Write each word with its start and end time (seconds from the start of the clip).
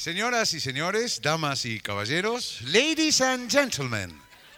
Señoras 0.00 0.54
y 0.54 0.60
señores, 0.60 1.20
damas 1.20 1.66
y 1.66 1.78
caballeros, 1.78 2.62
ladies 2.62 3.20
and 3.20 3.50
gentlemen, 3.50 4.10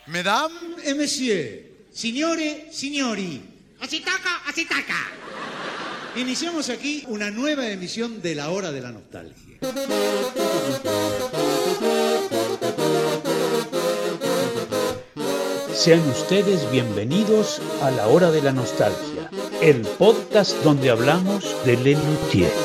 mesdames 0.07 0.55
et 0.85 0.95
monsieur, 0.95 1.65
signore, 1.93 2.69
signori, 2.71 3.43
Así 3.81 3.99
toca, 3.99 4.41
así 4.47 4.65
toca. 4.67 5.11
iniciamos 6.15 6.69
aquí 6.69 7.03
una 7.09 7.33
nueva 7.33 7.67
emisión 7.67 8.23
de 8.23 8.37
La 8.37 8.51
Hora 8.51 8.71
de 8.71 8.83
la 8.83 8.93
Nostalgia. 8.93 9.59
Sean 15.75 16.09
ustedes 16.09 16.71
bienvenidos 16.71 17.61
a 17.83 17.91
la 17.91 18.07
hora 18.07 18.31
de 18.31 18.43
la 18.43 18.53
nostalgia, 18.53 19.29
el 19.61 19.81
podcast 19.99 20.55
donde 20.63 20.91
hablamos 20.91 21.45
de 21.65 21.77
Lelutier. 21.79 22.62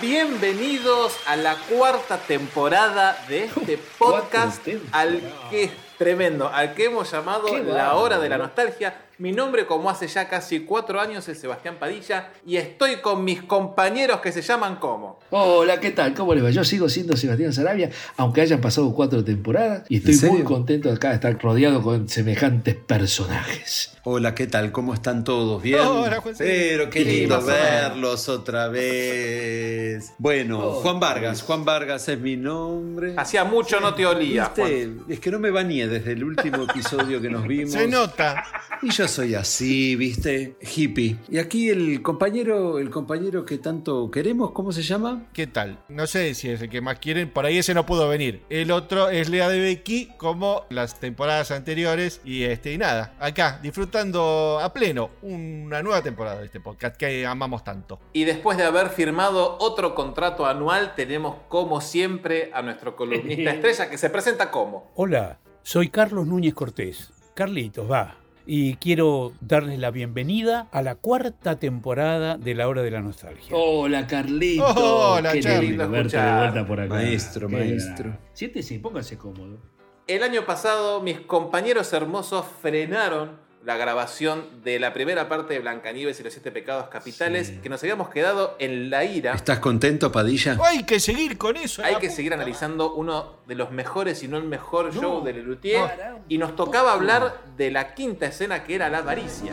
Bienvenidos 0.00 1.16
a 1.26 1.36
la 1.36 1.56
cuarta 1.56 2.18
temporada 2.18 3.16
de 3.28 3.44
este 3.44 3.78
podcast 3.98 4.60
al 4.92 5.22
que 5.50 5.70
tremendo, 5.96 6.48
al 6.52 6.74
que 6.74 6.84
hemos 6.84 7.10
llamado 7.10 7.56
La 7.58 7.94
Hora 7.94 8.18
de 8.18 8.28
la 8.28 8.36
Nostalgia. 8.36 8.94
Mi 9.18 9.32
nombre, 9.32 9.64
como 9.64 9.88
hace 9.88 10.08
ya 10.08 10.28
casi 10.28 10.60
cuatro 10.60 11.00
años, 11.00 11.26
es 11.28 11.38
Sebastián 11.40 11.76
Padilla 11.80 12.32
y 12.44 12.58
estoy 12.58 12.96
con 12.96 13.24
mis 13.24 13.42
compañeros 13.42 14.20
que 14.20 14.30
se 14.30 14.42
llaman 14.42 14.76
como. 14.76 15.20
Hola, 15.30 15.80
¿qué 15.80 15.90
tal? 15.90 16.12
¿Cómo 16.12 16.34
les 16.34 16.44
va? 16.44 16.50
Yo 16.50 16.64
sigo 16.64 16.86
siendo 16.90 17.16
Sebastián 17.16 17.54
Sarabia, 17.54 17.90
aunque 18.18 18.42
hayan 18.42 18.60
pasado 18.60 18.92
cuatro 18.92 19.24
temporadas, 19.24 19.84
y 19.88 20.06
estoy 20.06 20.28
muy 20.30 20.42
contento 20.42 20.90
de 20.90 20.96
acá 20.96 21.08
de 21.08 21.14
estar 21.14 21.40
rodeado 21.40 21.82
con 21.82 22.10
semejantes 22.10 22.74
personajes. 22.74 23.96
Hola, 24.04 24.34
¿qué 24.36 24.46
tal? 24.46 24.70
¿Cómo 24.70 24.94
están 24.94 25.24
todos? 25.24 25.60
¿Bien? 25.62 25.80
Hola, 25.80 26.20
Juan. 26.20 26.34
Pero 26.38 26.90
qué 26.90 27.04
lindo 27.04 27.42
verlos 27.42 28.28
otra 28.28 28.68
vez. 28.68 30.12
Bueno, 30.18 30.60
Juan 30.74 31.00
Vargas. 31.00 31.42
Juan 31.42 31.64
Vargas 31.64 32.08
es 32.08 32.20
mi 32.20 32.36
nombre. 32.36 33.14
Hacía 33.16 33.42
mucho 33.44 33.80
no 33.80 33.94
te 33.94 34.06
olía. 34.06 34.52
Juan. 34.54 35.00
Es 35.08 35.18
que 35.18 35.30
no 35.32 35.40
me 35.40 35.50
bañé 35.50 35.88
desde 35.88 36.12
el 36.12 36.22
último 36.22 36.64
episodio 36.64 37.20
que 37.20 37.30
nos 37.30 37.44
vimos. 37.48 37.72
Se 37.72 37.88
nota. 37.88 38.44
Y 38.82 38.90
yo 38.90 39.05
soy 39.08 39.34
así, 39.34 39.96
¿viste? 39.96 40.56
Hippie. 40.60 41.18
Y 41.28 41.38
aquí 41.38 41.68
el 41.68 42.02
compañero, 42.02 42.78
el 42.78 42.90
compañero 42.90 43.44
que 43.44 43.58
tanto 43.58 44.10
queremos, 44.10 44.50
¿cómo 44.52 44.72
se 44.72 44.82
llama? 44.82 45.26
¿Qué 45.32 45.46
tal? 45.46 45.78
No 45.88 46.06
sé 46.06 46.34
si 46.34 46.50
es 46.50 46.62
el 46.62 46.68
que 46.68 46.80
más 46.80 46.98
quieren, 46.98 47.30
por 47.30 47.46
ahí 47.46 47.58
ese 47.58 47.74
no 47.74 47.86
pudo 47.86 48.08
venir. 48.08 48.42
El 48.50 48.70
otro 48.70 49.08
es 49.08 49.28
Lea 49.28 49.48
de 49.48 49.60
Becky, 49.60 50.10
como 50.16 50.64
las 50.70 50.98
temporadas 50.98 51.50
anteriores. 51.50 52.20
Y 52.24 52.44
este, 52.44 52.72
y 52.72 52.78
nada, 52.78 53.14
acá, 53.20 53.60
disfrutando 53.62 54.58
a 54.60 54.72
pleno 54.72 55.10
una 55.22 55.82
nueva 55.82 56.02
temporada 56.02 56.40
de 56.40 56.46
este 56.46 56.60
podcast 56.60 56.96
que 56.96 57.26
amamos 57.26 57.64
tanto. 57.64 58.00
Y 58.12 58.24
después 58.24 58.58
de 58.58 58.64
haber 58.64 58.88
firmado 58.90 59.56
otro 59.60 59.94
contrato 59.94 60.46
anual, 60.46 60.94
tenemos 60.94 61.36
como 61.48 61.80
siempre 61.80 62.50
a 62.52 62.62
nuestro 62.62 62.96
columnista 62.96 63.50
estrella 63.52 63.90
que 63.90 63.98
se 63.98 64.10
presenta 64.10 64.50
como. 64.50 64.90
Hola, 64.94 65.38
soy 65.62 65.88
Carlos 65.88 66.26
Núñez 66.26 66.54
Cortés. 66.54 67.12
Carlitos, 67.34 67.90
va. 67.90 68.25
Y 68.48 68.74
quiero 68.76 69.32
darles 69.40 69.78
la 69.80 69.90
bienvenida 69.90 70.68
a 70.70 70.80
la 70.82 70.94
cuarta 70.94 71.58
temporada 71.58 72.38
de 72.38 72.54
La 72.54 72.68
Hora 72.68 72.82
de 72.82 72.92
la 72.92 73.00
Nostalgia. 73.02 73.48
Hola, 73.50 74.06
Carlito. 74.06 74.64
Hola, 74.66 75.32
Qué 75.32 75.40
Charlie. 75.40 75.68
lindo 75.70 75.90
verte 75.90 76.16
de 76.16 76.22
Escuchar. 76.22 76.52
vuelta 76.52 76.68
por 76.68 76.80
acá. 76.80 76.94
Maestro, 76.94 77.48
Qué 77.48 77.56
maestro. 77.56 78.16
Siéntese 78.34 78.74
y 78.74 78.78
póngase 78.78 79.18
cómodo. 79.18 79.58
El 80.06 80.22
año 80.22 80.44
pasado 80.46 81.02
mis 81.02 81.18
compañeros 81.20 81.92
hermosos 81.92 82.46
frenaron 82.62 83.44
la 83.66 83.76
grabación 83.76 84.44
de 84.62 84.78
la 84.78 84.92
primera 84.92 85.28
parte 85.28 85.54
de 85.54 85.58
Blancanieves 85.58 86.20
y 86.20 86.22
los 86.22 86.32
siete 86.32 86.52
pecados 86.52 86.86
capitales 86.86 87.52
que 87.64 87.68
nos 87.68 87.82
habíamos 87.82 88.10
quedado 88.10 88.54
en 88.60 88.90
la 88.90 89.04
ira. 89.04 89.34
¿Estás 89.34 89.58
contento, 89.58 90.12
Padilla? 90.12 90.56
Hay 90.64 90.84
que 90.84 91.00
seguir 91.00 91.36
con 91.36 91.56
eso. 91.56 91.82
Hay 91.84 91.96
que 91.96 92.08
seguir 92.08 92.32
analizando 92.32 92.94
uno 92.94 93.40
de 93.44 93.56
los 93.56 93.72
mejores, 93.72 94.20
si 94.20 94.28
no 94.28 94.36
el 94.36 94.44
mejor 94.44 94.94
show 94.94 95.24
de 95.24 95.32
Lelutier. 95.32 95.90
Y 96.28 96.38
nos 96.38 96.54
tocaba 96.54 96.92
hablar 96.92 97.42
de 97.56 97.72
la 97.72 97.92
quinta 97.94 98.26
escena 98.26 98.62
que 98.62 98.76
era 98.76 98.88
la 98.88 98.98
avaricia. 98.98 99.52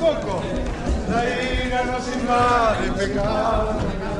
Coco, 0.00 0.42
la 1.10 1.62
ira 1.62 1.84
nos 1.84 2.08
invade 2.16 3.06
pecado. 3.06 4.15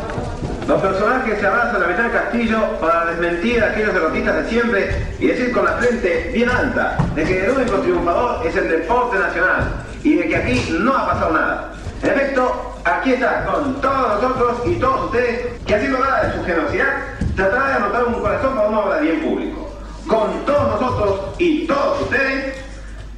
Los 0.67 0.83
personajes 0.83 1.39
se 1.39 1.47
abrazan 1.47 1.77
a 1.77 1.79
la 1.79 1.87
mitad 1.87 2.03
del 2.03 2.13
castillo 2.13 2.59
para 2.81 3.07
desmentir 3.07 3.63
a 3.63 3.69
aquellos 3.69 3.95
derrotistas 3.95 4.35
de 4.35 4.51
siempre 4.51 5.07
y 5.21 5.29
decir 5.29 5.53
con 5.53 5.65
la 5.65 5.73
frente 5.75 6.31
bien 6.35 6.51
alta 6.51 6.97
de 7.15 7.23
que 7.23 7.45
el 7.45 7.53
único 7.53 7.77
triunfador 7.77 8.45
es 8.45 8.57
el 8.57 8.69
deporte 8.69 9.17
nacional 9.17 9.85
y 10.03 10.17
de 10.17 10.29
que 10.29 10.37
aquí 10.37 10.77
no 10.81 10.97
ha 10.97 11.07
pasado 11.07 11.33
nada. 11.35 11.73
En 12.03 12.11
efecto, 12.11 12.75
aquí 12.85 13.13
está 13.13 13.45
con 13.45 13.81
todos 13.81 14.21
nosotros 14.21 14.59
y 14.67 14.75
todos 14.75 15.05
ustedes 15.05 15.47
que 15.65 15.75
haciendo 15.77 15.99
nada 16.01 16.25
de 16.25 16.37
su 16.37 16.45
generosidad 16.45 16.97
tratará 17.37 17.69
de 17.69 17.75
anotar 17.75 18.05
un 18.07 18.15
corazón 18.15 18.57
para 18.57 18.69
una 18.69 18.81
obra 18.81 18.97
de 18.97 19.03
bien 19.03 19.21
público. 19.21 19.71
Con 20.09 20.45
todos 20.47 20.81
nosotros 20.81 21.21
y 21.39 21.67
todos 21.69 22.03
ustedes, 22.03 22.57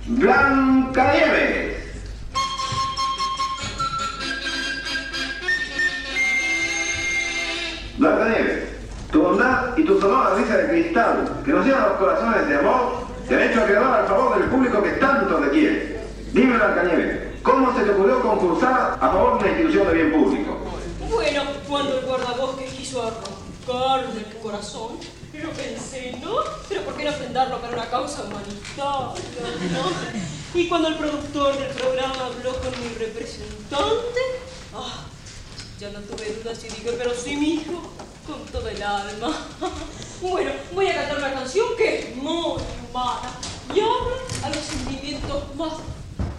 Blanca 0.07 1.13
Nieves. 1.15 1.78
Blancanieves, 7.99 8.65
tu 9.11 9.23
bondad 9.23 9.77
y 9.77 9.85
tu 9.85 10.01
sonora 10.01 10.35
risa 10.37 10.57
de 10.57 10.69
cristal, 10.69 11.43
que 11.45 11.51
nos 11.51 11.67
llenan 11.67 11.89
los 11.89 11.99
corazones 11.99 12.49
de 12.49 12.57
amor, 12.57 13.09
te 13.27 13.35
han 13.35 13.43
hecho 13.43 13.61
acreedor 13.61 13.93
al 13.93 14.07
favor 14.07 14.39
del 14.39 14.49
público 14.49 14.83
que 14.83 14.91
tanto 14.93 15.35
te 15.37 15.51
quiere. 15.51 16.01
Dime, 16.33 16.57
Blancanieves, 16.57 17.43
¿cómo 17.43 17.77
se 17.77 17.85
te 17.85 17.91
ocurrió 17.91 18.23
concursar 18.23 18.99
a 19.01 19.09
favor 19.11 19.39
de 19.39 19.45
una 19.45 19.49
institución 19.49 19.89
de 19.89 19.95
bien 19.95 20.13
público? 20.13 20.59
Bueno, 21.11 21.43
cuando 21.69 21.99
el 21.99 22.07
guardabosques 22.07 22.71
quiso 22.71 23.03
arrancarme 23.03 24.21
el 24.21 24.37
corazón, 24.43 24.99
lo 25.33 25.51
pensé, 25.51 26.17
¿no? 26.23 26.37
Pero 26.69 26.83
¿por 26.83 26.95
qué 26.95 27.05
no 27.05 27.11
ofrendarlo 27.11 27.59
para 27.59 27.75
una 27.75 27.87
causa 27.87 28.23
humanitaria, 28.25 29.23
no? 29.73 30.59
Y 30.59 30.69
cuando 30.69 30.89
el 30.89 30.95
productor 30.95 31.59
del 31.59 31.69
programa 31.69 32.27
habló 32.27 32.53
con 32.61 32.71
mi 32.81 32.95
representante, 32.99 34.21
ah, 34.75 35.05
ya 35.79 35.91
no 35.91 36.01
tuve 36.01 36.35
dudas 36.43 36.59
y 36.65 36.69
dije, 36.69 36.93
pero 36.99 37.15
sí, 37.15 37.37
mi 37.37 37.55
hijo, 37.55 37.93
con 38.27 38.45
todo 38.47 38.69
el 38.69 38.83
alma. 38.83 39.35
Bueno, 40.21 40.51
voy 40.75 40.89
a 40.89 40.95
cantar 40.97 41.19
una 41.19 41.33
canción 41.33 41.65
que 41.77 42.01
es 42.01 42.17
muy 42.17 42.61
humana 42.91 43.31
y 43.73 43.79
habla 43.79 44.17
a 44.43 44.49
los 44.49 44.65
sentimientos 44.65 45.55
más 45.55 45.75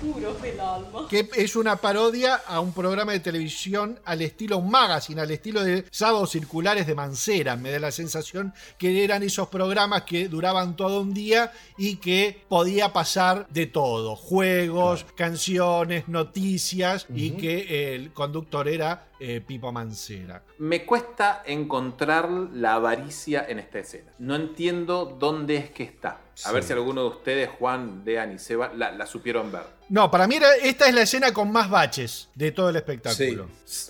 puros 0.01 0.41
del 0.41 0.59
alma. 0.59 1.07
Que 1.09 1.29
es 1.37 1.55
una 1.55 1.77
parodia 1.77 2.35
a 2.45 2.59
un 2.59 2.73
programa 2.73 3.13
de 3.13 3.21
televisión 3.21 3.97
al 4.03 4.21
estilo 4.21 4.57
un 4.57 4.69
magazine, 4.69 5.21
al 5.21 5.31
estilo 5.31 5.63
de 5.63 5.85
Sábados 5.91 6.31
Circulares 6.31 6.87
de 6.87 6.95
Mancera. 6.95 7.55
Me 7.55 7.71
da 7.71 7.79
la 7.79 7.91
sensación 7.91 8.53
que 8.77 9.01
eran 9.01 9.23
esos 9.23 9.47
programas 9.47 10.03
que 10.03 10.27
duraban 10.27 10.75
todo 10.75 10.99
un 10.99 11.13
día 11.13 11.53
y 11.77 11.95
que 11.95 12.43
podía 12.49 12.91
pasar 12.91 13.47
de 13.47 13.67
todo: 13.67 14.17
juegos, 14.17 15.05
canciones, 15.15 16.09
noticias, 16.09 17.07
y 17.15 17.31
que 17.31 17.95
el 17.95 18.11
conductor 18.11 18.67
era 18.67 19.08
eh, 19.19 19.41
Pipo 19.41 19.71
Mancera. 19.71 20.43
Me 20.59 20.85
cuesta 20.85 21.43
encontrar 21.45 22.29
la 22.29 22.75
avaricia 22.75 23.45
en 23.47 23.59
esta 23.59 23.79
escena. 23.79 24.11
No 24.19 24.35
entiendo 24.35 25.05
dónde 25.05 25.57
es 25.57 25.69
que 25.71 25.83
está. 25.83 26.21
A 26.45 26.53
ver 26.53 26.63
si 26.63 26.71
alguno 26.71 27.01
de 27.01 27.07
ustedes, 27.09 27.49
Juan, 27.59 28.05
Dean 28.05 28.33
y 28.33 28.39
Seba, 28.39 28.71
la, 28.73 28.91
la 28.91 29.05
supieron 29.05 29.51
ver. 29.51 29.63
No, 29.89 30.09
para 30.09 30.25
mí 30.25 30.35
era- 30.35 30.55
esta 30.55 30.87
es 30.87 30.93
la 30.95 31.01
escena 31.01 31.33
con 31.33 31.51
más 31.51 31.69
baches 31.69 32.29
de 32.35 32.51
todo 32.53 32.69
el 32.69 32.77
espectáculo. 32.77 33.49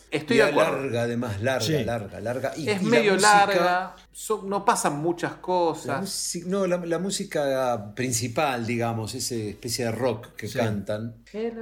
Estoy 0.10 0.38
Y 0.38 0.40
de 0.40 0.44
acuerdo. 0.46 0.82
larga, 0.82 1.02
además, 1.04 1.42
larga, 1.44 1.66
Sí. 1.66 1.84
larga, 1.84 2.20
larga. 2.22 2.54
Y- 2.58 2.68
Es 2.70 2.82
y 2.82 2.86
la 2.86 2.90
medio 2.92 3.14
música- 3.14 3.36
larga, 3.46 3.96
so- 4.12 4.42
no 4.48 4.66
pasan 4.66 4.98
muchas 4.98 5.34
cosas. 5.36 6.38
no, 6.48 6.66
la, 6.66 6.78
la 6.78 6.98
música 6.98 7.94
principal, 7.94 8.66
digamos, 8.66 9.14
esa 9.14 9.36
especie 9.36 9.86
de 9.86 9.92
rock 9.92 10.30
que 10.36 10.50
cantan, 10.50 11.18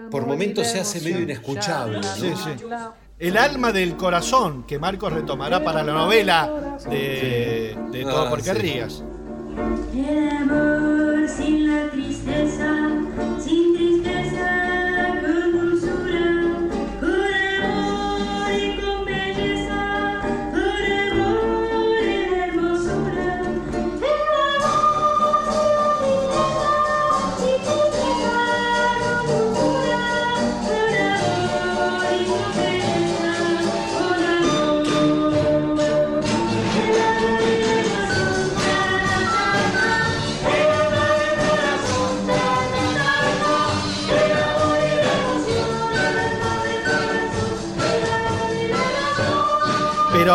por 0.10 0.26
momentos 0.26 0.68
se 0.68 0.80
hace 0.80 1.02
medio 1.02 1.22
inescuchable. 1.22 1.98
¿no? 1.98 2.04
Sí, 2.16 2.32
sí. 2.34 2.64
El 3.20 3.36
alma 3.38 3.72
del 3.72 3.96
corazón 3.98 4.64
que 4.64 4.78
Marcos 4.78 5.12
retomará 5.12 5.64
para 5.64 5.84
la 5.84 5.92
novela 5.94 6.78
de, 6.88 7.76
de 7.92 8.02
Todo 8.04 8.28
Ah, 8.28 8.30
porque 8.30 8.44
sí. 8.54 8.60
rías. 8.60 9.04
El 9.96 10.30
amor 10.30 11.28
sin 11.28 11.68
la 11.68 11.90
tristeza, 11.90 12.87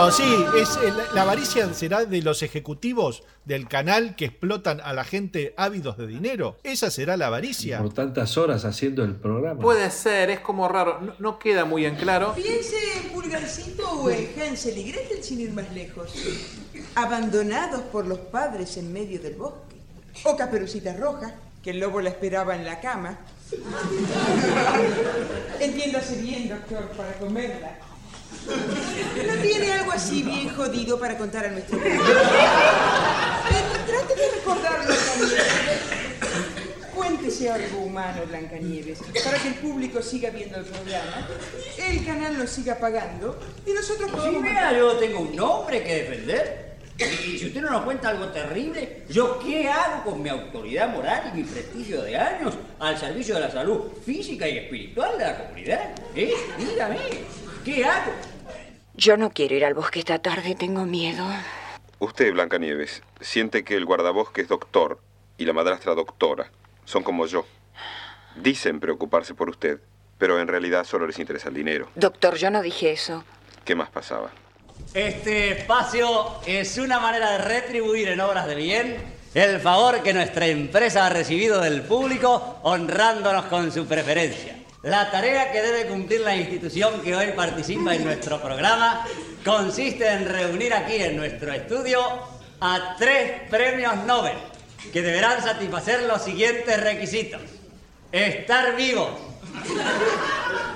Pero 0.02 0.14
sí, 0.14 0.44
es, 0.60 0.76
eh, 0.78 0.90
la, 0.90 1.14
la 1.14 1.22
avaricia 1.22 1.72
será 1.74 2.04
de 2.04 2.22
los 2.22 2.42
ejecutivos 2.42 3.22
del 3.44 3.68
canal 3.68 4.16
que 4.16 4.24
explotan 4.24 4.80
a 4.80 4.92
la 4.94 5.04
gente 5.04 5.54
ávidos 5.56 5.96
de 5.96 6.08
dinero. 6.08 6.56
Esa 6.64 6.90
será 6.90 7.16
la 7.16 7.28
avaricia. 7.28 7.78
Por 7.78 7.92
tantas 7.92 8.36
horas 8.36 8.64
haciendo 8.64 9.04
el 9.04 9.14
programa. 9.14 9.60
Puede 9.60 9.88
ser, 9.92 10.30
es 10.30 10.40
como 10.40 10.66
raro, 10.66 11.00
no, 11.00 11.14
no 11.20 11.38
queda 11.38 11.64
muy 11.64 11.84
en 11.84 11.94
claro. 11.94 12.34
Piense 12.34 12.74
en 12.96 13.10
Pulgarcito 13.10 13.88
o 13.88 14.10
en 14.10 14.28
Hansel 14.42 14.76
y 14.76 14.90
Gretel 14.90 15.22
sin 15.22 15.40
ir 15.40 15.52
más 15.52 15.72
lejos. 15.72 16.12
Abandonados 16.96 17.82
por 17.82 18.04
los 18.04 18.18
padres 18.18 18.76
en 18.78 18.92
medio 18.92 19.20
del 19.20 19.36
bosque. 19.36 19.76
O 20.24 20.36
Caperucita 20.36 20.96
Roja, 20.96 21.32
que 21.62 21.70
el 21.70 21.78
lobo 21.78 22.00
la 22.00 22.08
esperaba 22.08 22.56
en 22.56 22.64
la 22.64 22.80
cama. 22.80 23.20
Entiéndase 25.60 26.20
bien, 26.20 26.48
doctor, 26.48 26.88
para 26.96 27.12
comerla. 27.20 27.91
¿No 28.46 29.42
tiene 29.42 29.72
algo 29.72 29.92
así 29.92 30.22
bien 30.22 30.48
jodido 30.54 30.98
para 30.98 31.16
contar 31.16 31.46
a 31.46 31.50
nuestro 31.50 31.78
público? 31.78 32.04
Trate 33.86 34.14
de 34.14 34.30
recordarlo, 34.36 34.84
Blancanieves. 34.86 35.42
Cuéntese 36.94 37.50
algo 37.50 37.78
humano, 37.80 38.22
Blancanieves, 38.28 38.98
para 39.24 39.38
que 39.38 39.48
el 39.48 39.54
público 39.54 40.02
siga 40.02 40.30
viendo 40.30 40.58
el 40.58 40.64
programa, 40.64 41.28
el 41.78 42.04
canal 42.06 42.38
nos 42.38 42.50
siga 42.50 42.78
pagando 42.78 43.38
y 43.66 43.72
nosotros 43.72 44.10
Si 44.10 44.16
podamos... 44.16 44.42
vea, 44.42 44.76
yo 44.76 44.92
tengo 44.96 45.20
un 45.20 45.34
nombre 45.36 45.82
que 45.82 45.94
defender. 46.04 46.72
Y 46.98 47.38
si 47.38 47.46
usted 47.46 47.62
no 47.62 47.70
nos 47.70 47.82
cuenta 47.84 48.10
algo 48.10 48.26
terrible, 48.28 49.02
¿yo 49.08 49.38
qué 49.40 49.68
hago 49.68 50.04
con 50.04 50.22
mi 50.22 50.28
autoridad 50.28 50.90
moral 50.90 51.32
y 51.32 51.38
mi 51.38 51.44
prestigio 51.44 52.02
de 52.02 52.16
años 52.16 52.54
al 52.78 52.96
servicio 52.98 53.34
de 53.34 53.40
la 53.40 53.50
salud 53.50 53.90
física 54.04 54.46
y 54.46 54.58
espiritual 54.58 55.18
de 55.18 55.24
la 55.24 55.38
comunidad? 55.38 55.90
¿Eh? 56.14 56.32
Dígame, 56.58 56.98
¿qué 57.64 57.84
hago? 57.84 58.12
Yo 58.94 59.16
no 59.16 59.30
quiero 59.30 59.54
ir 59.54 59.64
al 59.64 59.72
bosque 59.74 60.00
esta 60.00 60.18
tarde, 60.18 60.54
tengo 60.54 60.84
miedo. 60.84 61.24
Usted, 61.98 62.32
Blancanieves, 62.32 63.02
siente 63.20 63.64
que 63.64 63.74
el 63.74 63.86
guardabosque 63.86 64.42
es 64.42 64.48
doctor 64.48 65.00
y 65.38 65.46
la 65.46 65.54
madrastra 65.54 65.94
doctora. 65.94 66.50
Son 66.84 67.02
como 67.02 67.26
yo. 67.26 67.46
Dicen 68.36 68.80
preocuparse 68.80 69.34
por 69.34 69.48
usted, 69.48 69.80
pero 70.18 70.40
en 70.40 70.48
realidad 70.48 70.84
solo 70.84 71.06
les 71.06 71.18
interesa 71.18 71.48
el 71.48 71.54
dinero. 71.54 71.88
Doctor, 71.94 72.36
yo 72.36 72.50
no 72.50 72.60
dije 72.60 72.92
eso. 72.92 73.24
¿Qué 73.64 73.74
más 73.74 73.88
pasaba? 73.88 74.30
Este 74.92 75.60
espacio 75.60 76.40
es 76.46 76.76
una 76.76 77.00
manera 77.00 77.32
de 77.32 77.38
retribuir 77.38 78.08
en 78.08 78.20
obras 78.20 78.46
de 78.46 78.54
bien 78.56 78.96
el 79.32 79.60
favor 79.60 80.02
que 80.02 80.12
nuestra 80.12 80.46
empresa 80.46 81.06
ha 81.06 81.08
recibido 81.08 81.62
del 81.62 81.82
público 81.82 82.58
honrándonos 82.62 83.46
con 83.46 83.72
su 83.72 83.86
preferencia. 83.86 84.61
La 84.82 85.12
tarea 85.12 85.52
que 85.52 85.62
debe 85.62 85.86
cumplir 85.86 86.22
la 86.22 86.34
institución 86.34 87.00
que 87.02 87.14
hoy 87.14 87.28
participa 87.36 87.94
en 87.94 88.04
nuestro 88.04 88.42
programa 88.42 89.06
consiste 89.44 90.08
en 90.08 90.28
reunir 90.28 90.74
aquí 90.74 90.96
en 90.96 91.16
nuestro 91.16 91.52
estudio 91.52 92.00
a 92.60 92.96
tres 92.98 93.48
premios 93.48 93.94
Nobel 94.04 94.36
que 94.92 95.00
deberán 95.00 95.40
satisfacer 95.40 96.02
los 96.02 96.22
siguientes 96.22 96.80
requisitos. 96.80 97.40
Estar 98.10 98.74
vivos 98.74 99.10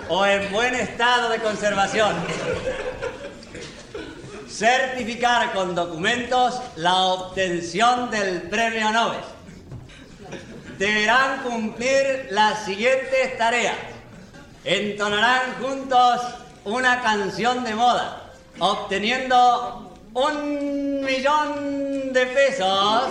o 0.08 0.24
en 0.24 0.52
buen 0.52 0.76
estado 0.76 1.28
de 1.28 1.40
conservación. 1.40 2.14
Certificar 4.48 5.52
con 5.52 5.74
documentos 5.74 6.60
la 6.76 6.94
obtención 6.94 8.08
del 8.12 8.42
premio 8.42 8.92
Nobel. 8.92 9.20
Deberán 10.78 11.42
cumplir 11.42 12.28
las 12.30 12.64
siguientes 12.64 13.36
tareas. 13.36 13.95
Entonarán 14.68 15.54
juntos 15.62 16.20
una 16.64 17.00
canción 17.00 17.62
de 17.62 17.76
moda, 17.76 18.32
obteniendo 18.58 19.92
un 20.12 21.04
millón 21.04 22.12
de 22.12 22.26
pesos 22.26 23.04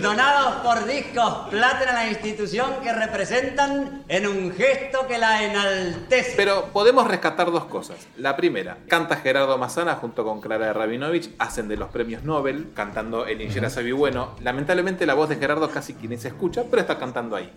donados 0.00 0.54
por 0.62 0.86
discos 0.86 1.48
plata 1.50 1.90
a 1.90 1.92
la 1.92 2.08
institución 2.08 2.76
que 2.82 2.90
representan 2.90 4.04
en 4.08 4.26
un 4.26 4.50
gesto 4.54 5.06
que 5.06 5.18
la 5.18 5.42
enaltece. 5.42 6.32
Pero 6.38 6.70
podemos 6.72 7.06
rescatar 7.06 7.50
dos 7.50 7.66
cosas. 7.66 7.98
La 8.16 8.34
primera, 8.34 8.78
canta 8.88 9.16
Gerardo 9.16 9.58
Mazana 9.58 9.96
junto 9.96 10.24
con 10.24 10.40
Clara 10.40 10.72
Rabinovich, 10.72 11.34
hacen 11.38 11.68
de 11.68 11.76
los 11.76 11.90
premios 11.90 12.24
Nobel, 12.24 12.72
cantando 12.74 13.26
El 13.26 13.42
Ingera 13.42 13.68
Sabi 13.68 13.92
Bueno. 13.92 14.36
Lamentablemente 14.40 15.04
la 15.04 15.12
voz 15.12 15.28
de 15.28 15.36
Gerardo 15.36 15.68
casi 15.68 15.92
quien 15.92 16.18
se 16.18 16.28
escucha, 16.28 16.64
pero 16.70 16.80
está 16.80 16.98
cantando 16.98 17.36
ahí. 17.36 17.52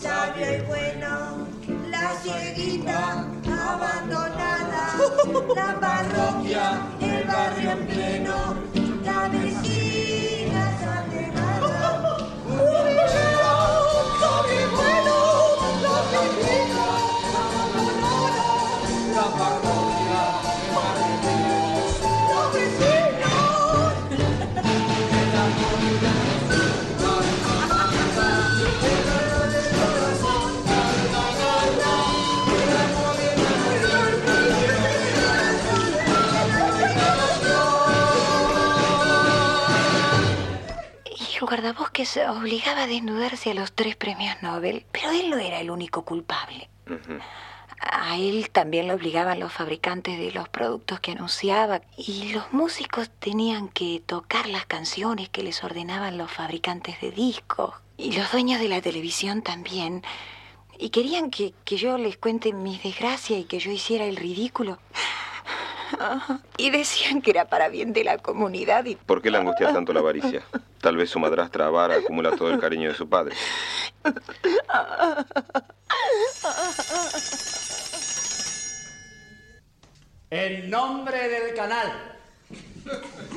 Sabio 0.00 0.56
y 0.56 0.60
bueno, 0.66 1.46
la 1.90 2.12
cieguita 2.22 3.26
abandonada, 3.44 4.96
la 5.56 5.80
parroquia, 5.80 6.80
el 7.00 7.24
barrio 7.24 7.70
en 7.72 7.86
pleno, 7.86 8.54
la 9.04 9.28
vecina 9.28 9.87
guardabosques 41.58 42.20
obligaba 42.28 42.84
a 42.84 42.86
desnudarse 42.86 43.50
a 43.50 43.54
los 43.54 43.72
tres 43.72 43.96
premios 43.96 44.36
Nobel, 44.42 44.86
pero 44.92 45.10
él 45.10 45.28
no 45.28 45.38
era 45.38 45.58
el 45.58 45.72
único 45.72 46.04
culpable. 46.04 46.70
A 47.80 48.16
él 48.16 48.48
también 48.50 48.86
lo 48.86 48.94
obligaban 48.94 49.40
los 49.40 49.52
fabricantes 49.52 50.20
de 50.20 50.30
los 50.30 50.48
productos 50.48 51.00
que 51.00 51.10
anunciaba 51.10 51.80
y 51.96 52.30
los 52.32 52.52
músicos 52.52 53.10
tenían 53.18 53.68
que 53.70 54.00
tocar 54.06 54.46
las 54.46 54.66
canciones 54.66 55.30
que 55.30 55.42
les 55.42 55.64
ordenaban 55.64 56.16
los 56.16 56.30
fabricantes 56.30 57.00
de 57.00 57.10
discos 57.10 57.74
y 57.96 58.12
los 58.12 58.30
dueños 58.30 58.60
de 58.60 58.68
la 58.68 58.80
televisión 58.80 59.42
también. 59.42 60.04
Y 60.78 60.90
querían 60.90 61.28
que, 61.28 61.54
que 61.64 61.76
yo 61.76 61.98
les 61.98 62.18
cuente 62.18 62.52
mis 62.52 62.84
desgracias 62.84 63.40
y 63.40 63.44
que 63.44 63.58
yo 63.58 63.72
hiciera 63.72 64.04
el 64.04 64.14
ridículo. 64.14 64.78
Y 66.56 66.70
decían 66.70 67.22
que 67.22 67.30
era 67.30 67.46
para 67.46 67.68
bien 67.68 67.92
de 67.92 68.04
la 68.04 68.18
comunidad 68.18 68.84
y 68.84 68.96
¿Por 68.96 69.22
qué 69.22 69.30
le 69.30 69.38
angustia 69.38 69.72
tanto 69.72 69.92
la 69.92 70.00
avaricia? 70.00 70.42
Tal 70.80 70.96
vez 70.96 71.10
su 71.10 71.18
madrastra 71.18 71.66
avara 71.66 71.96
acumula 71.96 72.32
todo 72.32 72.50
el 72.50 72.60
cariño 72.60 72.88
de 72.88 72.94
su 72.94 73.08
padre. 73.08 73.34
En 80.30 80.68
nombre 80.68 81.28
del 81.28 81.54
canal, 81.54 81.90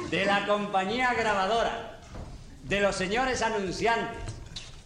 de 0.10 0.26
la 0.26 0.46
compañía 0.46 1.14
grabadora, 1.14 2.00
de 2.64 2.82
los 2.82 2.96
señores 2.96 3.42
anunciantes 3.42 4.18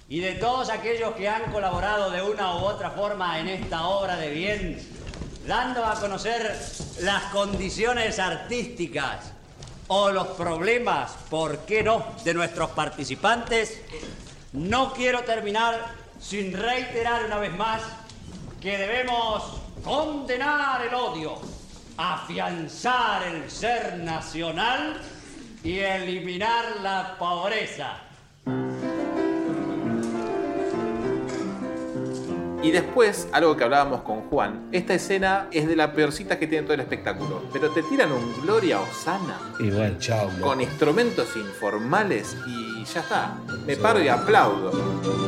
y 0.07 0.19
de 0.19 0.33
todos 0.33 0.69
aquellos 0.69 1.15
que 1.15 1.27
han 1.27 1.51
colaborado 1.51 2.11
de 2.11 2.21
una 2.21 2.55
u 2.55 2.59
otra 2.59 2.91
forma 2.91 3.39
en 3.39 3.47
esta 3.47 3.87
obra 3.87 4.17
de 4.17 4.29
bien, 4.29 4.79
dando 5.47 5.85
a 5.85 5.99
conocer 5.99 6.59
las 7.01 7.23
condiciones 7.25 8.19
artísticas 8.19 9.31
o 9.87 10.11
los 10.11 10.27
problemas, 10.29 11.11
¿por 11.29 11.59
qué 11.59 11.83
no?, 11.83 12.05
de 12.23 12.33
nuestros 12.33 12.71
participantes, 12.71 13.79
no 14.53 14.93
quiero 14.93 15.23
terminar 15.23 15.93
sin 16.19 16.53
reiterar 16.53 17.25
una 17.25 17.37
vez 17.37 17.55
más 17.55 17.81
que 18.59 18.77
debemos 18.77 19.61
condenar 19.83 20.81
el 20.87 20.93
odio, 20.93 21.39
afianzar 21.97 23.23
el 23.27 23.51
ser 23.51 23.97
nacional 23.97 24.99
y 25.63 25.79
eliminar 25.79 26.65
la 26.81 27.15
pobreza. 27.19 27.97
Y 32.65 32.71
después, 32.71 33.27
algo 33.31 33.55
que 33.55 33.63
hablábamos 33.63 34.01
con 34.01 34.21
Juan, 34.21 34.69
esta 34.71 34.95
escena 34.95 35.49
es 35.51 35.67
de 35.67 35.75
la 35.75 35.93
peorcita 35.93 36.39
que 36.39 36.47
tiene 36.47 36.63
todo 36.63 36.73
el 36.73 36.79
espectáculo. 36.79 37.43
Pero 37.53 37.69
te 37.69 37.83
tiran 37.83 38.11
un 38.11 38.41
Gloria 38.41 38.79
Osana 38.81 39.39
chao. 39.99 40.31
con 40.41 40.59
instrumentos 40.59 41.35
informales 41.35 42.35
y 42.47 42.83
ya 42.85 43.01
está. 43.01 43.37
Me 43.67 43.77
paro 43.77 44.01
y 44.01 44.07
aplaudo. 44.07 45.24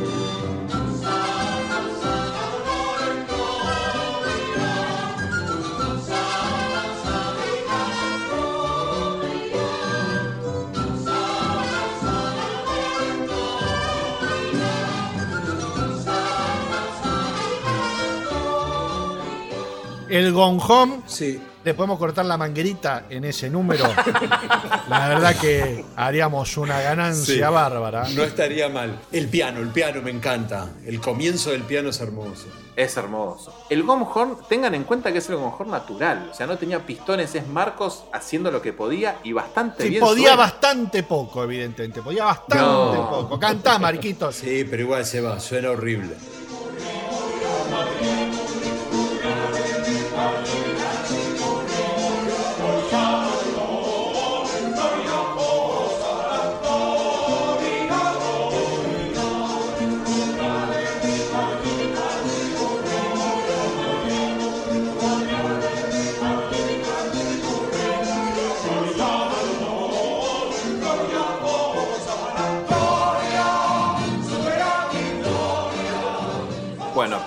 El 20.10 20.32
gonjón. 20.32 21.02
Sí. 21.06 21.40
Le 21.64 21.74
podemos 21.74 21.98
cortar 21.98 22.24
la 22.24 22.38
manguerita 22.38 23.04
en 23.10 23.24
ese 23.24 23.50
número. 23.50 23.84
la 24.88 25.08
verdad 25.08 25.36
que 25.36 25.84
haríamos 25.96 26.56
una 26.56 26.80
ganancia 26.80 27.34
Sí. 27.48 27.52
bárbara. 27.52 28.08
No 28.14 28.22
estaría 28.22 28.68
mal. 28.68 28.98
El 29.12 29.28
piano, 29.28 29.60
el 29.60 29.68
piano 29.68 30.00
me 30.00 30.10
encanta. 30.10 30.70
El 30.86 31.00
comienzo 31.00 31.50
del 31.50 31.62
piano 31.64 31.90
es 31.90 32.00
hermoso. 32.00 32.46
Es 32.76 32.96
hermoso. 32.96 33.52
El 33.68 33.82
gom 33.82 34.02
horn, 34.14 34.36
tengan 34.48 34.74
en 34.76 34.84
cuenta 34.84 35.12
que 35.12 35.18
es 35.18 35.28
el 35.28 35.36
gom 35.36 35.52
horn 35.58 35.70
natural. 35.70 36.28
O 36.30 36.34
sea, 36.34 36.46
no 36.46 36.56
tenía 36.56 36.86
pistones, 36.86 37.34
es 37.34 37.46
Marcos 37.48 38.04
haciendo 38.12 38.50
lo 38.50 38.62
que 38.62 38.72
podía 38.72 39.18
y 39.24 39.32
bastante 39.32 39.82
Sí, 39.82 39.88
bien. 39.90 40.00
podía 40.00 40.28
suena. 40.28 40.36
bastante 40.36 41.02
poco, 41.02 41.42
evidentemente. 41.44 42.00
Podía 42.00 42.24
bastante 42.24 42.56
No. 42.64 43.10
poco. 43.10 43.38
Cantá, 43.38 43.78
Marquitos. 43.78 44.36
Sí, 44.36 44.64
pero 44.70 44.84
igual 44.84 45.04
se 45.04 45.20
va, 45.20 45.38
suena 45.40 45.70
horrible. 45.70 46.14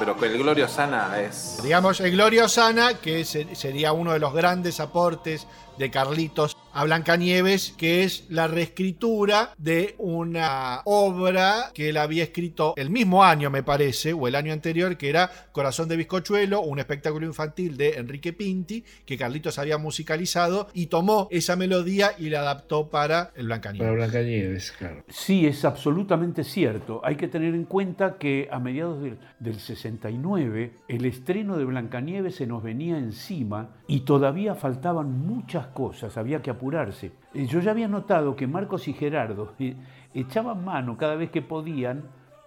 Pero 0.06 0.34
el 0.34 0.38
Gloria 0.40 0.66
Osana 0.66 1.20
es. 1.20 1.60
Digamos, 1.64 2.00
el 2.00 2.12
Gloria 2.12 2.46
Osana, 2.46 2.96
que 2.96 3.24
se- 3.26 3.56
sería 3.56 3.92
uno 3.94 4.14
de 4.14 4.20
los 4.20 4.34
grandes 4.34 4.80
aportes 4.80 5.48
de 5.78 5.90
Carlitos 5.92 6.58
a 6.74 6.84
Blancanieves, 6.84 7.74
que 7.78 8.04
es 8.04 8.26
la 8.30 8.48
reescritura 8.48 9.54
de 9.58 9.96
una 9.98 10.82
obra 10.86 11.72
que 11.74 11.90
él 11.90 11.98
había 11.98 12.24
escrito 12.24 12.74
el 12.78 12.90
mismo 12.90 13.24
año, 13.24 13.50
me 13.50 13.64
parece, 13.64 14.14
o 14.14 14.28
el 14.28 14.36
año 14.36 14.54
anterior, 14.54 14.98
que 14.98 15.10
era 15.10 15.30
Corazón 15.52 15.90
de 15.90 15.98
Bizcochuelo, 15.98 16.62
un 16.62 16.80
espectáculo 16.80 17.26
infantil 17.26 17.78
de 17.78 17.96
Enrique 17.96 18.34
Pinti, 18.34 18.84
que 19.06 19.18
Carlitos 19.18 19.60
había 19.60 19.78
musicalizado 19.78 20.70
y 20.74 20.88
tomó 20.88 21.28
esa 21.32 21.56
melodía 21.56 22.12
y 22.18 22.30
la 22.30 22.42
adaptó 22.42 22.90
para 22.90 23.32
el 23.36 23.48
Blancanieves. 23.48 23.88
Para 23.88 23.96
Blancanieves, 23.96 24.72
claro. 24.72 25.04
Sí, 25.10 25.46
es 25.46 25.66
absolutamente 25.66 26.44
cierto. 26.44 27.02
Hay 27.04 27.16
que 27.16 27.28
tener 27.28 27.54
en 27.54 27.66
cuenta 27.66 28.18
que 28.18 28.48
a 28.52 28.60
mediados 28.60 29.02
del, 29.02 29.18
del 29.40 29.60
69 29.60 30.74
el 30.88 31.06
estreno 31.06 31.58
de 31.58 31.66
Blancanieves 31.66 32.36
se 32.36 32.48
nos 32.48 32.64
venía 32.64 32.98
encima 32.98 33.76
y 33.88 34.02
todavía 34.02 34.56
faltaban 34.56 35.12
muchas 35.12 35.68
cosas, 35.68 36.18
había 36.18 36.42
que 36.42 36.52
apurarse. 36.62 37.12
Yo 37.34 37.60
ya 37.60 37.72
había 37.72 37.88
notado 37.88 38.36
que 38.36 38.46
Marcos 38.46 38.88
y 38.88 38.94
Gerardo 38.94 39.54
eh, 39.58 39.76
echaban 40.14 40.64
mano 40.64 40.96
cada 40.96 41.16
vez 41.16 41.32
que 41.32 41.42
podían 41.42 42.04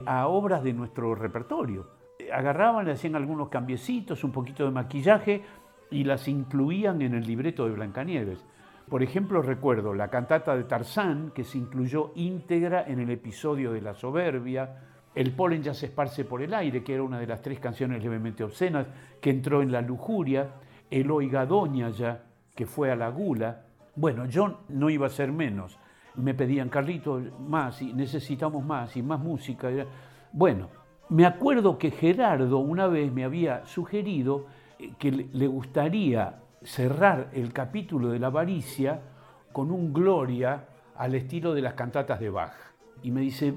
a 0.06 0.28
obras 0.28 0.62
de 0.62 0.72
nuestro 0.72 1.16
repertorio. 1.16 1.88
Agarraban, 2.32 2.86
le 2.86 2.92
hacían 2.92 3.16
algunos 3.16 3.48
cambiecitos, 3.48 4.22
un 4.22 4.30
poquito 4.30 4.64
de 4.64 4.70
maquillaje 4.70 5.42
y 5.90 6.04
las 6.04 6.28
incluían 6.28 7.02
en 7.02 7.14
el 7.14 7.26
libreto 7.26 7.66
de 7.66 7.74
Blancanieves. 7.74 8.44
Por 8.88 9.02
ejemplo, 9.02 9.42
recuerdo 9.42 9.94
la 9.94 10.08
cantata 10.08 10.54
de 10.54 10.62
Tarzán, 10.62 11.32
que 11.34 11.42
se 11.42 11.58
incluyó 11.58 12.12
íntegra 12.14 12.84
en 12.86 13.00
el 13.00 13.10
episodio 13.10 13.72
de 13.72 13.80
La 13.80 13.94
Soberbia, 13.94 14.76
El 15.12 15.32
polen 15.32 15.62
ya 15.62 15.74
se 15.74 15.86
esparce 15.86 16.24
por 16.24 16.40
el 16.40 16.54
aire, 16.54 16.84
que 16.84 16.94
era 16.94 17.02
una 17.02 17.18
de 17.18 17.26
las 17.26 17.42
tres 17.42 17.58
canciones 17.58 18.02
levemente 18.02 18.44
obscenas, 18.44 18.86
que 19.20 19.30
entró 19.30 19.60
en 19.60 19.72
La 19.72 19.80
Lujuria, 19.80 20.50
El 20.90 21.10
Oiga 21.10 21.46
Doña 21.46 21.90
ya, 21.90 22.22
que 22.54 22.66
fue 22.66 22.90
a 22.90 22.96
la 22.96 23.08
gula. 23.08 23.64
Bueno, 23.96 24.26
yo 24.26 24.60
no 24.68 24.90
iba 24.90 25.06
a 25.06 25.10
ser 25.10 25.32
menos. 25.32 25.78
Me 26.16 26.34
pedían, 26.34 26.68
Carlitos, 26.68 27.22
más, 27.40 27.80
y 27.82 27.92
necesitamos 27.92 28.64
más, 28.64 28.96
y 28.96 29.02
más 29.02 29.20
música. 29.20 29.68
Bueno, 30.32 30.68
me 31.08 31.26
acuerdo 31.26 31.78
que 31.78 31.90
Gerardo 31.90 32.58
una 32.58 32.86
vez 32.86 33.12
me 33.12 33.24
había 33.24 33.66
sugerido 33.66 34.46
eh, 34.78 34.92
que 34.98 35.10
le 35.10 35.46
gustaría 35.46 36.40
cerrar 36.62 37.30
el 37.32 37.52
capítulo 37.52 38.08
de 38.08 38.18
la 38.18 38.28
avaricia 38.28 39.00
con 39.52 39.70
un 39.70 39.92
gloria 39.92 40.64
al 40.96 41.14
estilo 41.14 41.54
de 41.54 41.62
las 41.62 41.74
cantatas 41.74 42.18
de 42.20 42.30
Bach. 42.30 42.54
Y 43.02 43.10
me 43.10 43.20
dice, 43.20 43.54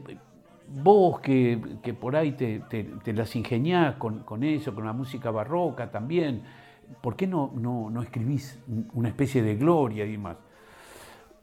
vos 0.68 1.20
que, 1.22 1.60
por 2.00 2.16
ahí 2.16 2.34
te, 2.34 3.14
las 3.14 3.36
ingeniás 3.36 3.96
con 3.96 4.44
eso, 4.44 4.76
con 4.76 4.86
la 4.86 4.94
música 4.94 5.32
barroca 5.32 5.90
también, 5.90 6.44
¿por 7.02 7.16
qué 7.16 7.28
no, 7.28 7.52
no, 7.56 7.90
no 7.90 8.02
escribís 8.02 8.60
una 8.94 9.10
especie 9.10 9.42
de 9.42 9.56
gloria 9.56 10.06
y 10.06 10.12
demás? 10.12 10.38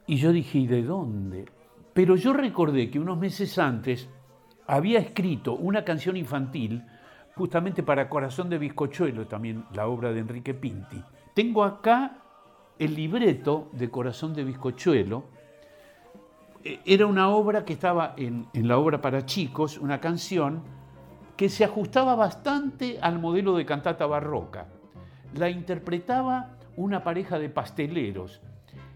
Y 0.07 0.17
yo 0.17 0.31
dije, 0.31 0.59
¿y 0.59 0.67
de 0.67 0.83
dónde? 0.83 1.45
Pero 1.93 2.15
yo 2.15 2.33
recordé 2.33 2.89
que 2.91 2.99
unos 2.99 3.17
meses 3.17 3.57
antes 3.57 4.09
había 4.67 4.99
escrito 4.99 5.53
una 5.53 5.83
canción 5.83 6.17
infantil 6.17 6.83
justamente 7.35 7.83
para 7.83 8.09
Corazón 8.09 8.49
de 8.49 8.57
Bizcochuelo, 8.57 9.27
también 9.27 9.65
la 9.73 9.87
obra 9.87 10.11
de 10.11 10.19
Enrique 10.19 10.53
Pinti. 10.53 11.01
Tengo 11.33 11.63
acá 11.63 12.17
el 12.77 12.95
libreto 12.95 13.69
de 13.73 13.89
Corazón 13.89 14.33
de 14.33 14.43
Bizcochuelo. 14.43 15.23
Eh, 16.63 16.79
Era 16.85 17.05
una 17.07 17.29
obra 17.29 17.65
que 17.65 17.73
estaba 17.73 18.13
en, 18.17 18.47
en 18.53 18.67
la 18.67 18.77
obra 18.77 19.01
para 19.01 19.25
chicos, 19.25 19.77
una 19.77 19.99
canción 19.99 20.61
que 21.35 21.49
se 21.49 21.65
ajustaba 21.65 22.15
bastante 22.15 22.97
al 23.01 23.19
modelo 23.19 23.55
de 23.57 23.65
cantata 23.65 24.05
barroca. 24.05 24.67
La 25.35 25.49
interpretaba 25.49 26.57
una 26.75 27.03
pareja 27.03 27.39
de 27.39 27.49
pasteleros 27.49 28.41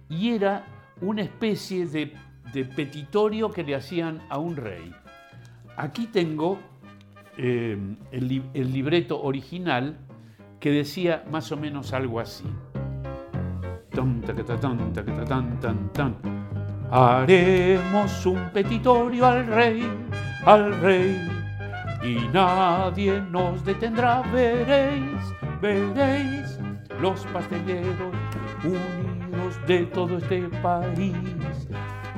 y 0.10 0.29
era 0.29 0.65
una 1.01 1.22
especie 1.22 1.86
de, 1.86 2.13
petitorio 2.75 3.51
que 3.51 3.63
le 3.63 3.75
hacían 3.75 4.22
a 4.29 4.38
un 4.38 4.55
rey. 4.55 4.91
Aquí 5.77 6.08
tengo 6.08 6.60
eh, 7.38 7.77
el, 8.12 8.43
el 8.53 8.74
libreto 8.74 9.22
original 9.22 9.98
que 10.60 10.72
decía 10.72 11.24
más 11.31 11.51
o 11.51 11.58
menos 11.58 11.93
algo 11.93 12.19
así. 12.19 12.46
Haremos 16.91 18.25
un 18.25 18.50
petitorio 18.51 19.25
al 19.25 19.46
rey, 19.46 19.84
al 20.46 20.81
rey, 20.81 21.17
y 22.03 22.27
nadie 22.34 23.22
nos 23.22 23.63
detendrá. 23.63 24.22
Veréis, 24.34 25.36
veréis 25.62 26.60
los 27.01 27.25
pasteleros 27.28 28.13
unidos 28.63 29.68
de 29.68 29.86
todo 29.86 30.18
este 30.18 30.42
país. 30.62 31.16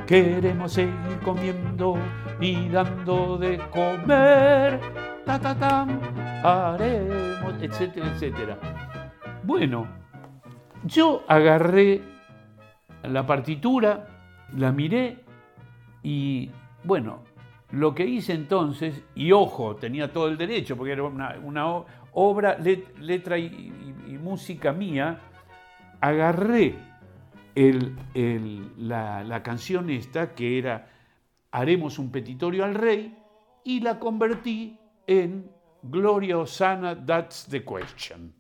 Queremos 0.08 0.74
seguir 0.74 1.20
comiendo 1.24 1.98
y 2.40 2.70
dando 2.70 3.38
de 3.38 3.58
comer. 3.72 4.80
Ta, 5.26 5.40
ta, 5.40 5.56
tam, 5.56 6.00
haremos, 6.44 7.54
etcétera, 7.62 8.08
etcétera. 8.08 8.58
Bueno, 9.44 9.88
yo 10.84 11.24
agarré 11.28 12.02
la 13.04 13.26
partitura, 13.26 14.08
la 14.58 14.72
miré 14.72 15.24
y, 16.04 16.50
bueno, 16.84 17.24
lo 17.72 17.96
que 17.96 18.06
hice 18.06 18.34
entonces, 18.34 19.04
y 19.16 19.32
ojo, 19.32 19.76
tenía 19.76 20.12
todo 20.12 20.28
el 20.28 20.38
derecho, 20.38 20.76
porque 20.76 20.94
era 20.94 21.04
una, 21.04 21.84
obra, 22.14 22.58
let- 22.58 22.98
letra 23.00 23.38
y, 23.38 23.74
música 24.22 24.72
mía, 24.72 25.20
agarré 26.00 26.76
el- 27.56 27.96
la, 28.78 29.24
la 29.24 29.44
canción 29.44 29.90
esta, 29.90 30.34
que 30.36 30.58
era 30.58 30.88
Haremos 31.52 32.00
un 32.00 32.12
petitorio 32.12 32.64
al 32.64 32.76
rey, 32.76 33.18
y 33.64 33.82
la 33.82 34.00
convertí 34.00 34.78
en 35.06 35.52
Gloria 35.84 36.38
Osana, 36.38 37.06
That's 37.06 37.48
the 37.50 37.64
Question. 37.66 38.34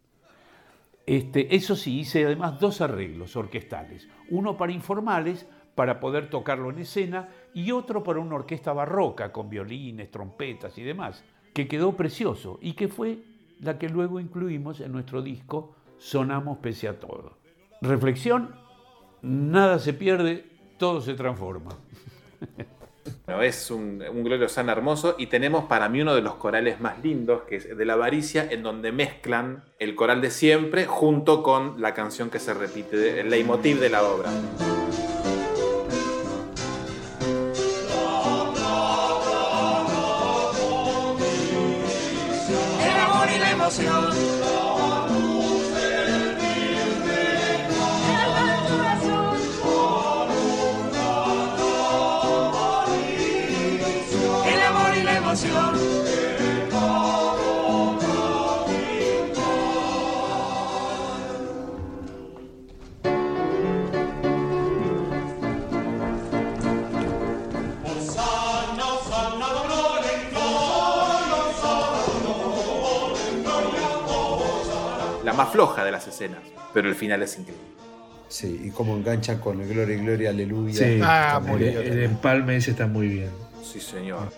Este, 1.05 1.53
eso 1.53 1.75
sí, 1.75 1.99
hice 1.99 2.25
además 2.25 2.59
dos 2.59 2.79
arreglos 2.79 3.35
orquestales. 3.35 4.07
Uno 4.29 4.55
para 4.55 4.71
informales, 4.71 5.45
para 5.75 5.99
poder 5.99 6.29
tocarlo 6.29 6.69
en 6.69 6.79
escena, 6.79 7.27
y 7.53 7.71
otro 7.71 8.01
para 8.03 8.19
una 8.19 8.35
orquesta 8.35 8.71
barroca, 8.71 9.31
con 9.33 9.49
violines, 9.49 10.09
trompetas 10.09 10.77
y 10.77 10.83
demás, 10.83 11.23
que 11.53 11.67
quedó 11.67 11.97
precioso 11.97 12.59
y 12.61 12.73
que 12.73 12.87
fue 12.87 13.19
la 13.61 13.77
que 13.77 13.89
luego 13.89 14.19
incluimos 14.19 14.79
en 14.81 14.91
nuestro 14.91 15.21
disco 15.21 15.75
Sonamos 15.97 16.57
pese 16.57 16.87
a 16.87 16.99
todo. 16.99 17.37
Reflexión, 17.79 18.55
nada 19.21 19.77
se 19.77 19.93
pierde, 19.93 20.45
todo 20.77 20.99
se 21.01 21.13
transforma. 21.13 21.71
Bueno, 23.25 23.41
es 23.41 23.71
un, 23.71 24.03
un 24.11 24.23
Gloria 24.23 24.45
Osana 24.45 24.73
hermoso 24.73 25.15
y 25.17 25.27
tenemos 25.27 25.65
para 25.65 25.89
mí 25.89 26.01
uno 26.01 26.13
de 26.13 26.21
los 26.21 26.35
corales 26.35 26.79
más 26.79 27.03
lindos, 27.03 27.43
que 27.43 27.55
es 27.55 27.75
de 27.75 27.85
la 27.85 27.93
avaricia, 27.93 28.47
en 28.49 28.61
donde 28.61 28.91
mezclan 28.91 29.63
el 29.79 29.95
coral 29.95 30.21
de 30.21 30.29
siempre 30.29 30.85
junto 30.85 31.41
con 31.41 31.81
la 31.81 31.95
canción 31.95 32.29
que 32.29 32.39
se 32.39 32.53
repite, 32.53 33.19
el 33.19 33.29
leitmotiv 33.29 33.79
de 33.79 33.89
la 33.89 34.03
obra. 34.03 34.29
El 43.79 44.60
más 75.43 75.51
floja 75.51 75.83
de 75.83 75.91
las 75.91 76.07
escenas, 76.07 76.39
pero 76.73 76.87
el 76.89 76.95
final 76.95 77.21
es 77.23 77.37
increíble. 77.37 77.65
Sí, 78.29 78.61
y 78.65 78.69
cómo 78.71 78.95
enganchan 78.95 79.39
con 79.39 79.59
el 79.59 79.67
Gloria, 79.67 79.97
Gloria, 79.97 80.29
Aleluya. 80.29 80.73
Sí, 80.77 80.99
Ah, 81.03 81.39
Está 81.41 81.53
el, 81.53 81.63
el 81.63 82.03
empalme 82.03 82.55
ese 82.55 82.71
está 82.71 82.87
muy 82.87 83.07
bien. 83.07 83.29
Sí, 83.63 83.79
señor. 83.79 84.29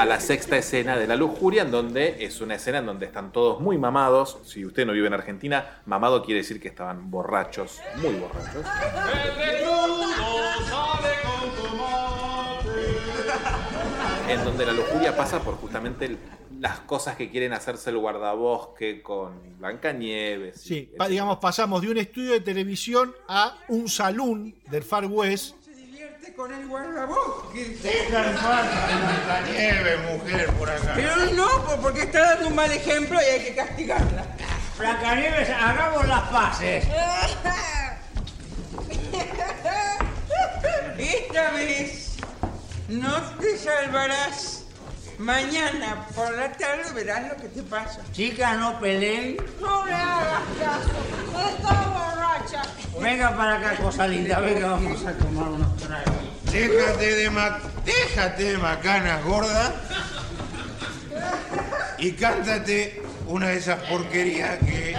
A 0.00 0.06
la 0.06 0.18
sexta 0.18 0.56
escena 0.56 0.96
de 0.96 1.06
la 1.06 1.14
lujuria, 1.14 1.60
en 1.60 1.70
donde 1.70 2.24
es 2.24 2.40
una 2.40 2.54
escena 2.54 2.78
en 2.78 2.86
donde 2.86 3.04
están 3.04 3.32
todos 3.32 3.60
muy 3.60 3.76
mamados. 3.76 4.38
Si 4.44 4.64
usted 4.64 4.86
no 4.86 4.94
vive 4.94 5.06
en 5.08 5.12
Argentina, 5.12 5.82
mamado 5.84 6.24
quiere 6.24 6.40
decir 6.40 6.58
que 6.58 6.68
estaban 6.68 7.10
borrachos, 7.10 7.80
muy 7.96 8.14
borrachos. 8.14 8.64
En 14.28 14.44
donde 14.44 14.64
la 14.64 14.72
lujuria 14.72 15.16
pasa 15.16 15.40
por 15.40 15.54
justamente 15.56 16.04
el- 16.04 16.18
las 16.60 16.80
cosas 16.80 17.16
que 17.16 17.30
quieren 17.30 17.52
hacerse 17.54 17.90
el 17.90 17.96
guardabosque 17.98 19.02
con 19.02 19.58
Blancanieves. 19.58 20.60
Sí, 20.60 20.92
digamos, 21.08 21.38
pasamos 21.38 21.80
de 21.80 21.90
un 21.90 21.96
estudio 21.96 22.32
de 22.32 22.40
televisión 22.40 23.14
a 23.28 23.56
un 23.68 23.88
salón 23.88 24.54
del 24.70 24.82
Far 24.82 25.06
West. 25.06 25.56
Con 26.36 26.52
el 26.54 26.66
guardabosque. 26.68 27.78
nieve, 29.52 29.96
mujer, 30.12 30.46
por 30.52 30.70
acá. 30.70 30.92
Pero 30.94 31.16
no, 31.32 31.48
po- 31.64 31.80
porque 31.82 32.02
está 32.02 32.34
dando 32.34 32.48
un 32.48 32.54
mal 32.54 32.70
ejemplo 32.70 33.18
y 33.20 33.24
hay 33.24 33.44
que 33.44 33.54
castigarla. 33.54 34.24
Blancanieves, 34.78 35.50
hagamos 35.50 36.06
las 36.08 36.22
paces. 36.30 36.84
Esta 40.98 41.50
vez 41.52 42.16
no 42.88 43.20
te 43.40 43.58
salvarás. 43.58 44.56
Mañana 45.18 46.06
por 46.14 46.32
la 46.34 46.50
tarde 46.52 46.90
verás 46.94 47.28
lo 47.28 47.36
que 47.36 47.48
te 47.48 47.62
pasa. 47.62 48.00
Chicas, 48.12 48.56
no 48.58 48.80
peleen. 48.80 49.36
No 49.60 49.84
le 49.84 49.92
hagas 49.94 50.42
caso. 50.58 51.50
Está 51.50 51.72
Venga 53.00 53.36
para 53.36 53.56
acá, 53.58 53.76
cosa 53.82 54.06
linda. 54.06 54.40
Venga, 54.40 54.68
vamos 54.70 55.04
a 55.06 55.12
tomar 55.12 55.48
unos 55.48 55.76
tragos. 55.76 56.14
Déjate 56.52 57.14
de, 57.14 57.30
ma- 57.30 57.58
déjate 57.84 58.44
de 58.44 58.58
macanas, 58.58 59.24
gorda. 59.24 59.74
Y 61.98 62.12
cántate 62.12 63.02
una 63.26 63.48
de 63.48 63.58
esas 63.58 63.78
porquerías 63.88 64.58
que. 64.58 64.96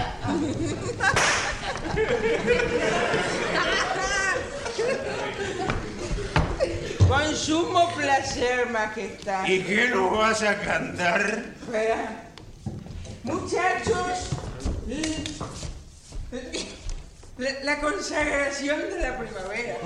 Con 7.08 7.36
sumo 7.36 7.92
placer, 7.94 8.68
majestad. 8.70 9.44
¿Y 9.46 9.60
qué 9.60 9.88
nos 9.88 10.16
vas 10.16 10.42
a 10.42 10.58
cantar? 10.60 11.44
Espera. 11.60 12.24
Muchachos, 13.24 14.30
la, 17.42 17.80
consagración 17.80 18.80
de 18.90 19.00
la 19.00 19.18
primavera. 19.18 19.76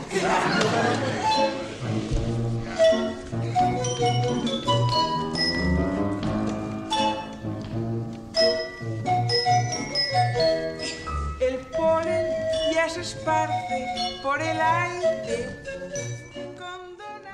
El 11.40 11.56
polen 11.76 12.26
ya 12.74 12.88
se 12.88 13.00
esparce 13.00 13.86
por 14.22 14.40
el 14.40 14.60
aire. 14.60 15.48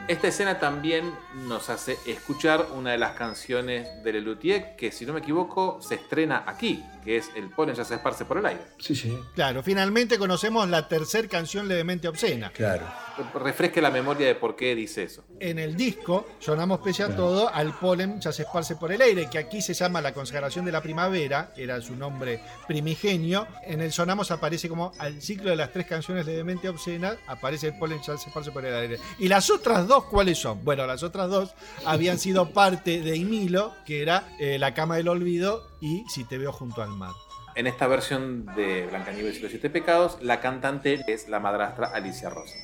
Esta 0.09 0.29
escena 0.29 0.61
también 0.61 1.15
nos 1.47 1.71
hace 1.71 1.97
escuchar 2.07 2.67
una 2.77 2.93
de 2.93 2.99
las 2.99 3.13
canciones 3.13 3.89
de 4.05 4.13
Lelutier 4.13 4.77
que, 4.77 4.93
si 4.93 5.07
no 5.07 5.15
me 5.15 5.21
equivoco, 5.21 5.81
se 5.81 5.95
estrena 5.95 6.45
aquí, 6.47 6.85
que 7.05 7.17
es 7.17 7.31
El 7.35 7.51
polen 7.51 7.75
ya 7.75 7.85
se 7.85 7.95
esparce 7.95 8.25
por 8.25 8.39
el 8.39 8.47
aire. 8.47 8.63
Sí, 8.79 8.95
sí. 8.95 9.19
Claro, 9.35 9.63
finalmente 9.63 10.19
conocemos 10.19 10.69
la 10.69 10.89
tercera 10.89 11.29
canción 11.29 11.69
levemente 11.69 12.09
obscena. 12.09 12.51
Claro. 12.51 12.87
Refresque 13.35 13.83
la 13.83 13.91
memoria 13.91 14.27
de 14.27 14.35
por 14.35 14.57
qué 14.57 14.75
dice 14.75 15.05
eso. 15.05 15.25
En 15.39 15.59
el 15.59 15.77
disco 15.77 16.27
sonamos 16.39 16.81
pese 16.81 17.03
a 17.03 17.15
todo 17.15 17.53
al 17.53 17.79
polen 17.79 18.21
ya 18.21 18.33
se 18.33 18.43
esparce 18.43 18.77
por 18.77 18.93
el 18.93 19.03
aire, 19.03 19.29
que 19.31 19.39
aquí 19.39 19.61
se 19.61 19.75
llama 19.75 20.01
La 20.01 20.15
consagración 20.15 20.65
de 20.65 20.73
la 20.73 20.81
primavera, 20.81 21.53
era 21.57 21.81
su 21.81 21.95
nombre 21.95 22.41
primigenio. 22.67 23.47
En 23.65 23.81
el 23.81 23.93
sonamos 23.93 24.31
aparece 24.31 24.69
como 24.69 24.93
al 24.99 25.21
ciclo 25.21 25.51
de 25.51 25.57
las 25.57 25.73
tres 25.73 25.87
canciones 25.87 26.27
levemente 26.27 26.69
obscenas, 26.69 27.17
aparece 27.27 27.69
el 27.69 27.79
polen 27.79 27.99
ya 27.99 28.17
se 28.17 28.29
esparce 28.29 28.51
por 28.51 28.65
el 28.65 28.75
aire. 28.75 28.99
¿Y 29.19 29.29
las 29.29 29.51
otras 29.51 29.87
dos 29.87 30.05
cuáles 30.05 30.39
son? 30.39 30.65
Bueno, 30.65 30.87
las 30.87 31.03
otras 31.03 31.29
dos 31.29 31.55
habían 31.85 32.19
sido 32.19 32.51
parte 32.51 33.01
de 33.01 33.17
Imilo, 33.17 33.75
que 33.85 34.03
era 34.03 34.29
eh, 34.39 34.59
La 34.59 34.75
cama 34.75 34.97
del 34.97 35.09
olvido 35.09 35.72
y 35.83 36.05
Si 36.09 36.25
te 36.25 36.39
veo 36.39 36.53
junto 36.53 36.81
al 36.83 36.91
mar. 36.91 37.13
En 37.55 37.67
esta 37.67 37.87
versión 37.87 38.47
de 38.55 38.87
Blancanieves 38.87 39.39
y 39.39 39.41
los 39.41 39.51
siete 39.51 39.69
pecados, 39.69 40.17
la 40.23 40.41
cantante 40.41 41.05
es 41.07 41.29
la 41.29 41.41
madrastra 41.41 41.89
Alicia 41.89 42.31
Rosa. 42.31 42.57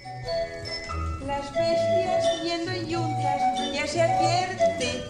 Las 1.26 1.52
bestias 1.52 2.42
yendo 2.42 2.70
en 2.70 2.88
yuntas 2.88 3.42
ya 3.74 3.86
se 3.86 4.00
advierte, 4.00 5.02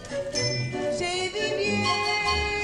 se 0.91 1.05
divierten, 1.05 2.58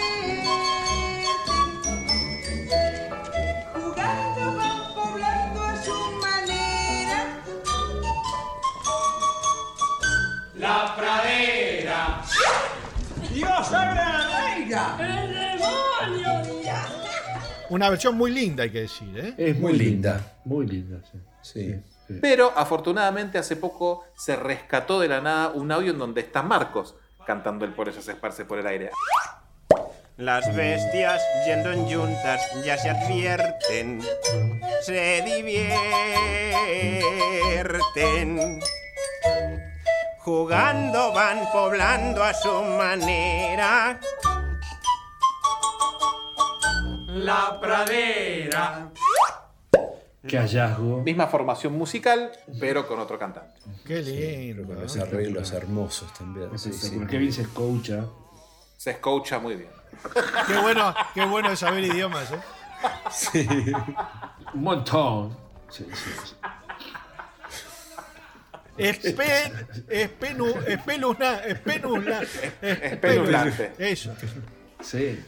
Una 17.75 17.89
versión 17.89 18.15
muy 18.15 18.31
linda, 18.31 18.63
hay 18.63 18.69
que 18.69 18.83
decir, 18.83 19.09
¿eh? 19.19 19.33
Es 19.37 19.55
muy, 19.59 19.73
Muy 19.73 19.79
linda. 19.79 20.13
linda. 20.13 20.33
Muy 20.45 20.65
linda, 20.65 20.97
sí. 21.11 21.19
Sí. 21.41 21.75
Sí. 22.07 22.19
Pero 22.21 22.53
afortunadamente 22.55 23.37
hace 23.37 23.57
poco 23.57 24.05
se 24.15 24.37
rescató 24.37 25.01
de 25.01 25.09
la 25.09 25.19
nada 25.19 25.49
un 25.49 25.69
audio 25.73 25.91
en 25.91 25.97
donde 25.97 26.21
está 26.21 26.41
Marcos 26.41 26.95
cantando 27.27 27.65
El 27.65 27.73
polen 27.73 27.93
ya 27.93 28.01
se 28.01 28.13
esparce 28.13 28.45
por 28.45 28.59
el 28.59 28.67
aire. 28.67 28.91
Las 30.15 30.55
bestias 30.55 31.21
yendo 31.45 31.73
en 31.73 31.85
yuntas 31.89 32.41
ya 32.63 32.77
se 32.77 32.91
advierten, 32.91 33.99
se 34.83 35.21
divierten. 37.25 38.61
Jugando 40.19 41.11
van 41.11 41.39
poblando 41.51 42.23
a 42.23 42.33
su 42.33 42.53
manera. 42.53 43.99
La 47.15 47.57
pradera. 47.61 48.89
Qué 50.27 50.37
hallazgo. 50.37 51.01
Misma 51.01 51.27
formación 51.27 51.71
musical, 51.77 52.29
pero 52.59 52.85
con 52.85 52.99
otro 52.99 53.17
cantante. 53.17 53.53
Qué 53.85 54.01
lindo. 54.01 54.63
Con 54.67 54.81
los 54.81 54.97
arreglos 54.97 55.53
hermosos 55.53 56.13
también. 56.13 56.59
Sí, 56.59 56.73
sí. 56.73 56.99
Qué 57.09 57.17
bien 57.17 57.31
se 57.31 57.43
escucha. 57.43 58.05
Se 58.75 58.91
escucha 58.91 59.39
muy 59.39 59.55
bien. 59.55 59.69
Qué 60.47 60.57
bueno, 60.57 60.93
qué 61.13 61.25
bueno 61.25 61.51
es 61.51 61.59
saber 61.59 61.85
idiomas, 61.85 62.31
¿eh? 62.31 62.39
Sí. 63.09 63.47
Un 64.53 64.61
montón. 64.61 65.37
Sí, 65.69 65.85
sí, 65.93 66.09
sí. 66.25 66.35
Espe, 68.77 69.23
espenu, 69.87 70.53
espeluna, 70.67 71.39
espeluna, 71.45 72.21
Espelulante. 72.61 73.71
Eso, 73.77 74.13
Sí. 74.81 75.23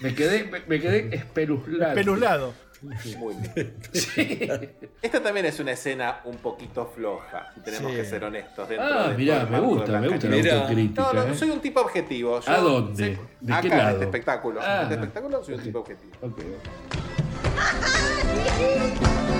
Me 0.00 0.14
quedé, 0.14 0.44
me, 0.44 0.60
me 0.66 0.80
quedé 0.80 1.14
espeluznado. 1.14 1.90
espeluzlado. 1.92 2.54
Muy 3.18 3.34
bien. 3.54 3.76
Esta 5.00 5.22
también 5.22 5.46
es 5.46 5.58
una 5.58 5.72
escena 5.72 6.20
un 6.24 6.36
poquito 6.36 6.86
floja, 6.94 7.50
si 7.54 7.60
tenemos 7.60 7.92
Sí. 7.92 7.96
que 7.96 8.04
ser 8.04 8.24
honestos. 8.24 8.68
Dentro 8.68 8.86
Ah, 8.86 9.08
de 9.08 9.16
mirá, 9.16 9.46
me 9.46 9.56
de 9.58 9.62
gusta, 9.62 10.00
me 10.00 10.08
gusta 10.08 10.28
la 10.28 10.36
autocrítica. 10.54 11.02
No, 11.02 11.12
no, 11.14 11.22
¿eh? 11.32 11.34
soy 11.34 11.48
un 11.50 11.60
tipo 11.60 11.80
objetivo. 11.80 12.40
Yo 12.40 12.50
¿A 12.52 12.58
dónde? 12.58 13.14
sé- 13.14 13.20
¿De 13.40 13.52
acá 13.54 13.62
qué 13.62 13.68
en 13.68 13.78
lado? 13.78 13.90
este 13.92 14.04
espectáculo. 14.04 14.60
Ah. 14.62 14.76
En 14.76 14.82
este 14.82 14.94
espectáculo 14.96 15.42
soy 15.44 15.54
un 15.54 15.62
tipo 15.62 15.78
objetivo. 15.78 16.12
Ok. 16.20 16.40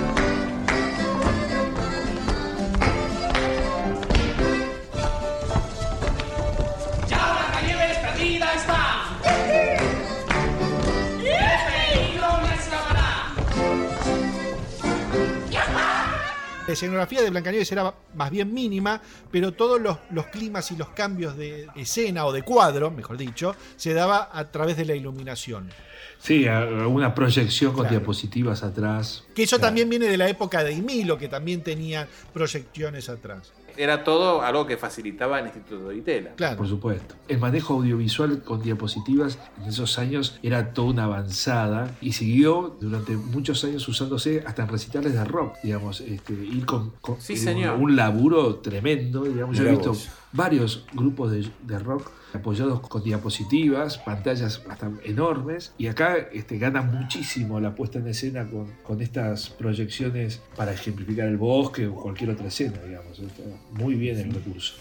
La 16.67 16.73
escenografía 16.73 17.21
de 17.21 17.29
Blancanieves 17.29 17.71
era 17.71 17.93
más 18.15 18.31
bien 18.31 18.51
mínima, 18.51 18.99
pero 19.31 19.51
todos 19.51 19.79
los, 19.79 19.97
los 20.09 20.25
climas 20.27 20.71
y 20.71 20.75
los 20.75 20.89
cambios 20.89 21.37
de 21.37 21.67
escena 21.75 22.25
o 22.25 22.31
de 22.31 22.41
cuadro, 22.41 22.89
mejor 22.89 23.17
dicho, 23.17 23.55
se 23.75 23.93
daba 23.93 24.29
a 24.33 24.49
través 24.49 24.75
de 24.75 24.85
la 24.85 24.95
iluminación. 24.95 25.69
Sí, 26.17 26.47
una 26.47 27.13
proyección 27.13 27.73
con 27.73 27.87
diapositivas 27.87 28.63
atrás. 28.63 29.23
Que 29.35 29.43
eso 29.43 29.59
también 29.59 29.87
viene 29.89 30.07
de 30.07 30.17
la 30.17 30.27
época 30.27 30.63
de 30.63 30.73
Imilo, 30.73 31.19
que 31.19 31.27
también 31.27 31.61
tenía 31.61 32.07
proyecciones 32.33 33.09
atrás. 33.09 33.53
Era 33.77 34.03
todo 34.03 34.41
algo 34.41 34.65
que 34.65 34.77
facilitaba 34.77 35.39
el 35.39 35.45
Instituto 35.47 35.89
de 35.89 35.97
Itela. 35.97 36.31
Claro. 36.35 36.57
Por 36.57 36.67
supuesto. 36.67 37.15
El 37.27 37.39
manejo 37.39 37.73
audiovisual 37.75 38.41
con 38.43 38.61
diapositivas 38.61 39.37
en 39.61 39.69
esos 39.69 39.97
años 39.99 40.39
era 40.43 40.73
toda 40.73 40.89
una 40.89 41.03
avanzada 41.05 41.91
y 42.01 42.13
siguió 42.13 42.77
durante 42.79 43.15
muchos 43.17 43.63
años 43.63 43.87
usándose 43.87 44.43
hasta 44.45 44.63
en 44.63 44.69
recitales 44.69 45.13
de 45.13 45.23
rock, 45.25 45.55
digamos, 45.63 46.01
este, 46.01 46.33
ir 46.33 46.65
con, 46.65 46.93
Sí, 47.19 47.33
eh, 47.33 47.37
señor. 47.37 47.77
un 47.79 47.95
laburo 47.95 48.55
tremendo, 48.55 49.23
digamos. 49.23 49.57
Yo 49.57 49.65
he 49.65 49.71
visto 49.71 49.89
vos. 49.89 50.09
varios 50.31 50.85
grupos 50.93 51.31
de, 51.31 51.47
de 51.63 51.79
rock 51.79 52.09
apoyados 52.35 52.79
con 52.81 53.03
diapositivas, 53.03 53.97
pantallas 53.97 54.61
hasta 54.69 54.91
enormes, 55.03 55.73
y 55.77 55.87
acá 55.87 56.17
este, 56.31 56.57
gana 56.57 56.81
muchísimo 56.81 57.59
la 57.59 57.75
puesta 57.75 57.99
en 57.99 58.07
escena 58.07 58.47
con, 58.49 59.01
estas 59.01 59.49
proyecciones 59.49 60.41
para 60.55 60.73
ejemplificar 60.73 61.27
el 61.27 61.37
bosque 61.37 61.87
o 61.87 61.95
cualquier 61.95 62.31
otra 62.31 62.47
escena, 62.47 62.79
digamos. 62.85 63.19
Está 63.19 63.43
muy 63.71 63.95
bien 63.95 64.17
el 64.17 64.33
recurso. 64.33 64.75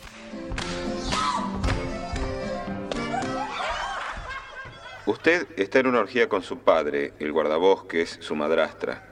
Usted 5.07 5.49
está 5.57 5.81
en 5.81 5.89
una 5.89 6.01
orgía 6.01 6.29
con 6.29 6.43
su 6.43 6.59
padre, 6.59 7.13
el 7.19 7.33
guardabosques, 7.33 8.19
su 8.21 8.35
madrastra. 8.37 9.05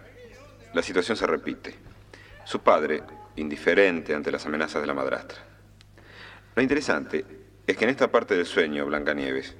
La 0.73 0.83
situación 0.83 1.17
se 1.17 1.27
repite. 1.27 1.75
Su 2.45 2.61
padre, 2.61 3.03
indiferente 3.37 4.15
ante 4.15 4.31
las 4.31 4.47
amenazas 4.47 4.81
de 4.81 4.87
la 4.87 4.95
madrastra. 4.95 5.39
Lo 6.55 6.63
interesante 6.63 7.42
es 7.73 7.79
que 7.79 7.85
en 7.85 7.91
esta 7.91 8.13
parte 8.13 8.37
del 8.37 8.47
sueño, 8.47 8.85
Blancanieves, 8.87 9.55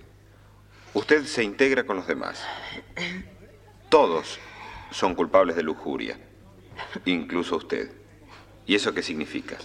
usted 0.93 1.25
se 1.25 1.43
integra 1.43 1.85
con 1.85 1.97
los 1.97 2.07
demás. 2.07 2.45
Todos 3.89 4.39
son 4.91 5.15
culpables 5.15 5.57
de 5.57 5.63
lujuria, 5.63 6.19
incluso 7.07 7.57
usted. 7.57 7.91
¿Y 8.67 8.75
eso 8.75 8.93
qué 8.93 9.03
significa? 9.03 9.57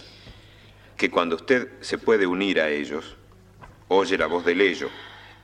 Que 0.96 1.10
cuando 1.10 1.36
usted 1.36 1.68
se 1.80 1.98
puede 1.98 2.26
unir 2.26 2.60
a 2.60 2.70
ellos, 2.70 3.16
oye 3.88 4.16
la 4.16 4.26
voz 4.26 4.46
del 4.46 4.62
ello 4.62 4.88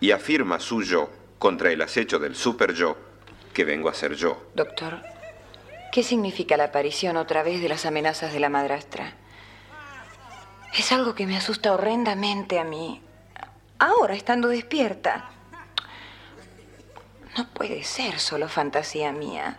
y 0.00 0.10
afirma 0.10 0.58
su 0.58 0.82
yo 0.82 1.10
contra 1.38 1.70
el 1.70 1.82
acecho 1.82 2.18
del 2.18 2.34
super 2.34 2.72
yo 2.72 2.96
que 3.52 3.64
vengo 3.64 3.90
a 3.90 3.94
ser 3.94 4.14
yo. 4.14 4.50
Doctor, 4.54 5.02
¿qué 5.92 6.02
significa 6.02 6.56
la 6.56 6.64
aparición 6.64 7.18
otra 7.18 7.42
vez 7.42 7.60
de 7.60 7.68
las 7.68 7.84
amenazas 7.84 8.32
de 8.32 8.40
la 8.40 8.48
madrastra? 8.48 9.18
Es 10.76 10.90
algo 10.92 11.14
que 11.14 11.26
me 11.26 11.36
asusta 11.36 11.72
horrendamente 11.72 12.58
a 12.58 12.64
mí. 12.64 13.00
Ahora, 13.78 14.14
estando 14.14 14.48
despierta. 14.48 15.30
No 17.36 17.48
puede 17.48 17.84
ser 17.84 18.18
solo 18.18 18.48
fantasía 18.48 19.12
mía. 19.12 19.58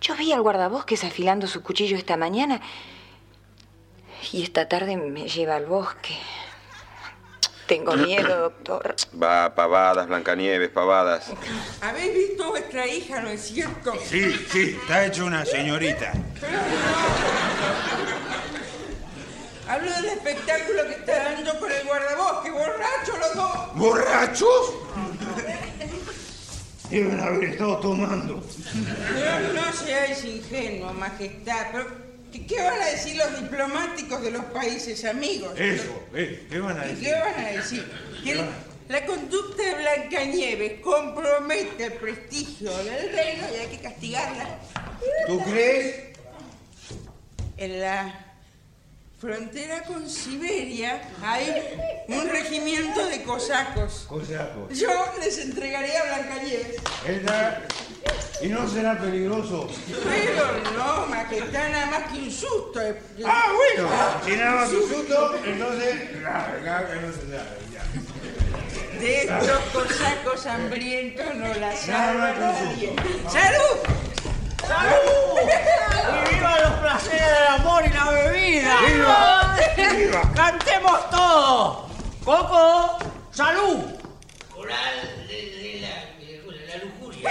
Yo 0.00 0.16
vi 0.16 0.32
al 0.32 0.42
guardabosques 0.42 1.04
afilando 1.04 1.46
su 1.46 1.62
cuchillo 1.62 1.96
esta 1.96 2.16
mañana 2.16 2.60
y 4.32 4.42
esta 4.42 4.68
tarde 4.68 4.96
me 4.96 5.28
lleva 5.28 5.56
al 5.56 5.66
bosque. 5.66 6.16
Tengo 7.66 7.92
miedo, 7.96 8.40
doctor. 8.40 8.96
Va, 9.20 9.54
pavadas, 9.54 10.06
Blancanieves, 10.08 10.70
pavadas. 10.70 11.30
¿Habéis 11.80 12.12
visto 12.14 12.44
a 12.44 12.48
vuestra 12.50 12.86
hija, 12.86 13.20
no 13.20 13.28
es 13.28 13.40
cierto? 13.40 13.92
Sí, 14.04 14.32
sí, 14.50 14.76
está 14.80 15.06
hecho 15.06 15.24
una 15.24 15.44
señorita. 15.44 16.12
Hablo 19.68 19.90
del 19.92 20.04
espectáculo 20.06 20.86
que 20.86 20.92
está 20.94 21.24
dando 21.24 21.58
con 21.58 21.72
el 21.72 21.86
guardabosque, 21.86 22.50
borracho 22.50 23.18
los 23.18 23.34
dos. 23.34 23.74
¿Borrachos? 23.76 24.74
Deben 26.90 27.18
haber 27.18 27.44
estado 27.44 27.78
tomando. 27.78 28.42
Pero 29.14 29.52
no 29.54 29.72
seáis 29.72 30.22
ingenuos, 30.24 30.94
majestad. 30.94 31.66
Pero, 31.72 31.86
¿qué, 32.30 32.46
qué 32.46 32.62
van 32.62 32.80
a 32.82 32.86
decir 32.86 33.16
los 33.16 33.40
diplomáticos 33.40 34.22
de 34.22 34.30
los 34.32 34.44
países 34.46 35.04
amigos? 35.06 35.58
Eso, 35.58 36.02
eh, 36.14 36.46
¿qué 36.50 36.60
van 36.60 36.78
a 36.78 36.84
¿Y 36.86 36.88
decir? 36.90 37.04
qué 37.04 37.12
van 37.20 37.44
a 37.44 37.48
decir? 37.48 37.92
Que 38.22 38.44
la 38.88 39.06
conducta 39.06 39.62
de 39.62 39.74
Blancanieves 39.76 40.80
compromete 40.82 41.86
el 41.86 41.92
prestigio 41.94 42.70
del 42.84 43.12
reino 43.12 43.44
y 43.50 43.60
hay 43.60 43.66
que 43.68 43.78
castigarla. 43.82 44.58
¿Tú 45.26 45.40
crees? 45.42 46.12
En 47.56 47.80
la 47.80 48.23
frontera 49.20 49.82
con 49.84 50.08
Siberia 50.08 51.00
hay 51.22 52.04
un 52.08 52.28
regimiento 52.28 53.06
de 53.06 53.22
cosacos. 53.22 54.04
Cosacos. 54.08 54.76
Yo 54.78 54.90
les 55.22 55.38
entregaré 55.38 55.96
a 55.96 56.04
Blancanieves. 56.04 56.76
Esta- 57.06 57.62
¿Y 58.42 58.48
no 58.48 58.68
será 58.68 58.98
peligroso? 58.98 59.70
Pero 60.04 60.72
no, 60.76 61.06
majestad, 61.06 61.70
nada 61.70 61.86
más 61.86 62.12
que 62.12 62.18
un 62.18 62.30
susto. 62.30 62.80
eh. 62.82 63.00
Ah, 63.24 63.50
bueno. 63.56 63.88
Si 64.26 64.32
nada 64.36 64.56
más 64.56 64.70
un 64.70 64.88
susto, 64.88 65.34
entonces... 65.44 65.94
que. 66.20 67.44
De 69.00 69.22
estos 69.22 69.58
cosacos 69.72 70.46
hambrientos 70.46 71.34
no 71.36 71.54
la 71.54 71.74
salva 71.76 72.32
más 72.34 72.34
que 72.34 72.40
nadie. 72.40 72.96
¡Salud! 73.30 74.13
¡Salud! 74.66 75.50
¡Y 76.30 76.34
viva 76.34 76.58
los 76.60 76.72
placeres 76.80 77.20
del 77.20 77.46
amor 77.48 77.84
y 77.84 77.88
la 77.92 78.10
bebida! 78.10 78.76
¡Viva! 78.86 79.56
¡Viva! 79.96 80.22
¡Cantemos 80.34 81.10
todos! 81.10 81.78
¡Coco! 82.24 82.98
¡Salud! 83.30 83.84
Ya 87.24 87.30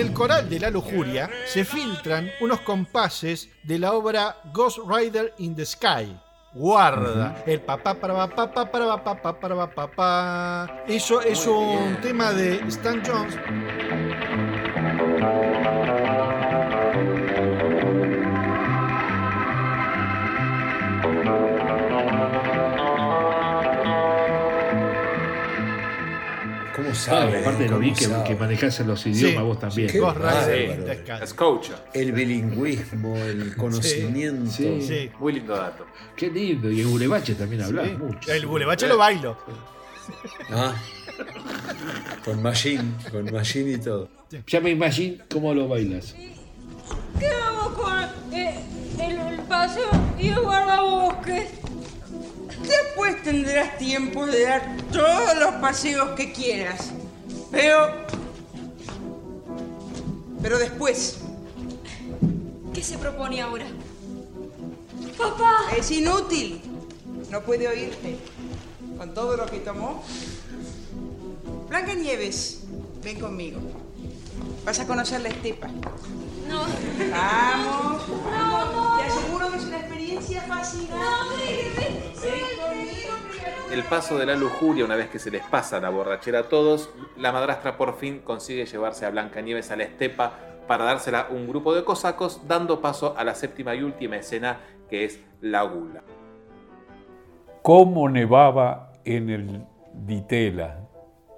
el 0.00 0.14
coral 0.14 0.48
de 0.48 0.58
la 0.58 0.70
lujuria 0.70 1.28
se 1.44 1.62
filtran 1.62 2.30
unos 2.40 2.60
compases 2.60 3.50
de 3.62 3.78
la 3.78 3.92
obra 3.92 4.36
Ghost 4.50 4.78
Rider 4.88 5.34
in 5.38 5.54
the 5.54 5.66
Sky. 5.66 6.16
Guarda, 6.54 7.44
el 7.46 7.60
papá 7.60 7.94
para 7.94 8.26
pa 8.26 8.50
pa 8.50 8.70
para 8.70 9.04
pa 9.04 9.14
pa 9.22 9.38
para 9.38 9.70
pa 9.70 9.86
pa. 9.86 10.82
Eso 10.88 11.20
es 11.20 11.46
un 11.46 11.98
tema 12.00 12.32
de 12.32 12.56
Stan 12.68 13.02
Jones. 13.04 13.36
Sabe? 27.00 27.38
aparte 27.40 27.64
lo 27.64 27.68
¿Cómo 27.70 27.80
vi 27.80 27.92
que, 27.92 28.08
que 28.26 28.36
manejás 28.36 28.80
los 28.80 29.06
idiomas 29.06 29.44
vos 29.44 29.58
también. 29.60 29.88
Qué 29.88 29.98
Sky. 29.98 31.12
Escucha. 31.22 31.84
El 31.92 32.12
bilingüismo, 32.12 33.16
el 33.16 33.56
conocimiento. 33.56 34.50
Sí. 34.50 34.80
Sí. 34.82 35.10
Muy 35.18 35.32
lindo 35.34 35.56
dato. 35.56 35.86
Qué 36.16 36.30
lindo. 36.30 36.70
Y 36.70 36.80
en 36.82 36.86
Urebache 36.88 37.34
también 37.34 37.62
hablás 37.62 37.88
Sí. 37.88 37.96
mucho. 37.96 38.32
El 38.32 38.46
bulevache 38.46 38.86
lo 38.86 38.96
bailo. 38.98 39.36
Ah. 40.50 40.74
Con 42.24 42.42
machine, 42.42 42.82
con 43.12 43.30
machine 43.32 43.72
y 43.72 43.78
todo. 43.78 44.08
Ya 44.46 44.60
me 44.60 44.70
imagino 44.70 45.22
cómo 45.32 45.54
lo 45.54 45.68
bailas. 45.68 46.14
¿Qué 47.18 47.28
vamos 47.40 47.78
con 47.78 48.34
eh, 48.34 48.58
el, 48.98 49.18
el 49.34 49.40
paseo 49.42 49.88
y 50.18 50.28
el 50.28 50.40
guardabosques? 50.40 51.50
Después 52.70 53.22
tendrás 53.22 53.78
tiempo 53.78 54.26
de 54.26 54.42
dar 54.42 54.76
todos 54.92 55.36
los 55.38 55.54
paseos 55.56 56.10
que 56.10 56.32
quieras. 56.32 56.92
Pero. 57.50 58.06
Pero 60.42 60.58
después. 60.58 61.18
¿Qué 62.72 62.82
se 62.82 62.98
propone 62.98 63.40
ahora? 63.40 63.66
Papá. 65.18 65.70
Es 65.76 65.90
inútil. 65.90 66.62
No 67.30 67.42
puede 67.42 67.68
oírte. 67.68 68.16
Con 68.96 69.14
todo 69.14 69.36
lo 69.36 69.46
que 69.46 69.58
tomó. 69.58 70.04
Blanca 71.68 71.94
Nieves, 71.94 72.62
ven 73.02 73.18
conmigo. 73.18 73.60
Vas 74.64 74.78
a 74.80 74.86
conocer 74.86 75.20
la 75.20 75.28
estepa. 75.28 75.68
No. 76.50 76.60
Vamos. 77.10 78.08
No, 78.08 78.98
Te 78.98 79.04
aseguro 79.04 79.50
que 79.50 79.56
es 79.56 79.64
una 79.66 79.78
experiencia 79.78 80.40
fascinante. 80.42 81.70
Conmigo. 82.14 83.10
El 83.72 83.82
paso 83.84 84.18
de 84.18 84.26
la 84.26 84.34
lujuria, 84.34 84.84
una 84.84 84.96
vez 84.96 85.08
que 85.08 85.18
se 85.18 85.30
les 85.30 85.42
pasa 85.44 85.80
la 85.80 85.90
borrachera 85.90 86.40
a 86.40 86.48
todos, 86.48 86.90
la 87.16 87.32
madrastra 87.32 87.76
por 87.76 87.96
fin 87.96 88.18
consigue 88.20 88.66
llevarse 88.66 89.06
a 89.06 89.10
Blancanieves 89.10 89.70
a 89.70 89.76
la 89.76 89.84
estepa 89.84 90.32
para 90.66 90.84
dársela 90.84 91.20
a 91.22 91.32
un 91.32 91.48
grupo 91.48 91.74
de 91.74 91.84
cosacos, 91.84 92.42
dando 92.46 92.80
paso 92.80 93.14
a 93.16 93.24
la 93.24 93.34
séptima 93.34 93.74
y 93.74 93.82
última 93.82 94.16
escena, 94.16 94.58
que 94.88 95.04
es 95.04 95.20
la 95.40 95.62
gula. 95.62 96.02
cómo 97.62 98.08
nevaba 98.08 98.92
en 99.04 99.30
el 99.30 99.64
Ditela. 99.94 100.88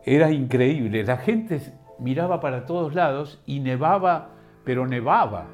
Era 0.05 0.31
increíble. 0.31 1.05
La 1.05 1.17
gente 1.17 1.61
miraba 1.99 2.41
para 2.41 2.65
todos 2.67 2.95
lados 2.95 3.41
y 3.47 3.61
nevaba, 3.61 4.31
pero 4.65 4.87
nevaba. 4.87 5.47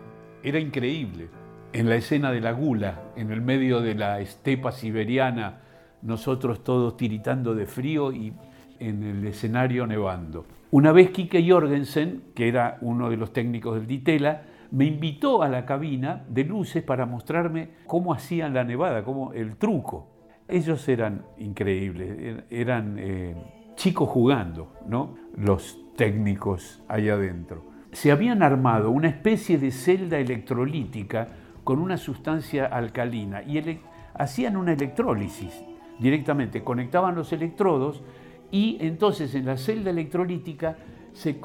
Era 0.42 0.58
increíble. 0.58 1.28
En 1.72 1.88
la 1.88 1.96
escena 1.96 2.32
de 2.32 2.40
la 2.40 2.52
gula, 2.52 3.02
en 3.16 3.30
el 3.30 3.40
medio 3.42 3.80
de 3.80 3.94
la 3.94 4.20
estepa 4.20 4.72
siberiana, 4.72 5.60
nosotros 6.02 6.62
todos 6.64 6.96
tiritando 6.96 7.54
de 7.54 7.66
frío 7.66 8.12
y 8.12 8.32
en 8.78 9.02
el 9.02 9.26
escenario 9.26 9.86
nevando. 9.86 10.46
Una 10.70 10.92
vez 10.92 11.10
Kike 11.10 11.44
Jorgensen, 11.50 12.22
que 12.34 12.48
era 12.48 12.78
uno 12.80 13.10
de 13.10 13.16
los 13.16 13.32
técnicos 13.32 13.74
del 13.74 13.86
Ditela, 13.86 14.42
me 14.70 14.84
invitó 14.84 15.42
a 15.42 15.48
la 15.48 15.64
cabina 15.64 16.24
de 16.28 16.44
luces 16.44 16.82
para 16.82 17.06
mostrarme 17.06 17.70
cómo 17.86 18.12
hacían 18.12 18.54
la 18.54 18.64
nevada, 18.64 19.02
cómo 19.02 19.32
el 19.32 19.56
truco. 19.56 20.06
Ellos 20.46 20.86
eran 20.88 21.22
increíbles, 21.38 22.10
er- 22.18 22.44
eran 22.50 22.96
eh, 22.98 23.34
chicos 23.76 24.08
jugando, 24.08 24.72
¿no? 24.86 25.16
Los 25.36 25.78
técnicos 25.96 26.82
allá 26.88 27.14
adentro. 27.14 27.64
Se 27.92 28.12
habían 28.12 28.42
armado 28.42 28.90
una 28.90 29.08
especie 29.08 29.58
de 29.58 29.70
celda 29.70 30.18
electrolítica 30.18 31.28
con 31.64 31.78
una 31.78 31.96
sustancia 31.96 32.66
alcalina 32.66 33.42
y 33.42 33.80
hacían 34.14 34.56
una 34.56 34.72
electrólisis 34.72 35.64
directamente, 35.98 36.62
conectaban 36.62 37.14
los 37.14 37.32
electrodos 37.32 38.02
y 38.50 38.78
entonces 38.80 39.34
en 39.34 39.46
la 39.46 39.56
celda 39.56 39.90
electrolítica 39.90 40.76
se 41.12 41.40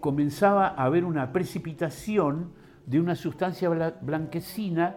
comenzaba 0.00 0.68
a 0.68 0.84
haber 0.84 1.04
una 1.04 1.32
precipitación 1.32 2.52
de 2.86 3.00
una 3.00 3.14
sustancia 3.14 3.70
bla- 3.70 3.94
blanquecina 4.00 4.96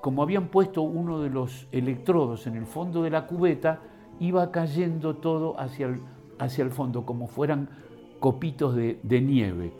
como 0.00 0.22
habían 0.22 0.48
puesto 0.48 0.82
uno 0.82 1.20
de 1.20 1.30
los 1.30 1.66
electrodos 1.72 2.46
en 2.46 2.54
el 2.56 2.66
fondo 2.66 3.02
de 3.02 3.10
la 3.10 3.26
cubeta, 3.26 3.80
iba 4.20 4.52
cayendo 4.52 5.16
todo 5.16 5.58
hacia 5.58 5.86
el, 5.86 6.00
hacia 6.38 6.62
el 6.62 6.70
fondo, 6.70 7.04
como 7.04 7.26
fueran 7.26 7.68
copitos 8.20 8.76
de 8.76 9.20
nieve. 9.20 9.72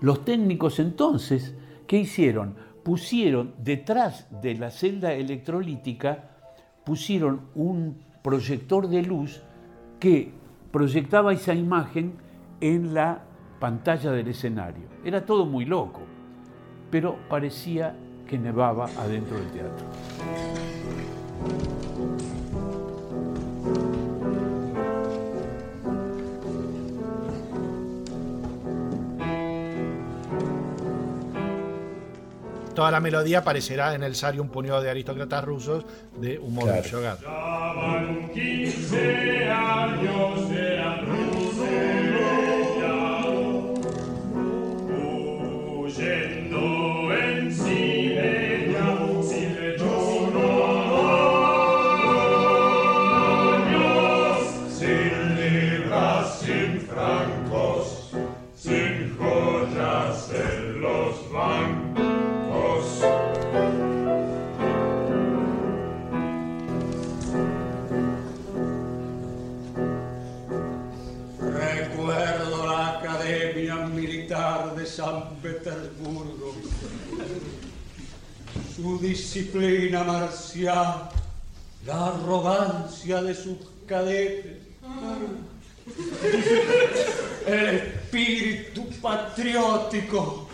Los 0.00 0.24
técnicos 0.24 0.78
entonces, 0.78 1.54
¿qué 1.86 1.98
hicieron? 1.98 2.54
Pusieron 2.82 3.54
detrás 3.58 4.26
de 4.40 4.54
la 4.54 4.70
celda 4.70 5.12
electrolítica, 5.12 6.30
pusieron 6.84 7.42
un 7.54 7.98
proyector 8.22 8.88
de 8.88 9.02
luz 9.02 9.42
que 9.98 10.32
proyectaba 10.70 11.32
esa 11.32 11.54
imagen 11.54 12.14
en 12.60 12.94
la 12.94 13.22
pantalla 13.58 14.10
del 14.12 14.28
escenario. 14.28 14.84
Era 15.04 15.26
todo 15.26 15.44
muy 15.44 15.66
loco, 15.66 16.00
pero 16.90 17.18
parecía 17.28 17.94
que 18.26 18.38
nevaba 18.38 18.86
adentro 18.96 19.36
del 19.36 19.50
teatro. 19.50 19.86
Toda 32.80 32.92
la 32.92 33.00
melodía 33.00 33.40
aparecerá 33.40 33.94
en 33.94 34.02
el 34.02 34.14
Sari 34.14 34.38
un 34.38 34.48
puñado 34.48 34.80
de 34.80 34.88
aristócratas 34.88 35.44
rusos 35.44 35.84
de 36.16 36.38
humor 36.38 36.64
Claro. 36.64 36.80
de 36.80 36.88
disciplina 79.00 80.04
marcial, 80.04 81.08
la 81.86 82.06
arrogancia 82.06 83.22
de 83.22 83.34
sus 83.34 83.56
cadetes, 83.86 84.58
el 87.46 87.76
espíritu 87.76 88.88
patriótico. 89.00 90.48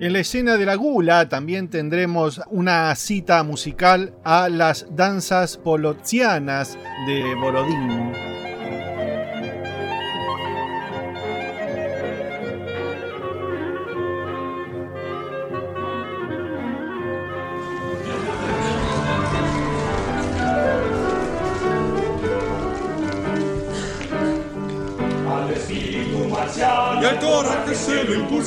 En 0.00 0.12
la 0.12 0.20
escena 0.20 0.56
de 0.56 0.66
la 0.66 0.76
gula 0.76 1.28
también 1.28 1.68
tendremos 1.68 2.40
una 2.50 2.94
cita 2.94 3.42
musical 3.42 4.12
a 4.22 4.48
las 4.48 4.86
danzas 4.90 5.56
polotzianas 5.56 6.78
de 7.06 7.34
Borodín. 7.34 8.27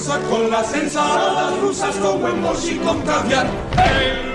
Con 0.08 0.50
las 0.50 0.74
ensaladas 0.74 1.60
rusas 1.60 1.96
con 1.98 2.42
mochi 2.42 2.72
y 2.72 2.78
con 2.80 3.02
caviar. 3.02 4.31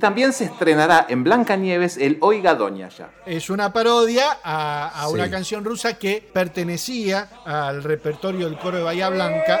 También 0.00 0.32
se 0.32 0.44
estrenará 0.44 1.06
en 1.08 1.22
Blancanieves 1.22 1.96
el 1.96 2.18
Oiga 2.20 2.56
Doña 2.56 2.88
ya. 2.88 3.10
Es 3.26 3.50
una 3.50 3.72
parodia 3.72 4.38
a, 4.42 4.88
a 4.88 5.08
una 5.08 5.30
canción 5.30 5.64
rusa 5.64 5.98
que 5.98 6.28
pertenecía 6.32 7.28
al 7.44 7.84
repertorio 7.84 8.46
del 8.46 8.58
coro 8.58 8.78
de 8.78 8.82
Bahía 8.82 9.08
Blanca. 9.10 9.60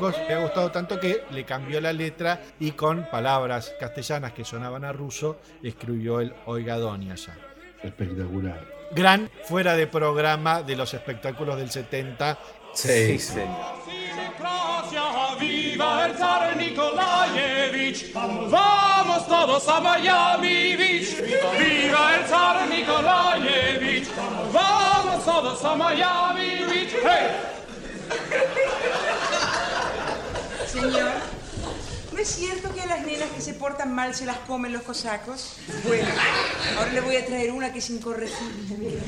Le 0.00 0.34
ha 0.34 0.38
gustado 0.38 0.70
tanto 0.70 1.00
que 1.00 1.24
le 1.30 1.44
cambió 1.44 1.80
la 1.80 1.92
letra 1.92 2.40
y 2.60 2.72
con 2.72 3.08
palabras 3.10 3.74
castellanas 3.80 4.32
que 4.32 4.44
sonaban 4.44 4.84
a 4.84 4.92
ruso 4.92 5.40
escribió 5.62 6.20
el 6.20 6.32
Oiga 6.46 6.76
Doña 6.76 7.16
ya. 7.16 7.36
Espectacular. 7.82 8.64
Gran 8.92 9.28
fuera 9.44 9.74
de 9.76 9.86
programa 9.86 10.62
de 10.62 10.76
los 10.76 10.94
espectáculos 10.94 11.58
del 11.58 11.70
70. 11.70 12.38
Sí, 12.74 13.18
señor. 13.18 13.48
Democracia, 14.14 15.02
¡Viva 15.40 16.06
el 16.06 16.14
zar 16.14 16.56
Nikolaevich! 16.56 18.12
¡Vamos 18.12 19.26
todos 19.26 19.68
a 19.68 19.80
Miami 19.80 20.76
Beach! 20.76 21.20
¡Viva 21.20 22.16
el 22.16 22.24
zar 22.26 22.68
Nikolaevich! 22.68 24.08
¡Vamos 24.52 25.24
todos 25.24 25.64
a 25.64 25.74
Miami 25.74 26.64
Beach! 26.70 26.94
¡Hey! 27.02 27.58
Señor, 30.80 31.10
¿No 32.12 32.18
es 32.18 32.28
cierto 32.28 32.72
que 32.74 32.80
a 32.80 32.86
las 32.86 33.06
nenas 33.06 33.28
que 33.30 33.40
se 33.40 33.54
portan 33.54 33.94
mal 33.94 34.14
se 34.14 34.26
las 34.26 34.38
comen 34.38 34.72
los 34.72 34.82
cosacos? 34.82 35.54
Bueno, 35.84 36.08
ahora 36.76 36.92
le 36.92 37.00
voy 37.00 37.16
a 37.16 37.26
traer 37.26 37.52
una 37.52 37.72
que 37.72 37.78
es 37.78 37.90
incorregible. 37.90 38.98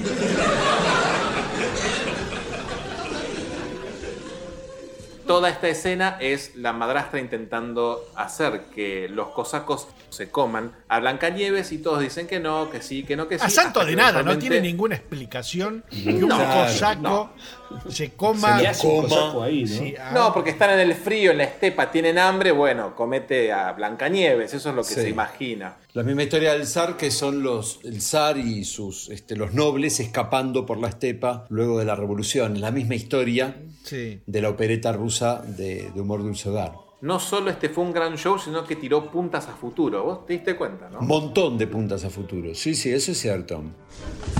Toda 5.30 5.48
esta 5.48 5.68
escena 5.68 6.16
es 6.18 6.56
la 6.56 6.72
madrastra 6.72 7.20
intentando 7.20 8.04
hacer 8.16 8.62
que 8.74 9.08
los 9.08 9.28
cosacos 9.28 9.86
se 10.08 10.28
coman 10.28 10.72
a 10.88 10.98
Blancanieves 10.98 11.70
y 11.70 11.78
todos 11.78 12.00
dicen 12.00 12.26
que 12.26 12.40
no, 12.40 12.68
que 12.68 12.82
sí, 12.82 13.04
que 13.04 13.14
no, 13.14 13.28
que 13.28 13.38
sí. 13.38 13.44
A 13.44 13.48
santo 13.48 13.84
de 13.84 13.94
nada, 13.94 14.24
no 14.24 14.36
tiene 14.36 14.60
ninguna 14.60 14.96
explicación 14.96 15.84
que 15.88 16.08
un 16.14 16.26
No, 16.26 16.36
cosaco 16.36 17.30
no. 17.70 17.90
se 17.92 18.10
coma. 18.14 18.58
Se 18.74 18.86
un 18.88 19.02
cosaco 19.02 19.44
ahí, 19.44 19.62
¿no? 19.62 19.68
Sí, 19.68 19.94
ah, 20.00 20.10
No, 20.12 20.34
porque 20.34 20.50
están 20.50 20.70
en 20.70 20.80
el 20.80 20.94
frío, 20.94 21.30
en 21.30 21.38
la 21.38 21.44
estepa, 21.44 21.92
tienen 21.92 22.18
hambre, 22.18 22.50
bueno, 22.50 22.96
comete 22.96 23.52
a 23.52 23.70
Blancanieves, 23.70 24.52
eso 24.52 24.70
es 24.70 24.74
lo 24.74 24.82
que 24.82 24.88
Sí. 24.94 25.02
se 25.02 25.08
imagina. 25.10 25.76
La 25.92 26.04
misma 26.04 26.22
historia 26.22 26.52
del 26.52 26.68
zar, 26.68 26.96
que 26.96 27.10
son 27.10 27.42
los, 27.42 27.80
el 27.82 28.00
zar 28.00 28.38
y 28.38 28.64
sus, 28.64 29.08
este, 29.08 29.34
los 29.34 29.54
nobles 29.54 29.98
escapando 29.98 30.64
por 30.64 30.78
la 30.78 30.88
estepa 30.88 31.46
luego 31.48 31.80
de 31.80 31.84
la 31.84 31.96
revolución. 31.96 32.60
La 32.60 32.70
misma 32.70 32.94
historia 32.94 33.56
sí. 33.82 34.20
de 34.24 34.40
la 34.40 34.50
opereta 34.50 34.92
rusa 34.92 35.42
de, 35.42 35.90
de 35.90 36.00
Humor 36.00 36.22
Dulce 36.22 36.48
Hogar. 36.48 36.74
No 37.00 37.18
solo 37.18 37.50
este 37.50 37.70
fue 37.70 37.82
un 37.82 37.92
gran 37.92 38.16
show, 38.16 38.38
sino 38.38 38.64
que 38.64 38.76
tiró 38.76 39.10
puntas 39.10 39.48
a 39.48 39.52
futuro. 39.56 40.04
¿Vos 40.04 40.26
te 40.26 40.34
diste 40.34 40.54
cuenta, 40.54 40.88
no? 40.90 41.00
Un 41.00 41.08
montón 41.08 41.58
de 41.58 41.66
puntas 41.66 42.04
a 42.04 42.10
futuro. 42.10 42.54
Sí, 42.54 42.74
sí, 42.74 42.92
eso 42.92 43.10
es 43.10 43.18
cierto. 43.18 43.62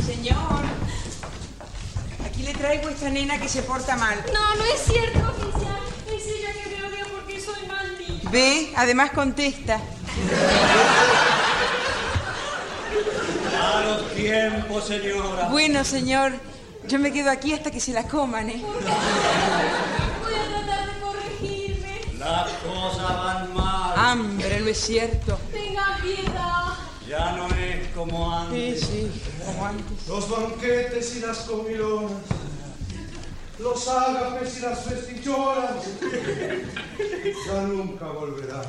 Señor, 0.07 0.37
aquí 2.25 2.43
le 2.45 2.53
traigo 2.53 2.91
esta 2.91 3.11
nena 3.11 3.41
que 3.41 3.49
se 3.49 3.63
porta 3.63 3.97
mal. 3.97 4.19
No, 4.33 4.55
no 4.57 4.65
es 4.67 4.81
cierto, 4.83 5.19
oficial. 5.19 5.81
Es 6.15 6.27
ella 6.27 6.53
que 6.53 6.77
me 6.77 6.85
odia 6.85 7.07
porque 7.11 7.41
soy 7.41 7.67
maldita. 7.67 8.20
Ve, 8.31 8.73
además 8.77 9.11
contesta. 9.11 9.81
A 13.61 13.81
los 13.83 14.15
tiempos, 14.15 14.87
señora. 14.87 15.49
Bueno, 15.49 15.85
señor, 15.85 16.33
yo 16.87 16.99
me 16.99 17.13
quedo 17.13 17.31
aquí 17.31 17.53
hasta 17.53 17.71
que 17.71 17.81
se 17.81 17.93
la 17.93 18.05
coman, 18.07 18.51
¿eh? 18.51 18.63
Voy 18.63 20.35
a 20.35 20.49
tratar 20.49 20.95
de 20.95 21.01
corregirme. 21.01 22.01
Las 22.19 22.51
cosas 22.51 23.17
van 23.17 23.55
mal. 23.55 23.95
Hambre, 23.97 24.61
¿no 24.61 24.69
es 24.69 24.79
cierto? 24.79 25.39
Tenga 25.53 25.99
piedad. 26.01 26.75
Ya 27.09 27.33
no 27.33 27.49
es 27.49 27.89
como 27.89 28.33
antes. 28.33 28.81
Sí, 28.81 28.87
sí, 28.87 29.23
como 29.45 29.67
antes. 29.67 30.07
Los 30.07 30.31
banquetes 30.31 31.17
y 31.17 31.21
las 31.21 31.39
comilonas, 31.39 32.13
los 33.63 33.89
ágapes 33.89 34.59
y 34.59 34.61
las 34.63 34.85
festicholas, 34.85 35.87
ya 37.47 37.63
nunca 37.63 38.07
volverán. 38.07 38.65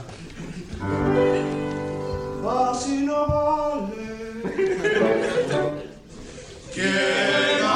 Así 2.71 3.01
no 3.05 3.27
vale. 3.27 4.41
¿Quién 6.73 7.70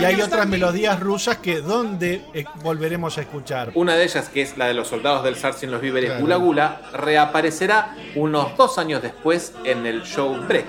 Y 0.00 0.04
hay 0.04 0.20
otras 0.20 0.46
melodías 0.46 0.98
rusas 1.00 1.38
que 1.38 1.60
donde 1.60 2.22
eh, 2.34 2.44
volveremos 2.62 3.18
a 3.18 3.20
escuchar. 3.22 3.70
Una 3.74 3.94
de 3.94 4.04
ellas, 4.04 4.28
que 4.28 4.42
es 4.42 4.56
la 4.58 4.66
de 4.66 4.74
los 4.74 4.88
soldados 4.88 5.22
del 5.24 5.36
zar 5.36 5.54
sin 5.54 5.70
los 5.70 5.80
víveres 5.80 6.10
Claro. 6.10 6.22
Gula 6.22 6.36
Gula, 6.36 6.80
reaparecerá 6.92 7.94
unos 8.16 8.56
dos 8.56 8.78
años 8.78 9.00
después 9.00 9.52
en 9.64 9.86
el 9.86 10.02
show 10.02 10.34
Break. 10.48 10.66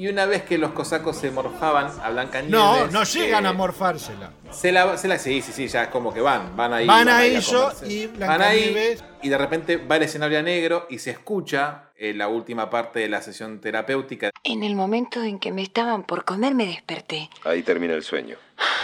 Y 0.00 0.08
una 0.08 0.24
vez 0.24 0.44
que 0.44 0.56
los 0.56 0.70
cosacos 0.72 1.14
se 1.18 1.30
morfaban 1.30 1.92
a 2.02 2.08
Blancanieves... 2.08 2.50
No, 2.50 2.86
no 2.86 3.04
llegan 3.04 3.44
eh, 3.44 3.48
a 3.48 3.52
morfársela. 3.52 4.30
Se 4.50 4.72
la, 4.72 4.96
se 4.96 5.08
la- 5.08 5.18
sí, 5.18 5.42
sí, 5.42 5.52
sí, 5.52 5.68
ya 5.68 5.82
es 5.82 5.88
como 5.90 6.14
que 6.14 6.22
van, 6.22 6.56
van 6.56 6.72
ahí. 6.72 6.86
Van 6.86 7.06
a 7.06 7.18
ahí 7.18 7.34
eso 7.34 7.64
comerse. 7.64 7.86
y 7.92 8.06
Van 8.06 8.40
ahí 8.40 8.72
Blancanieves- 8.72 9.04
y 9.20 9.28
de 9.28 9.36
repente 9.36 9.76
va 9.76 9.96
el 9.96 10.04
escenario 10.04 10.38
a 10.38 10.42
negro 10.42 10.86
y 10.88 11.00
se 11.00 11.10
escucha 11.10 11.90
eh, 11.96 12.14
la 12.14 12.28
última 12.28 12.70
parte 12.70 13.00
de 13.00 13.10
la 13.10 13.20
sesión 13.20 13.60
terapéutica. 13.60 14.30
En 14.42 14.62
el 14.64 14.74
momento 14.74 15.22
en 15.22 15.38
que 15.38 15.52
me 15.52 15.60
estaban 15.60 16.04
por 16.04 16.24
comer 16.24 16.54
me 16.54 16.64
desperté. 16.64 17.28
Ahí 17.44 17.62
termina 17.62 17.92
el 17.92 18.02
sueño. 18.02 18.36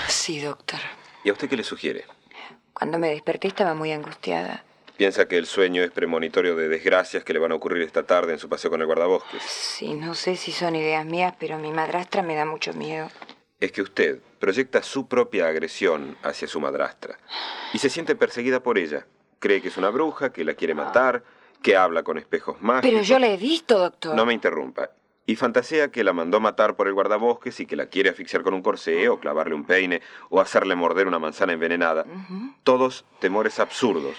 Sí, 0.09 0.41
doctor. 0.41 0.81
¿Y 1.25 1.31
a 1.31 1.33
usted 1.33 1.49
qué 1.49 1.57
le 1.57 1.65
sugiere? 1.65 2.05
Cuando 2.75 2.99
me 2.99 3.09
desperté 3.09 3.49
estaba 3.49 3.73
muy 3.73 3.91
angustiada. 3.91 4.64
¿Piensa 4.97 5.28
que 5.28 5.36
el 5.36 5.44
sueño 5.44 5.82
es 5.82 5.90
premonitorio 5.90 6.57
de 6.57 6.68
desgracias 6.68 7.22
que 7.22 7.34
le 7.34 7.38
van 7.38 7.53
a 7.53 7.55
ocurrir 7.55 7.82
esta 7.82 8.05
tarde 8.05 8.32
en 8.32 8.38
su 8.38 8.49
paseo 8.49 8.70
con 8.70 8.80
el 8.80 8.86
guardabosques? 8.86 9.42
Sí, 9.42 9.92
no 9.92 10.14
sé 10.14 10.36
si 10.36 10.53
son 10.53 10.74
ideas 10.74 11.05
mías, 11.05 11.34
pero 11.38 11.59
mi 11.59 11.70
madrastra 11.70 12.22
me 12.22 12.34
da 12.34 12.47
mucho 12.47 12.72
miedo. 12.72 13.11
Es 13.61 13.72
que 13.72 13.82
usted 13.82 14.20
proyecta 14.38 14.82
su 14.82 15.07
propia 15.07 15.49
agresión 15.49 16.16
hacia 16.22 16.49
su 16.49 16.61
madrastra 16.61 17.18
y 17.74 17.78
se 17.78 17.90
siente 17.90 18.16
perseguida 18.16 18.61
por 18.61 18.78
ella. 18.78 19.07
Cree 19.38 19.61
que 19.61 19.68
es 19.68 19.76
una 19.76 19.90
bruja, 19.90 20.32
que 20.32 20.44
la 20.44 20.55
quiere 20.55 20.74
matar, 20.74 21.22
que 21.62 21.76
habla 21.76 22.03
con 22.03 22.16
espejos 22.16 22.62
mágicos. 22.62 22.90
Pero 22.90 23.03
yo 23.03 23.18
la 23.18 23.28
he 23.28 23.36
visto, 23.36 23.78
doctor. 23.78 24.14
No 24.14 24.24
me 24.24 24.32
interrumpa. 24.32 24.90
Y 25.26 25.36
fantasea 25.36 25.88
que 25.90 26.05
la 26.05 26.14
mandó 26.14 26.40
matar 26.40 26.74
por 26.74 26.86
el 26.86 26.94
guardabosques 26.94 27.61
y 27.61 27.66
que 27.66 27.76
la 27.76 27.86
quiere 27.86 28.09
asfixiar 28.09 28.42
con 28.42 28.55
un 28.55 28.62
corsé 28.62 29.11
o 29.11 29.20
clavarle 29.20 29.55
un 29.55 29.64
peine 29.64 30.01
o 30.30 30.40
hacerle 30.40 30.74
morder 30.74 31.07
una 31.07 31.18
manzana 31.18 31.53
envenenada. 31.53 32.07
Todos 32.62 33.05
temores 33.20 33.59
absurdos 33.59 34.16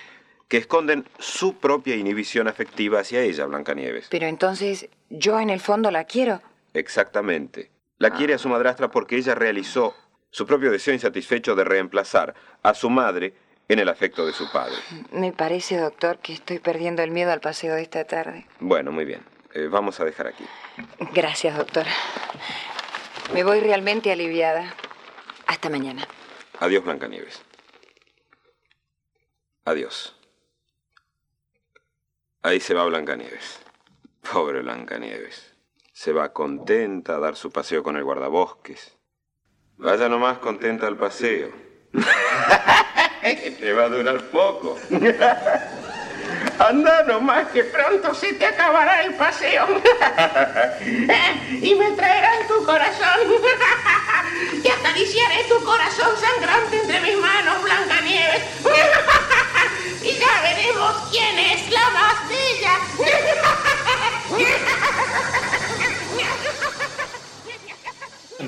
que 0.48 0.58
esconden 0.58 1.06
su 1.20 1.56
propia 1.58 1.96
inhibición 1.96 2.48
afectiva 2.48 3.02
hacia 3.02 3.22
ella, 3.22 3.46
Blancanieves. 3.46 4.08
Pero 4.10 4.28
entonces, 4.28 4.90
¿yo 5.10 5.40
en 5.40 5.50
el 5.50 5.60
fondo 5.60 5.92
la 5.92 6.06
quiero? 6.06 6.42
Exactamente. 6.74 7.72
La 7.98 8.12
quiere 8.12 8.36
a 8.36 8.38
su 8.38 8.48
madrastra 8.48 8.90
porque 8.92 9.18
ella 9.18 9.34
realizó 9.36 9.96
su 10.30 10.46
propio 10.46 10.72
deseo 10.72 10.94
insatisfecho 10.94 11.56
de 11.56 11.64
reemplazar 11.64 12.36
a 12.62 12.74
su 12.74 12.90
madre 12.90 13.34
en 13.68 13.80
el 13.80 13.90
afecto 13.90 14.26
de 14.26 14.34
su 14.34 14.50
padre. 14.52 14.76
Me 15.12 15.34
parece, 15.34 15.78
doctor, 15.78 16.20
que 16.20 16.34
estoy 16.34 16.60
perdiendo 16.60 17.02
el 17.02 17.12
miedo 17.12 17.32
al 17.32 17.42
paseo 17.42 17.76
de 17.76 17.82
esta 17.82 18.06
tarde. 18.06 18.46
Bueno, 18.60 18.92
muy 18.92 19.06
bien. 19.06 19.22
Eh, 19.54 19.68
vamos 19.68 20.00
a 20.00 20.06
dejar 20.06 20.28
aquí. 20.28 20.46
Gracias, 21.14 21.58
doctor. 21.58 21.86
Me 23.34 23.44
voy 23.44 23.60
realmente 23.60 24.12
aliviada. 24.12 24.74
Hasta 25.48 25.70
mañana. 25.70 26.08
Adiós, 26.60 26.84
Blancanieves. 26.84 27.42
Adiós. 29.66 30.17
Ahí 32.48 32.62
se 32.62 32.74
va 32.74 32.86
Blancanieves. 32.86 33.60
Pobre 34.32 34.62
Blancanieves. 34.62 35.54
Se 35.92 36.14
va 36.14 36.32
contenta 36.32 37.16
a 37.16 37.20
dar 37.20 37.36
su 37.36 37.52
paseo 37.52 37.84
con 37.84 37.98
el 37.98 38.06
guardabosques. 38.06 38.98
Vaya 39.76 40.08
nomás 40.08 40.38
contenta 40.38 40.88
al 40.88 40.96
paseo. 40.96 41.50
te 43.60 43.74
va 43.74 43.84
a 43.84 43.90
durar 43.90 44.22
poco. 44.30 44.78
Anda 46.58 47.04
nomás 47.04 47.50
que 47.50 47.66
pronto 47.66 48.14
se 48.16 48.32
te 48.36 48.46
acabará 48.46 49.04
el 49.04 49.16
paseo. 49.16 49.68
y 51.62 51.76
me 51.76 51.92
traerán 51.98 52.48
tu 52.48 52.64
corazón. 52.64 53.20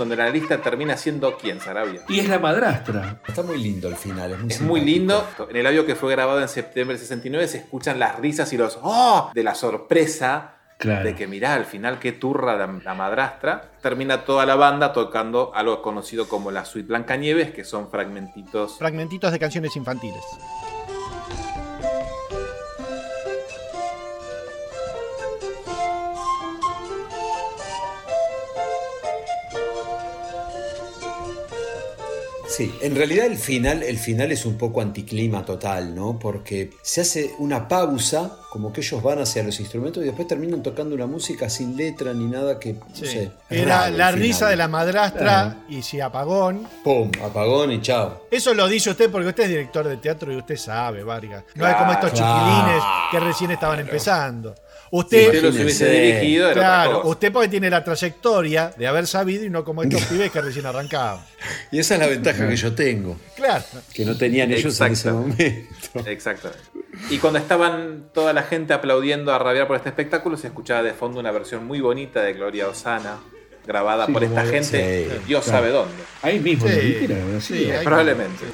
Donde 0.10 0.24
la 0.24 0.30
lista 0.30 0.62
termina 0.62 0.98
siendo 0.98 1.38
quién, 1.38 1.60
Sarabia. 1.62 2.02
Y 2.08 2.20
es 2.20 2.28
la 2.28 2.40
madrastra. 2.40 3.22
Está 3.28 3.44
muy 3.44 3.58
lindo 3.58 3.88
el 3.88 3.96
final. 3.96 4.32
Es 4.32 4.40
muy, 4.40 4.52
Es 4.52 4.62
muy 4.62 4.82
lindo. 4.82 5.26
En 5.50 5.56
el 5.56 5.68
audio 5.68 5.86
que 5.86 5.96
fue 5.96 6.12
grabado 6.12 6.42
en 6.42 6.48
septiembre 6.50 6.96
del 6.96 7.02
69 7.02 7.48
se 7.48 7.58
escuchan 7.60 8.00
las 8.00 8.18
risas 8.20 8.52
y 8.54 8.58
los 8.58 8.80
¡oh! 8.82 9.32
de 9.34 9.44
la 9.44 9.56
sorpresa 9.56 10.56
Claro. 10.78 11.04
de 11.04 11.14
que 11.14 11.28
mirá, 11.28 11.56
al 11.56 11.66
final 11.66 12.00
qué 12.00 12.14
turra 12.14 12.56
la, 12.56 12.80
la 12.82 12.94
madrastra. 12.94 13.72
Termina 13.82 14.24
toda 14.24 14.46
la 14.46 14.56
banda 14.56 14.94
tocando 14.94 15.52
algo 15.54 15.82
conocido 15.82 16.30
como 16.30 16.52
la 16.52 16.64
suite 16.64 16.88
Blancanieves, 16.88 17.52
que 17.52 17.66
son 17.66 17.90
fragmentitos. 17.92 18.78
Fragmentitos 18.78 19.34
de 19.34 19.40
canciones 19.40 19.76
infantiles. 19.76 20.24
Sí, 32.60 32.76
en 32.82 32.94
realidad 32.94 33.26
el 33.26 33.38
final, 33.38 33.84
el 33.84 33.98
final 33.98 34.34
es 34.34 34.46
un 34.46 34.58
poco 34.58 34.82
anticlima 34.82 35.46
total, 35.46 35.96
¿no? 35.96 36.20
Porque 36.20 36.72
se 36.82 37.00
hace 37.00 37.34
una 37.40 37.70
pausa, 37.70 38.32
como 38.52 38.74
que 38.74 38.82
ellos 38.82 39.02
van 39.02 39.20
hacia 39.20 39.44
los 39.44 39.58
instrumentos 39.62 40.04
y 40.04 40.08
después 40.08 40.28
terminan 40.28 40.62
tocando 40.62 40.94
una 40.94 41.06
música 41.08 41.50
sin 41.50 41.78
letra 41.78 42.14
ni 42.14 42.26
nada 42.26 42.60
que, 42.60 42.74
no 42.74 42.82
Sí. 42.92 43.06
sé. 43.06 43.32
es 43.50 43.62
Era 43.62 43.90
la 43.90 44.08
final. 44.10 44.14
risa 44.16 44.50
de 44.50 44.58
la 44.58 44.68
madrastra 44.68 45.60
y 45.70 45.82
si 45.84 46.02
apagón. 46.02 46.68
Pum, 46.84 47.10
apagón 47.24 47.72
y 47.72 47.82
chao. 47.82 48.26
Eso 48.30 48.54
lo 48.54 48.68
dice 48.68 48.90
usted 48.90 49.10
porque 49.10 49.30
usted 49.30 49.44
es 49.44 49.50
director 49.52 49.88
de 49.88 49.96
teatro 49.96 50.34
y 50.34 50.36
usted 50.36 50.58
sabe, 50.58 51.02
Vargas. 51.04 51.46
No 51.56 51.66
es 51.66 51.76
como 51.78 51.94
estos 51.94 52.12
Claro. 52.12 52.40
chiquilines 52.46 52.84
que 53.12 53.20
recién 53.22 53.52
estaban 53.52 53.80
empezando. 53.80 54.54
Usted, 54.92 55.20
Si 55.22 55.26
usted 55.28 55.44
los 55.44 55.56
hubiese 55.56 55.90
dirigido, 55.90 56.50
era 56.50 56.52
otra 56.52 56.62
claro, 56.92 57.08
usted 57.10 57.32
porque 57.32 57.48
tiene 57.50 57.70
la 57.70 57.84
trayectoria 57.84 58.74
de 58.76 58.88
haber 58.88 59.06
sabido 59.08 59.46
y 59.46 59.50
no 59.50 59.64
como 59.64 59.84
estos 59.84 60.02
pibes 60.10 60.32
que 60.32 60.42
recién 60.42 60.66
arrancaban. 60.66 61.24
Y 61.72 61.80
esa 61.80 61.94
es 61.96 62.00
la 62.00 62.08
ventaja 62.08 62.48
que 62.48 62.56
yo 62.56 62.74
tengo, 62.74 63.18
Claro. 63.36 63.64
que 63.94 64.04
no 64.06 64.18
tenían 64.18 64.52
ellos 64.52 64.80
en 64.82 64.92
ese 64.92 65.10
Exacto. 65.10 65.20
momento. 65.20 66.10
Exactamente. 66.10 66.60
Y 67.12 67.18
cuando 67.20 67.40
estaban 67.40 68.06
toda 68.14 68.34
la 68.34 68.44
gente 68.44 68.74
aplaudiendo 68.74 69.32
a 69.34 69.40
rabiar 69.40 69.68
por 69.68 69.76
este 69.78 69.90
espectáculo, 69.90 70.38
se 70.38 70.48
escuchaba 70.48 70.82
de 70.84 70.94
fondo 70.94 71.20
una 71.20 71.32
versión 71.32 71.66
muy 71.66 71.80
bonita 71.82 72.22
de 72.24 72.34
Gloria 72.34 72.68
Osana, 72.68 73.20
grabada 73.66 74.08
Sí, 74.08 74.12
por 74.12 74.24
esta 74.24 74.46
gente, 74.46 75.08
sí, 75.10 75.18
Dios 75.28 75.44
claro. 75.44 75.60
sabe 75.60 75.70
dónde. 75.72 75.94
Ahí 76.24 76.40
mismo, 76.40 76.68
Sí, 76.68 77.08
sí, 77.42 77.72
ahí- 77.72 77.86
Probablemente. 77.86 78.46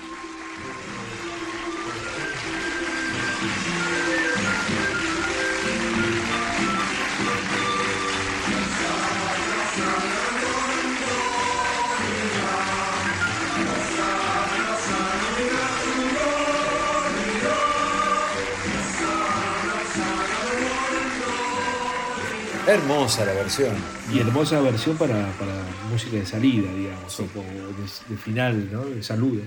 Hermosa 22.67 23.25
la 23.25 23.33
versión. 23.33 23.75
Y 24.11 24.19
hermosa 24.19 24.59
versión 24.59 24.97
para, 24.97 25.31
para 25.33 25.53
música 25.91 26.17
de 26.17 26.25
salida, 26.25 26.71
digamos, 26.73 27.19
o 27.19 27.23
de, 27.23 28.13
de 28.15 28.17
final, 28.17 28.71
¿no? 28.71 28.85
De 28.85 29.03
saludo. 29.03 29.41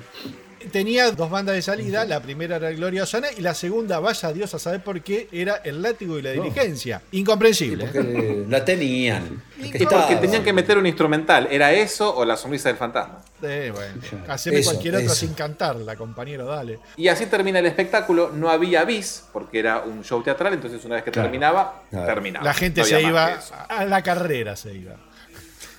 Tenía 0.72 1.10
dos 1.12 1.30
bandas 1.30 1.54
de 1.54 1.62
salida, 1.62 2.04
la 2.04 2.20
primera 2.20 2.56
era 2.56 2.70
Gloria 2.72 3.04
Osana 3.04 3.28
y 3.36 3.40
la 3.42 3.54
segunda, 3.54 4.00
vaya 4.00 4.32
Dios 4.32 4.52
a 4.54 4.58
saber 4.58 4.82
por 4.82 5.00
qué, 5.02 5.28
era 5.32 5.56
El 5.64 5.80
Látigo 5.82 6.18
y 6.18 6.22
la. 6.22 6.32
Diligencia. 6.32 7.00
Incomprensible. 7.12 7.84
Porque 7.86 8.44
la 8.48 8.64
tenían. 8.64 9.42
Porque 9.56 10.16
tenían 10.20 10.42
que 10.44 10.52
meter 10.52 10.76
un 10.78 10.86
instrumental. 10.86 11.48
¿Era 11.50 11.72
eso 11.72 12.14
o 12.16 12.24
la 12.24 12.36
sonrisa 12.36 12.68
del 12.68 12.78
fantasma? 12.78 13.22
Eh, 13.42 13.72
bueno, 13.74 14.24
haceme 14.28 14.58
Eso, 14.58 14.70
cualquier 14.72 14.96
otro 14.96 15.06
eso. 15.06 15.14
sin 15.14 15.34
cantarla, 15.34 15.94
compañero, 15.96 16.46
dale. 16.46 16.80
Y 16.96 17.08
así 17.08 17.26
termina 17.26 17.58
el 17.60 17.66
espectáculo. 17.66 18.30
No 18.34 18.50
había 18.50 18.84
bis, 18.84 19.24
porque 19.32 19.60
era 19.60 19.80
un 19.82 20.02
show 20.04 20.22
teatral. 20.22 20.54
Entonces, 20.54 20.84
una 20.84 20.96
vez 20.96 21.04
que 21.04 21.10
Claro. 21.12 21.28
terminaba, 21.28 21.82
Claro. 21.90 22.06
terminaba. 22.06 22.44
La 22.44 22.54
gente 22.54 22.80
No 22.80 22.86
se 22.86 23.00
iba 23.02 23.38
a 23.68 23.84
la 23.84 24.02
carrera, 24.02 24.56
se 24.56 24.74
iba. 24.74 24.96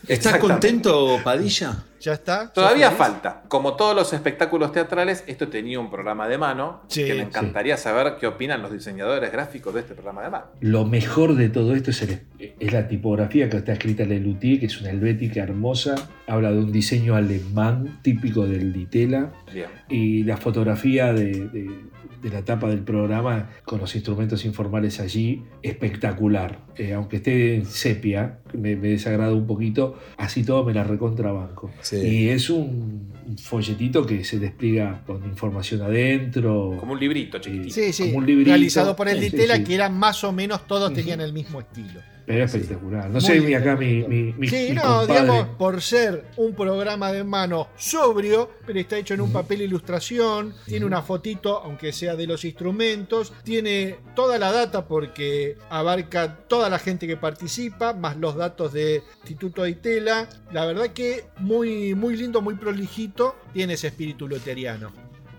¿Estás 0.10 0.38
contento, 0.40 1.20
Padilla? 1.24 1.84
¿Ya 2.02 2.14
está? 2.14 2.52
Todavía 2.54 2.92
falta. 2.92 3.44
Como 3.50 3.76
todos 3.76 3.94
los 3.96 4.12
espectáculos 4.14 4.72
teatrales, 4.72 5.24
esto 5.28 5.50
tenía 5.50 5.80
un 5.80 5.90
programa 5.92 6.28
de 6.28 6.38
mano. 6.38 6.82
Sí, 6.88 7.04
que 7.06 7.14
me 7.14 7.20
sí. 7.20 7.26
encantaría 7.28 7.76
saber 7.78 8.16
qué 8.20 8.26
opinan 8.28 8.62
los 8.62 8.72
diseñadores 8.72 9.32
gráficos 9.32 9.74
de 9.74 9.82
este 9.82 9.94
programa 9.96 10.24
de 10.24 10.30
mano. 10.30 10.46
Lo 10.62 10.86
mejor 10.86 11.36
de 11.36 11.50
todo 11.50 11.76
esto 11.76 11.92
es, 11.92 12.02
el- 12.04 12.22
es 12.60 12.74
la 12.74 12.88
tipografía 12.88 13.50
que 13.50 13.58
está 13.58 13.74
escrita 13.74 14.04
en 14.04 14.10
Lelutier, 14.10 14.60
que 14.62 14.66
es 14.68 14.80
una 14.82 14.90
helvética 14.92 15.44
hermosa. 15.44 15.96
Habla 16.28 16.52
de 16.52 16.60
un 16.60 16.72
diseño 16.72 17.16
alemán 17.16 18.00
típico 18.02 18.46
del 18.48 18.72
Ditela. 18.74 19.32
Bien. 19.54 19.68
Y 19.90 20.24
la 20.24 20.38
fotografía 20.38 21.12
de, 21.14 21.50
de- 21.50 21.90
de 22.22 22.30
la 22.30 22.44
tapa 22.44 22.70
del 22.70 22.80
programa 22.80 23.50
con 23.66 23.80
los 23.80 23.96
instrumentos 23.96 24.46
informales 24.46 25.00
allí, 25.00 25.44
espectacular. 25.62 26.60
Eh, 26.78 26.94
aunque 26.94 27.18
esté 27.18 27.56
en 27.56 27.66
sepia, 27.66 28.40
me, 28.54 28.76
me 28.76 28.90
desagrada 28.90 29.34
un 29.34 29.48
poquito, 29.48 29.98
así 30.18 30.44
todo 30.44 30.64
me 30.64 30.74
la 30.74 30.84
recontrabanco. 30.84 31.72
Sí. 31.82 31.98
Y 31.98 32.30
es 32.30 32.50
un 32.50 33.14
folletito 33.38 34.06
que 34.06 34.24
se 34.24 34.40
despliega 34.40 35.04
con 35.06 35.24
información 35.26 35.82
adentro. 35.82 36.76
Como 36.80 36.94
un 36.94 37.00
librito 37.00 37.40
chiquitito. 37.40 37.74
Sí, 37.74 37.94
sí. 37.94 38.04
como 38.06 38.20
un 38.20 38.26
librito. 38.26 38.50
Realizado 38.50 38.96
por 38.96 39.10
el 39.10 39.20
sí, 39.20 39.30
Ditela, 39.30 39.58
sí. 39.58 39.64
que 39.64 39.76
eran 39.76 39.98
más 39.98 40.24
o 40.24 40.32
menos 40.32 40.68
todos 40.68 40.94
tenían 40.94 41.22
el 41.22 41.34
mismo 41.34 41.60
estilo. 41.60 42.02
Pero 42.30 42.46
espectacular. 42.46 43.06
No 43.08 43.14
Muy 43.14 43.22
sé, 43.22 43.42
mi 43.42 43.56
acá 43.56 43.76
mi, 43.76 44.04
mi, 44.04 44.34
mi- 44.38 44.48
Sí, 44.48 44.68
mi 44.70 44.76
no, 44.76 44.82
compadre. 44.84 45.22
digamos, 45.24 45.48
por 45.58 45.82
ser 45.82 46.26
un 46.38 46.54
programa 46.54 47.12
de 47.12 47.24
mano 47.24 47.70
sobrio, 47.76 48.52
pero 48.68 48.80
está 48.80 49.00
hecho 49.00 49.16
en 49.16 49.22
un 49.22 49.34
papel 49.34 49.64
ilustración, 49.64 50.54
tiene 50.68 50.86
una 50.86 51.02
fotito, 51.02 51.58
aunque 51.58 51.92
sea 51.92 52.16
de 52.16 52.28
los 52.28 52.46
instrumentos, 52.46 53.34
tiene 53.44 53.96
toda 54.16 54.38
la 54.38 54.52
data 54.52 54.86
porque 54.88 55.58
abarca 55.72 56.38
toda 56.48 56.70
la 56.70 56.78
gente 56.78 57.08
que 57.08 57.18
participa, 57.18 57.94
más 57.94 58.16
los 58.18 58.36
datos 58.36 58.74
de 58.74 59.02
Instituto 59.22 59.64
de 59.64 59.72
Itela. 59.72 60.30
La 60.52 60.68
verdad 60.68 60.90
que 60.94 61.24
muy, 61.40 61.96
muy 61.96 62.16
lindo, 62.16 62.42
muy 62.44 62.54
prolijito, 62.54 63.38
tiene 63.54 63.74
ese 63.74 63.88
espíritu 63.88 64.28
luteriano. 64.28 64.92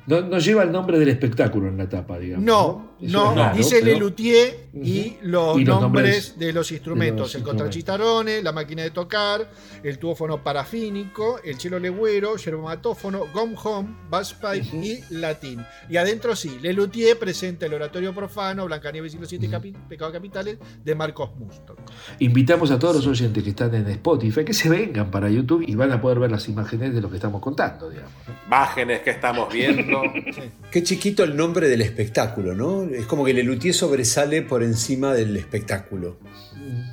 No, 0.09 0.23
no 0.23 0.39
lleva 0.41 0.65
el 0.65 0.73
nombre 0.73 0.99
del 0.99 1.11
espectáculo 1.11 1.69
en 1.69 1.77
la 1.79 1.89
tapa, 1.89 2.19
digamos. 2.19 2.45
No, 2.45 2.90
no, 3.03 3.35
raro, 3.35 3.57
dice 3.57 3.77
pero- 3.81 3.87
Lelutier 3.93 4.69
y 4.75 5.17
los, 5.23 5.59
Y 5.59 5.65
los 5.65 5.81
nombres, 5.81 6.05
nombres 6.05 6.39
de 6.39 6.53
los 6.53 6.71
instrumentos. 6.71 7.17
de 7.17 7.21
los 7.23 7.35
el 7.35 7.43
contrachitarone, 7.43 8.43
la 8.43 8.53
máquina 8.53 8.83
de 8.83 8.91
tocar, 8.91 9.51
el 9.83 9.99
tubófono 9.99 10.43
parafínico, 10.45 11.41
el 11.43 11.59
chelo 11.59 11.79
legüero, 11.79 12.37
yerbomatófono, 12.37 13.27
gom 13.33 13.55
home, 13.63 13.89
bass 14.09 14.35
pipe 14.35 14.77
y 14.77 15.03
latín. 15.15 15.65
Y 15.89 15.97
adentro 15.97 16.37
sí, 16.37 16.59
Lelutier 16.63 17.19
presenta 17.19 17.67
el 17.67 17.75
oratorio 17.75 18.15
profano, 18.15 18.67
Blancanieves 18.67 19.15
y 19.15 19.19
los 19.19 19.29
siete 19.29 19.49
capi- 19.49 19.75
pecados 19.89 20.13
capitales 20.13 20.59
de 20.85 20.95
Marcos 20.95 21.31
Musto. 21.37 21.77
Invitamos 22.21 22.71
a 22.71 22.79
todos 22.79 22.97
los 22.97 23.07
oyentes 23.07 23.43
que 23.43 23.51
están 23.51 23.75
en 23.75 23.87
Spotify 23.89 24.45
que 24.45 24.55
se 24.55 24.69
vengan 24.69 25.11
para 25.11 25.29
YouTube 25.31 25.65
y 25.67 25.75
van 25.75 25.91
a 25.93 26.01
poder 26.01 26.19
ver 26.21 26.31
las 26.31 26.49
imágenes 26.49 26.95
de 26.95 27.01
lo 27.01 27.09
que 27.11 27.17
estamos 27.17 27.41
contando, 27.41 27.89
digamos. 27.91 28.13
Imágenes 28.47 29.01
que 29.01 29.11
estamos 29.11 29.53
viendo. 29.53 30.01
Qué 30.71 30.83
chiquito 30.83 31.25
el 31.25 31.37
nombre 31.37 31.69
del 31.69 31.81
espectáculo, 31.83 32.55
¿no? 32.55 32.83
Es 32.91 33.07
como 33.07 33.25
que 33.25 33.33
Lelutier 33.33 33.75
sobresale 33.75 34.43
por 34.43 34.63
encima 34.63 35.15
del 35.15 35.37
espectáculo. 35.37 36.19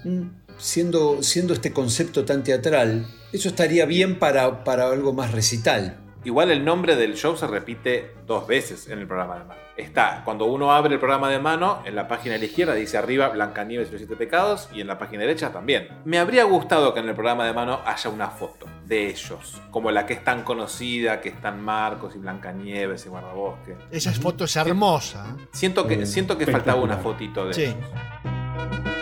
Mm, 0.04 0.24
Siendo, 0.60 1.22
siendo 1.22 1.54
este 1.54 1.72
concepto 1.72 2.26
tan 2.26 2.43
teatral, 2.43 3.06
eso 3.32 3.50
estaría 3.50 3.86
bien 3.86 4.18
para, 4.18 4.64
para 4.64 4.89
algo 4.89 5.14
más 5.14 5.32
recital. 5.32 6.00
Igual 6.28 6.52
el 6.52 6.66
nombre 6.66 6.98
del 6.98 7.16
show 7.16 7.38
se 7.38 7.48
repite 7.48 8.12
dos 8.26 8.46
veces 8.46 8.90
en 8.90 9.00
el 9.00 9.08
programa 9.08 9.36
de 9.40 9.46
mano. 9.46 9.62
Está, 9.78 10.24
cuando 10.26 10.44
uno 10.44 10.74
abre 10.74 10.94
el 10.96 11.00
programa 11.00 11.30
de 11.30 11.40
mano, 11.40 11.82
en 11.86 11.96
la 11.96 12.10
página 12.10 12.34
de 12.34 12.40
la 12.40 12.46
izquierda 12.48 12.74
dice 12.74 12.98
arriba 12.98 13.30
Blancanieves 13.30 13.88
y 13.88 13.92
los 13.94 14.02
siete 14.02 14.18
pecados 14.18 14.68
y 14.74 14.82
en 14.82 14.88
la 14.88 14.98
página 15.00 15.22
derecha 15.22 15.54
también. 15.54 15.88
Me 16.04 16.20
habría 16.20 16.44
gustado 16.44 16.94
que 16.94 17.00
en 17.00 17.08
el 17.08 17.14
programa 17.16 17.46
de 17.46 17.54
mano 17.54 17.80
haya 17.86 18.10
una 18.10 18.28
foto 18.28 18.66
de 18.86 19.08
ellos, 19.08 19.62
como 19.72 19.90
la 19.90 20.06
que 20.06 20.16
es 20.16 20.24
tan 20.26 20.44
conocida, 20.44 21.22
que 21.22 21.30
están 21.30 21.62
Marcos 21.64 22.14
y 22.14 22.18
Blancanieves 22.20 23.06
y 23.06 23.08
Guardabosque. 23.10 23.78
Esa 23.90 24.12
foto 24.12 24.44
es 24.44 24.56
hermosa. 24.58 25.34
¿eh? 25.40 25.48
Siento 25.54 25.88
que, 25.88 25.96
Mm, 25.96 26.06
siento 26.06 26.38
que 26.38 26.46
faltaba 26.46 26.82
una 26.82 26.98
fotito 26.98 27.46
de 27.48 27.54
Sí. 27.54 27.62
ellos. 27.64 28.97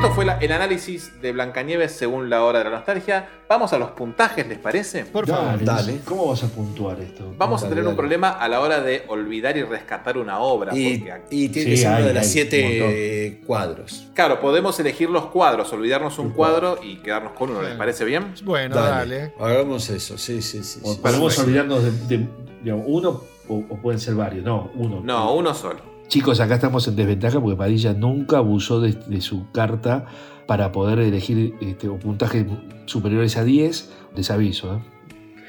Esto 0.00 0.14
fue 0.14 0.24
la, 0.24 0.38
el 0.38 0.50
análisis 0.50 1.20
de 1.20 1.30
Blancanieves 1.32 1.92
según 1.92 2.30
la 2.30 2.42
hora 2.42 2.60
de 2.60 2.64
la 2.64 2.70
nostalgia. 2.70 3.28
Vamos 3.46 3.74
a 3.74 3.78
los 3.78 3.90
puntajes, 3.90 4.46
¿les 4.48 4.56
parece? 4.58 5.04
Por 5.04 5.26
Dale, 5.26 5.62
Dale. 5.62 6.00
¿Cómo 6.06 6.26
vas 6.28 6.42
a 6.42 6.48
puntuar 6.48 6.98
esto? 7.00 7.34
Vamos 7.36 7.60
a 7.60 7.64
Dale, 7.66 7.76
tener 7.76 7.90
un 7.90 7.96
problema 7.96 8.30
a 8.30 8.48
la 8.48 8.60
hora 8.60 8.80
de 8.80 9.04
olvidar 9.08 9.58
y 9.58 9.62
rescatar 9.62 10.16
una 10.16 10.38
obra. 10.38 10.74
Y, 10.74 10.98
porque 11.00 11.20
y 11.30 11.50
tiene 11.50 11.64
Sí, 11.64 11.70
que 11.72 11.76
ser 11.76 11.98
uno 11.98 12.06
de 12.06 12.14
las 12.14 12.26
siete 12.28 13.42
cuadros. 13.46 14.08
claro, 14.14 14.40
podemos 14.40 14.80
elegir 14.80 15.10
los 15.10 15.26
cuadros, 15.26 15.70
olvidarnos 15.74 16.18
un 16.18 16.30
cuadro 16.30 16.78
y 16.82 16.96
quedarnos 17.02 17.32
con 17.32 17.50
uno. 17.50 17.60
¿Les 17.60 17.76
parece 17.76 18.06
bien? 18.06 18.32
Bueno, 18.42 18.76
Dale. 18.76 19.16
dale. 19.18 19.34
Hagamos 19.38 19.90
eso, 19.90 20.16
sí, 20.16 20.40
sí, 20.40 20.64
sí. 20.64 20.80
Podemos 21.02 21.38
olvidarnos 21.38 21.82
de, 22.08 22.26
uno 22.72 23.22
o, 23.48 23.54
o 23.68 23.76
pueden 23.82 24.00
ser 24.00 24.14
varios. 24.14 24.46
No, 24.46 24.70
uno. 24.76 25.02
No, 25.04 25.34
uno 25.34 25.52
solo. 25.52 25.80
Chicos, 26.10 26.40
acá 26.40 26.56
estamos 26.56 26.88
en 26.88 26.96
desventaja 26.96 27.40
porque 27.40 27.56
Padilla 27.56 27.92
nunca 27.92 28.38
abusó 28.38 28.80
de, 28.80 28.92
de 28.94 29.20
su 29.20 29.48
carta 29.52 30.06
para 30.48 30.72
poder 30.72 30.98
elegir 30.98 31.54
este, 31.60 31.88
o 31.88 31.98
puntajes 32.00 32.44
superiores 32.86 33.36
a 33.36 33.44
10. 33.44 33.90
Les 34.16 34.28
aviso, 34.32 34.74
¿eh? 34.74 34.80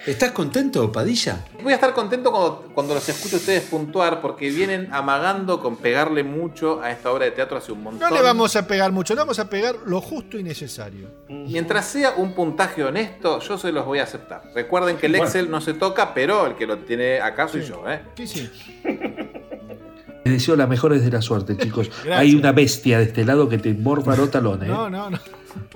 ¿Estás 0.06 0.32
contento, 0.32 0.92
Padilla? 0.92 1.46
Voy 1.62 1.74
a 1.74 1.76
estar 1.76 1.94
contento 1.94 2.32
cuando, 2.32 2.72
cuando 2.74 2.94
los 2.96 3.08
escuche 3.08 3.36
a 3.36 3.40
ustedes 3.40 3.64
puntuar 3.64 4.20
porque 4.20 4.50
vienen 4.50 4.88
amagando 4.92 5.60
con 5.62 5.78
pegarle 5.78 6.24
mucho 6.24 6.82
a 6.82 6.90
esta 6.92 7.12
obra 7.12 7.26
de 7.26 7.32
teatro 7.32 7.58
hace 7.58 7.72
un 7.72 7.84
montón. 7.84 8.10
No 8.10 8.16
le 8.16 8.22
vamos 8.24 8.56
a 8.56 8.66
pegar 8.66 8.92
mucho, 8.92 9.14
le 9.14 9.20
vamos 9.22 9.38
a 9.38 9.48
pegar 9.48 9.76
lo 9.86 10.02
justo 10.02 10.40
y 10.40 10.44
necesario. 10.44 11.08
Mientras 11.30 11.86
sea 11.86 12.16
un 12.18 12.34
puntaje 12.34 12.84
honesto, 12.84 13.40
yo 13.42 13.60
se 13.60 13.72
los 13.72 13.86
voy 13.86 14.00
a 14.00 14.04
aceptar. 14.04 14.42
Recuerden 14.56 14.98
que 14.98 15.06
el 15.06 15.12
Bueno. 15.12 15.26
Excel 15.26 15.52
no 15.52 15.62
se 15.62 15.76
toca, 15.76 16.16
pero 16.16 16.48
el 16.48 16.56
que 16.56 16.66
lo 16.66 16.80
tiene 16.80 17.20
acá 17.20 17.48
soy 17.48 17.62
Sí. 17.62 17.68
yo, 17.70 17.84
¿eh? 17.88 18.02
Sí, 18.16 18.26
sí. 18.28 18.50
Les 20.32 20.40
deseo 20.40 20.56
las 20.56 20.70
mejores 20.70 21.04
de 21.04 21.12
la 21.12 21.22
suerte, 21.22 21.58
chicos. 21.58 21.90
Gracias. 22.04 22.18
Hay 22.20 22.36
una 22.36 22.52
bestia 22.52 22.98
de 23.00 23.06
este 23.06 23.26
lado 23.26 23.50
que 23.50 23.58
te 23.58 23.74
morfa 23.74 24.16
los 24.16 24.32
talones. 24.32 24.70
¿eh? 24.70 24.72
No, 24.72 24.90
no, 24.90 25.10
no. 25.10 25.20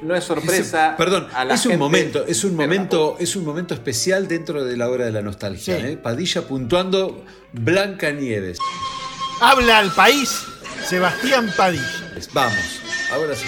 No 0.01 0.15
es 0.15 0.23
sorpresa. 0.23 0.95
Perdón, 0.97 1.27
a 1.33 1.43
la 1.43 1.55
es 1.55 1.65
un 1.65 1.71
gente- 1.71 1.83
momento, 1.83 2.25
es 2.25 2.43
un 2.45 2.55
momento, 2.55 3.17
es 3.19 3.35
un 3.35 3.43
momento 3.43 3.73
especial 3.73 4.27
dentro 4.27 4.63
de 4.63 4.77
la 4.77 4.89
hora 4.89 5.05
de 5.05 5.11
la 5.11 5.21
nostalgia. 5.21 5.77
Sí. 5.79 5.85
¿eh? 5.85 5.97
Padilla 5.97 6.43
puntuando 6.47 7.25
Blanca 7.51 8.11
Nieves. 8.11 8.57
Habla 9.41 9.79
al 9.79 9.91
país 9.91 10.45
Sebastián 10.85 11.51
Padilla. 11.57 11.83
Vamos, 12.33 12.81
ahora 13.11 13.35
sí. 13.35 13.45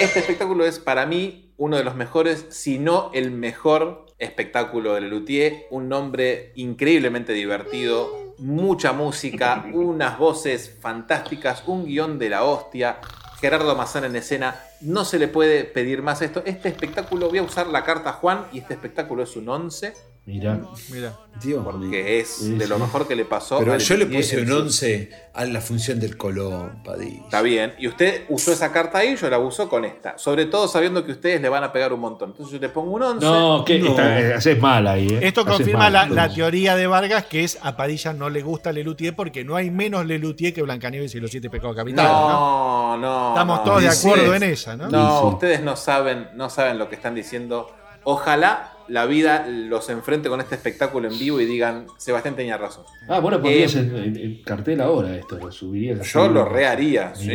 Este 0.00 0.20
espectáculo 0.20 0.64
es 0.64 0.78
para 0.78 1.06
mí 1.06 1.52
uno 1.56 1.76
de 1.76 1.82
los 1.84 1.96
mejores, 1.96 2.46
si 2.50 2.78
no 2.78 3.10
el 3.14 3.32
mejor 3.32 4.06
espectáculo 4.18 4.94
de 4.94 5.00
Lelutier. 5.02 5.66
Un 5.70 5.88
nombre 5.88 6.52
increíblemente 6.54 7.32
divertido, 7.32 8.23
mucha 8.38 8.92
música, 8.92 9.66
unas 9.72 10.18
voces 10.18 10.76
fantásticas, 10.80 11.64
un 11.66 11.84
guion 11.84 12.18
de 12.18 12.30
la 12.30 12.44
hostia. 12.44 12.98
Gerardo 13.40 13.76
Mazán 13.76 14.04
en 14.04 14.16
escena, 14.16 14.58
no 14.80 15.04
se 15.04 15.18
le 15.18 15.28
puede 15.28 15.64
pedir 15.64 16.00
más 16.00 16.22
esto. 16.22 16.42
Este 16.46 16.68
espectáculo, 16.70 17.28
voy 17.28 17.38
a 17.38 17.42
usar 17.42 17.66
la 17.66 17.84
carta 17.84 18.12
Juan 18.12 18.46
y 18.52 18.60
este 18.60 18.74
espectáculo 18.74 19.22
es 19.22 19.36
un 19.36 19.48
11, 19.48 19.92
Mira. 20.26 20.58
Mira. 20.90 21.12
Dios 21.42 21.62
mío. 21.76 21.90
que 21.90 22.18
es 22.20 22.56
de 22.58 22.66
lo 22.66 22.78
mejor 22.78 23.06
que 23.06 23.14
le 23.14 23.24
pasó 23.26 23.58
Pero 23.58 23.76
yo 23.76 23.96
le 23.98 24.06
puse 24.06 24.40
un 24.40 24.46
su- 24.46 24.56
11 24.56 25.10
a 25.34 25.44
la 25.44 25.60
función 25.60 26.00
del 26.00 26.16
Colón, 26.16 26.80
Padilla. 26.82 27.24
Está 27.24 27.42
bien. 27.42 27.74
Y 27.78 27.88
usted 27.88 28.22
usó 28.30 28.52
esa 28.52 28.72
carta 28.72 28.98
ahí, 28.98 29.16
yo 29.16 29.28
la 29.28 29.38
uso 29.38 29.68
con 29.68 29.84
esta. 29.84 30.16
Sobre 30.16 30.46
todo 30.46 30.66
sabiendo 30.66 31.04
que 31.04 31.12
ustedes 31.12 31.42
le 31.42 31.48
van 31.50 31.62
a 31.64 31.72
pegar 31.72 31.92
un 31.92 32.00
montón. 32.00 32.30
Entonces 32.30 32.54
yo 32.54 32.58
le 32.60 32.70
pongo 32.70 32.92
un 32.92 33.02
11. 33.02 33.26
No, 33.26 33.64
que 33.66 33.78
No. 33.80 33.88
esta- 33.90 34.20
eh, 34.20 34.34
haces 34.34 34.58
mal 34.58 34.86
ahí. 34.86 35.08
¿eh? 35.08 35.18
Esto 35.24 35.42
Haces 35.42 35.52
confirma 35.56 35.90
mal. 35.90 35.92
la, 35.92 36.06
la 36.06 36.32
teoría 36.32 36.74
de 36.76 36.86
Vargas 36.86 37.26
que 37.26 37.44
es 37.44 37.58
a 37.60 37.76
Padilla 37.76 38.14
no 38.14 38.30
le 38.30 38.40
gusta 38.42 38.72
Lelutier 38.72 39.14
porque 39.14 39.44
no 39.44 39.56
hay 39.56 39.70
menos 39.70 40.06
Lelutier 40.06 40.54
que 40.54 40.62
Blancanieves 40.62 41.14
y 41.16 41.20
los 41.20 41.30
siete 41.30 41.50
pecados 41.50 41.76
capitales. 41.76 42.10
¿no? 42.12 42.28
No, 42.28 42.96
no. 42.96 43.28
Estamos 43.30 43.58
no. 43.58 43.64
todos 43.64 43.82
de 43.82 43.88
acuerdo 43.88 44.34
en 44.34 44.42
esa, 44.44 44.74
¿no? 44.76 44.88
No, 44.88 45.16
Sí, 45.16 45.18
sí. 45.20 45.34
ustedes 45.34 45.60
no 45.62 45.76
saben, 45.76 46.28
no 46.34 46.48
saben 46.48 46.78
lo 46.78 46.88
que 46.88 46.94
están 46.94 47.14
diciendo. 47.14 47.70
Ojalá 48.04 48.70
la 48.88 49.06
vida 49.06 49.46
los 49.48 49.88
enfrente 49.90 50.28
con 50.28 50.40
este 50.40 50.54
espectáculo 50.54 51.08
en 51.08 51.18
vivo 51.18 51.40
y 51.40 51.46
digan, 51.46 51.86
Sebastián 51.96 52.36
tenía 52.36 52.56
razón. 52.58 52.84
Ah, 53.08 53.20
bueno, 53.20 53.40
pondrías 53.40 53.74
Eh, 53.76 53.80
en 54.16 54.42
cartel 54.42 54.80
ahora 54.80 55.16
esto, 55.16 55.38
lo 55.38 55.50
subirías. 55.50 56.00
así. 56.00 56.10
Yo 56.12 56.28
lo 56.28 56.44
reharía, 56.44 57.14
sí. 57.14 57.32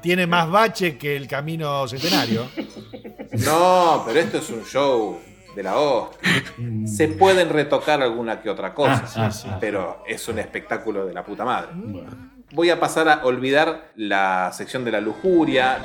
Tiene 0.00 0.26
más 0.26 0.50
bache 0.50 0.96
que 0.98 1.16
el 1.16 1.26
camino 1.28 1.86
centenario. 1.88 2.46
No, 3.46 4.02
pero 4.04 4.18
esto 4.18 4.38
es 4.38 4.50
un 4.50 4.64
show 4.64 5.16
de 5.54 5.62
la 5.62 5.78
hostia. 5.78 6.28
Se 6.84 7.06
pueden 7.06 7.48
retocar 7.48 8.02
alguna 8.02 8.42
que 8.42 8.50
otra 8.50 8.74
cosa, 8.74 9.04
Ah, 9.14 9.30
ah, 9.30 9.30
ah. 9.46 9.58
pero 9.60 10.02
es 10.06 10.26
un 10.28 10.40
espectáculo 10.40 11.06
de 11.06 11.14
la 11.14 11.24
puta 11.24 11.44
madre. 11.44 11.68
Bueno. 11.74 12.10
Voy 12.52 12.70
a 12.70 12.80
pasar 12.80 13.08
a 13.08 13.24
olvidar 13.24 13.92
la 13.94 14.50
sección 14.52 14.84
de 14.84 14.90
la 14.90 15.00
lujuria. 15.00 15.78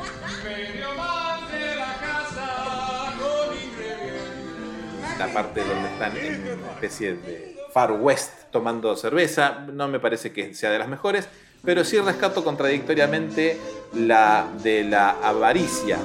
La 5.18 5.28
parte 5.28 5.64
donde 5.64 5.90
están 5.90 6.18
en 6.18 6.60
una 6.60 6.72
especie 6.72 7.16
de 7.16 7.58
Far 7.74 7.92
West 7.94 8.32
tomando 8.52 8.96
cerveza. 8.96 9.66
No 9.72 9.88
me 9.88 10.00
parece 10.00 10.32
que 10.32 10.54
sea 10.54 10.72
de 10.72 10.80
las 10.80 10.88
mejores. 10.88 11.28
Pero 11.64 11.84
sí 11.84 12.00
rescato 12.00 12.44
contradictoriamente 12.44 13.60
la 13.94 14.48
de 14.62 14.84
la 14.84 15.12
avaricia. 15.22 15.98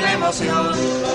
La 0.00 0.12
emoción. 0.14 1.09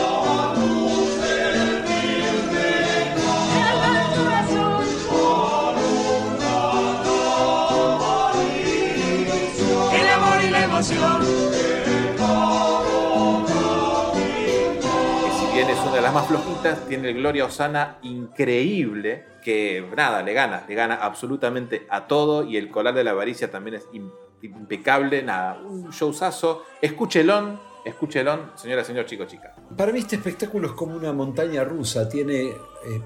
Más 16.16 16.28
flojitas, 16.28 16.88
tiene 16.88 17.10
el 17.10 17.16
Gloria 17.18 17.44
Osana 17.44 17.98
increíble, 18.02 19.26
que 19.44 19.86
nada, 19.98 20.24
le 20.24 20.32
gana, 20.32 20.64
le 20.66 20.74
gana 20.74 20.96
absolutamente 20.96 21.86
a 21.90 22.08
todo, 22.08 22.46
y 22.46 22.56
el 22.56 22.72
colar 22.72 22.94
de 22.96 23.04
la 23.04 23.12
avaricia 23.12 23.52
también 23.52 23.76
es 23.76 23.84
im- 23.92 24.12
impecable, 24.42 25.22
nada, 25.24 25.60
un 25.62 25.90
showzazo, 25.90 26.64
escúchelón, 26.82 27.60
escúchelón, 27.84 28.52
señora, 28.56 28.86
señor, 28.86 29.06
chico, 29.06 29.26
chica. 29.26 29.54
Para 29.76 29.92
mí 29.92 30.00
este 30.00 30.16
espectáculo 30.16 30.68
es 30.68 30.74
como 30.74 30.96
una 30.96 31.12
montaña 31.12 31.66
rusa, 31.66 32.08
tiene 32.08 32.44
eh, 32.44 32.56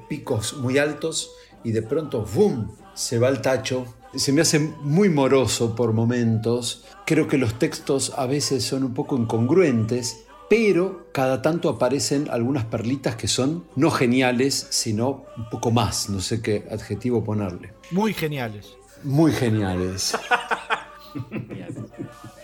picos 0.07 0.53
muy 0.57 0.78
altos 0.78 1.32
y 1.64 1.72
de 1.72 1.82
pronto 1.82 2.24
¡boom! 2.36 2.76
se 2.93 3.18
va 3.18 3.28
al 3.28 3.41
tacho. 3.41 3.86
Se 4.14 4.32
me 4.34 4.41
hace 4.41 4.60
muy 4.60 5.10
moroso 5.10 5.76
por 5.76 5.93
momentos. 5.93 6.86
Creo 7.05 7.28
que 7.28 7.38
los 7.38 7.55
textos 7.60 8.14
a 8.18 8.26
veces 8.28 8.64
son 8.64 8.84
un 8.84 8.93
poco 8.93 9.16
incongruentes, 9.18 10.26
pero 10.50 11.08
cada 11.14 11.41
tanto 11.41 11.70
aparecen 11.70 12.28
algunas 12.30 12.66
perlitas 12.66 13.16
que 13.16 13.28
son 13.28 13.66
no 13.76 13.91
geniales, 13.91 14.68
sino 14.72 15.26
un 15.38 15.50
poco 15.50 15.72
más, 15.72 16.10
no 16.10 16.20
sé 16.20 16.41
qué 16.41 16.68
adjetivo 16.72 17.24
ponerle. 17.24 17.74
Muy 17.91 18.14
geniales. 18.14 18.74
Muy 19.04 19.32
geniales. 19.32 20.18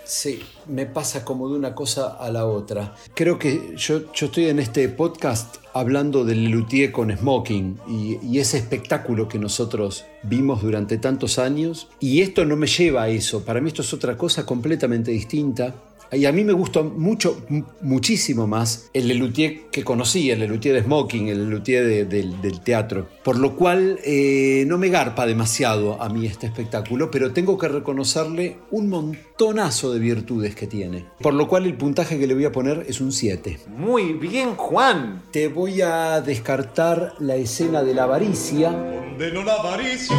Sí, 0.07 0.39
me 0.67 0.85
pasa 0.85 1.25
como 1.25 1.49
de 1.49 1.57
una 1.57 1.73
cosa 1.73 2.09
a 2.19 2.29
la 2.29 2.45
otra. 2.45 2.93
Creo 3.15 3.39
que 3.39 3.73
yo, 3.75 4.13
yo 4.13 4.27
estoy 4.27 4.49
en 4.49 4.59
este 4.59 4.87
podcast 4.87 5.57
hablando 5.73 6.23
del 6.23 6.43
Lelutier 6.43 6.91
con 6.91 7.15
Smoking 7.15 7.79
y, 7.87 8.19
y 8.21 8.37
ese 8.37 8.59
espectáculo 8.59 9.27
que 9.27 9.39
nosotros 9.39 10.05
vimos 10.21 10.61
durante 10.61 10.99
tantos 10.99 11.39
años. 11.39 11.87
Y 11.99 12.21
esto 12.21 12.45
no 12.45 12.55
me 12.55 12.67
lleva 12.67 13.03
a 13.03 13.09
eso. 13.09 13.43
Para 13.43 13.61
mí 13.61 13.69
esto 13.69 13.81
es 13.81 13.93
otra 13.93 14.15
cosa 14.15 14.45
completamente 14.45 15.09
distinta. 15.09 15.73
Y 16.11 16.25
a 16.25 16.31
mí 16.31 16.43
me 16.43 16.53
gusta 16.53 16.81
mucho, 16.81 17.41
muchísimo 17.81 18.47
más 18.47 18.89
el 18.93 19.07
Lelutier 19.07 19.61
que 19.71 19.83
conocí, 19.83 20.31
el 20.31 20.39
Lelutier 20.39 20.75
de 20.75 20.83
Smoking, 20.83 21.27
el 21.29 21.45
Lelutier 21.45 21.85
de- 21.85 22.05
del- 22.05 22.41
del 22.41 22.61
teatro. 22.61 23.07
Por 23.23 23.37
lo 23.37 23.55
cual 23.55 23.99
eh, 24.05 24.63
no 24.67 24.77
me 24.77 24.89
garpa 24.89 25.25
demasiado 25.25 26.01
a 26.01 26.09
mí 26.09 26.25
este 26.25 26.45
espectáculo, 26.47 27.11
pero 27.11 27.33
tengo 27.33 27.57
que 27.57 27.67
reconocerle 27.67 28.57
un 28.71 28.89
montonazo 28.89 29.91
de 29.93 29.99
virtudes 29.99 30.55
que 30.55 30.67
tiene. 30.67 31.05
Por 31.21 31.33
lo 31.33 31.47
cual 31.47 31.65
el 31.65 31.73
puntaje 31.75 32.17
que 32.19 32.27
le 32.27 32.33
voy 32.33 32.45
a 32.45 32.51
poner 32.51 32.85
es 32.87 33.01
un 33.01 33.11
7. 33.11 33.59
Muy 33.77 34.13
bien, 34.13 34.55
Juan. 34.55 35.23
Te 35.31 35.47
voy 35.47 35.81
a 35.81 36.21
descartar 36.21 37.13
la 37.19 37.35
escena 37.35 37.83
de 37.83 37.93
la 37.93 38.03
avaricia. 38.03 38.69
Condeno 38.71 39.43
la 39.43 39.53
avaricia 39.55 40.15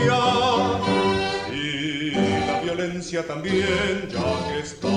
y 1.55 2.11
la 2.11 2.61
violencia 2.63 3.27
también, 3.27 4.09
ya 4.11 4.19
que 4.55 4.61
estamos. 4.63 4.96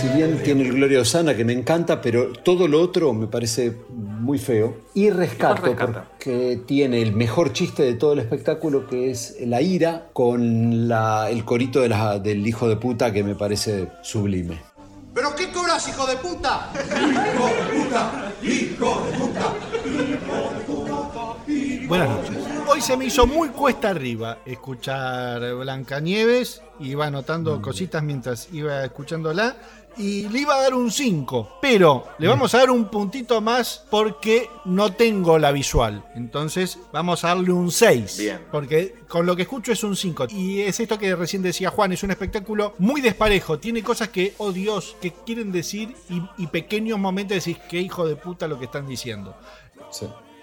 Si 0.00 0.06
bien 0.08 0.40
tiene 0.44 0.62
el 0.62 0.74
Gloria 0.74 1.00
Osana, 1.00 1.34
que 1.36 1.44
me 1.44 1.52
encanta, 1.52 2.00
pero 2.00 2.32
todo 2.32 2.68
lo 2.68 2.80
otro 2.80 3.12
me 3.12 3.26
parece 3.26 3.74
muy 3.90 4.38
feo. 4.38 4.76
Y 4.94 5.10
rescato, 5.10 5.62
porque 5.76 6.60
tiene 6.66 7.02
el 7.02 7.12
mejor 7.14 7.52
chiste 7.52 7.82
de 7.82 7.94
todo 7.94 8.12
el 8.12 8.20
espectáculo, 8.20 8.86
que 8.86 9.10
es 9.10 9.36
la 9.40 9.60
ira, 9.60 10.06
con 10.12 10.86
la- 10.88 11.28
el 11.30 11.44
corito 11.44 11.80
de 11.80 11.88
la- 11.88 12.18
del 12.20 12.46
hijo 12.46 12.68
de 12.68 12.76
puta, 12.76 13.12
que 13.12 13.24
me 13.24 13.34
parece 13.34 13.88
sublime. 14.02 14.60
¿Pero 15.14 15.34
qué 15.34 15.50
cobras, 15.50 15.88
hijo 15.88 16.06
de 16.06 16.16
puta? 16.16 16.70
Hijo 16.74 17.48
de 17.48 17.80
puta, 17.82 18.32
hijo 18.40 19.02
de 19.04 19.18
puta, 19.18 19.54
hijo 19.84 20.02
de 20.08 20.16
puta, 20.64 21.50
hijo 21.50 21.88
Buenas 21.88 22.08
noches. 22.10 22.36
Hoy 22.70 22.80
se 22.82 22.96
me 22.96 23.06
hizo 23.06 23.26
muy 23.26 23.48
cuesta 23.48 23.88
arriba 23.90 24.38
escuchar 24.46 25.40
Blancanieves. 25.54 26.62
Iba 26.80 27.06
anotando 27.06 27.60
cositas 27.62 28.02
mientras 28.04 28.48
iba 28.52 28.84
escuchándola. 28.84 29.56
Y 29.98 30.28
le 30.28 30.40
iba 30.40 30.54
a 30.54 30.62
dar 30.62 30.74
un 30.74 30.90
5. 30.90 31.58
Pero 31.60 32.04
le 32.18 32.28
vamos 32.28 32.54
a 32.54 32.58
dar 32.58 32.70
un 32.70 32.86
puntito 32.86 33.40
más 33.40 33.84
porque 33.90 34.48
no 34.64 34.92
tengo 34.92 35.38
la 35.38 35.52
visual. 35.52 36.04
Entonces 36.14 36.78
vamos 36.92 37.24
a 37.24 37.28
darle 37.28 37.52
un 37.52 37.70
6. 37.70 38.18
Bien. 38.18 38.46
Porque 38.50 38.94
con 39.08 39.26
lo 39.26 39.34
que 39.34 39.42
escucho 39.42 39.72
es 39.72 39.82
un 39.82 39.96
5. 39.96 40.28
Y 40.30 40.60
es 40.60 40.78
esto 40.80 40.98
que 40.98 41.14
recién 41.16 41.42
decía 41.42 41.70
Juan. 41.70 41.92
Es 41.92 42.02
un 42.02 42.10
espectáculo 42.10 42.74
muy 42.78 43.00
desparejo. 43.00 43.58
Tiene 43.58 43.82
cosas 43.82 44.08
que, 44.08 44.34
oh 44.38 44.52
Dios, 44.52 44.96
que 45.00 45.12
quieren 45.12 45.52
decir. 45.52 45.94
Y, 46.08 46.22
y 46.42 46.46
pequeños 46.46 46.98
momentos 46.98 47.44
decís, 47.44 47.58
qué 47.68 47.80
hijo 47.80 48.06
de 48.06 48.16
puta 48.16 48.46
lo 48.46 48.58
que 48.58 48.66
están 48.66 48.86
diciendo. 48.86 49.34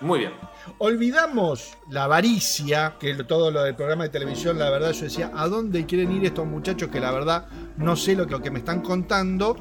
Muy 0.01 0.19
bien. 0.19 0.33
Olvidamos 0.78 1.78
la 1.89 2.05
avaricia, 2.05 2.95
que 2.99 3.13
todo 3.24 3.51
lo 3.51 3.63
del 3.63 3.76
programa 3.76 4.03
de 4.03 4.09
televisión, 4.09 4.57
la 4.57 4.70
verdad 4.70 4.91
yo 4.91 5.03
decía, 5.05 5.32
¿a 5.36 5.47
dónde 5.47 5.86
quieren 5.86 6.11
ir 6.11 6.26
estos 6.26 6.45
muchachos 6.45 6.89
que 6.89 6.99
la 6.99 7.11
verdad 7.11 7.47
no 7.78 7.95
sé 7.95 8.16
lo 8.16 8.26
que, 8.26 8.32
lo 8.32 8.41
que 8.41 8.51
me 8.51 8.59
están 8.59 8.82
contando? 8.82 9.55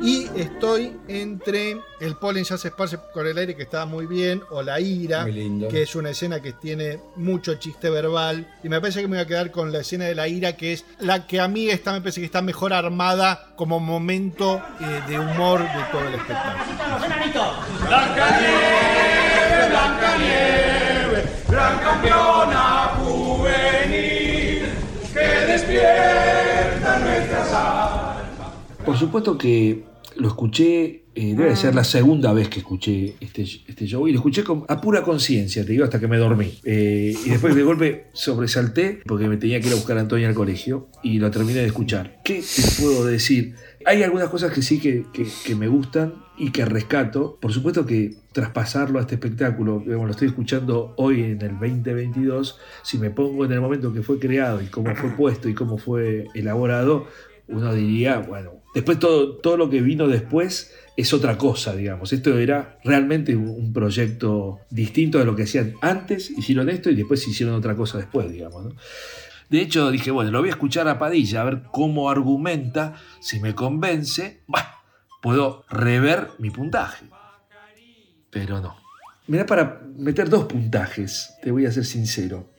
Y 0.00 0.28
estoy 0.36 0.96
entre 1.08 1.80
el 2.00 2.16
polen 2.16 2.44
ya 2.44 2.56
se 2.56 2.68
esparce 2.68 2.98
por 2.98 3.26
el 3.26 3.36
aire, 3.36 3.56
que 3.56 3.64
estaba 3.64 3.86
muy 3.86 4.06
bien, 4.06 4.42
o 4.50 4.62
la 4.62 4.80
ira, 4.80 5.24
que 5.24 5.82
es 5.82 5.96
una 5.96 6.10
escena 6.10 6.40
que 6.40 6.52
tiene 6.52 7.00
mucho 7.16 7.54
chiste 7.56 7.90
verbal. 7.90 8.46
Y 8.62 8.68
me 8.68 8.80
parece 8.80 9.00
que 9.00 9.08
me 9.08 9.16
voy 9.16 9.24
a 9.24 9.26
quedar 9.26 9.50
con 9.50 9.72
la 9.72 9.80
escena 9.80 10.04
de 10.04 10.14
la 10.14 10.28
ira, 10.28 10.56
que 10.56 10.72
es 10.72 10.84
la 11.00 11.26
que 11.26 11.40
a 11.40 11.48
mí 11.48 11.68
está, 11.68 11.92
me 11.92 12.00
parece 12.00 12.20
que 12.20 12.26
está 12.26 12.42
mejor 12.42 12.72
armada 12.72 13.52
como 13.56 13.80
momento 13.80 14.62
eh, 14.80 15.02
de 15.08 15.18
humor 15.18 15.60
de 15.60 15.84
todo 15.90 16.06
el 16.06 16.14
espectáculo. 16.14 16.64
Blancanieves, 17.86 19.68
Blancanieves, 19.70 21.48
gran 21.48 21.78
campeona 21.78 22.94
juvenil, 22.98 24.62
que 25.12 25.52
despierta. 25.52 26.47
Por 28.88 28.96
supuesto 28.96 29.36
que 29.36 29.84
lo 30.16 30.28
escuché, 30.28 31.02
eh, 31.14 31.34
debe 31.36 31.54
ser 31.56 31.74
la 31.74 31.84
segunda 31.84 32.32
vez 32.32 32.48
que 32.48 32.60
escuché 32.60 33.14
este, 33.20 33.42
este 33.42 33.86
show 33.86 34.08
y 34.08 34.12
lo 34.12 34.18
escuché 34.18 34.42
con, 34.44 34.64
a 34.66 34.80
pura 34.80 35.02
conciencia, 35.02 35.64
te 35.64 35.72
digo, 35.72 35.84
hasta 35.84 36.00
que 36.00 36.08
me 36.08 36.16
dormí. 36.16 36.58
Eh, 36.64 37.14
y 37.26 37.28
después 37.28 37.54
de 37.54 37.62
golpe 37.62 38.06
sobresalté 38.14 39.00
porque 39.06 39.28
me 39.28 39.36
tenía 39.36 39.60
que 39.60 39.66
ir 39.66 39.72
a 39.72 39.76
buscar 39.76 39.98
a 39.98 40.00
Antonio 40.00 40.26
al 40.26 40.34
colegio 40.34 40.88
y 41.02 41.18
lo 41.18 41.30
terminé 41.30 41.60
de 41.60 41.66
escuchar. 41.66 42.20
¿Qué 42.24 42.40
te 42.42 42.62
puedo 42.82 43.04
decir? 43.04 43.54
Hay 43.84 44.02
algunas 44.02 44.28
cosas 44.28 44.52
que 44.52 44.62
sí 44.62 44.80
que, 44.80 45.04
que- 45.12 45.26
que 45.44 45.54
me 45.54 45.68
gustan 45.68 46.14
y 46.36 46.50
que 46.50 46.64
rescato. 46.64 47.38
Por 47.40 47.52
supuesto 47.52 47.84
que 47.86 48.14
traspasarlo 48.32 48.98
a 48.98 49.02
este 49.02 49.14
espectáculo, 49.16 49.82
digamos, 49.84 50.06
lo 50.06 50.12
estoy 50.12 50.28
escuchando 50.28 50.94
hoy 50.96 51.22
en 51.22 51.42
el 51.42 51.58
2022, 51.58 52.58
si 52.82 52.98
me 52.98 53.10
pongo 53.10 53.44
en 53.44 53.52
el 53.52 53.60
momento 53.60 53.92
que 53.92 54.02
fue 54.02 54.18
creado 54.18 54.62
y 54.62 54.66
cómo 54.66 54.94
fue 54.94 55.10
puesto 55.10 55.48
y 55.48 55.54
cómo 55.54 55.78
fue 55.78 56.26
elaborado, 56.34 57.06
uno 57.48 57.74
diría, 57.74 58.18
bueno, 58.18 58.62
después 58.74 58.98
todo, 58.98 59.36
todo 59.36 59.56
lo 59.56 59.70
que 59.70 59.80
vino 59.80 60.06
después 60.06 60.72
es 60.96 61.12
otra 61.12 61.38
cosa, 61.38 61.76
digamos. 61.76 62.12
Esto 62.12 62.36
era 62.38 62.78
realmente 62.82 63.36
un, 63.36 63.72
proyecto 63.72 64.60
distinto 64.68 65.18
de 65.18 65.24
lo 65.24 65.36
que 65.36 65.44
hacían 65.44 65.74
antes, 65.80 66.30
hicieron 66.30 66.68
esto 66.68 66.90
y 66.90 66.96
después 66.96 67.26
hicieron 67.28 67.54
otra 67.54 67.76
cosa 67.76 67.98
después, 67.98 68.30
digamos. 68.30 68.64
¿no? 68.64 68.72
De 69.48 69.60
hecho, 69.60 69.90
dije, 69.90 70.10
bueno, 70.10 70.30
lo 70.30 70.40
voy 70.40 70.48
a 70.48 70.52
escuchar 70.52 70.88
a 70.88 70.98
Padilla, 70.98 71.42
a 71.42 71.44
ver 71.44 71.62
cómo 71.70 72.10
argumenta, 72.10 72.94
si 73.20 73.38
me 73.38 73.54
convence, 73.54 74.42
puedo 75.22 75.64
rever 75.70 76.30
mi 76.38 76.50
puntaje. 76.50 77.06
Pero 78.30 78.60
no. 78.60 78.76
Da 79.28 79.46
para 79.46 79.80
meter 79.96 80.28
dos 80.28 80.46
puntajes, 80.46 81.34
te 81.42 81.50
voy 81.50 81.64
a 81.66 81.70
ser 81.70 81.84
sincero. 81.84 82.50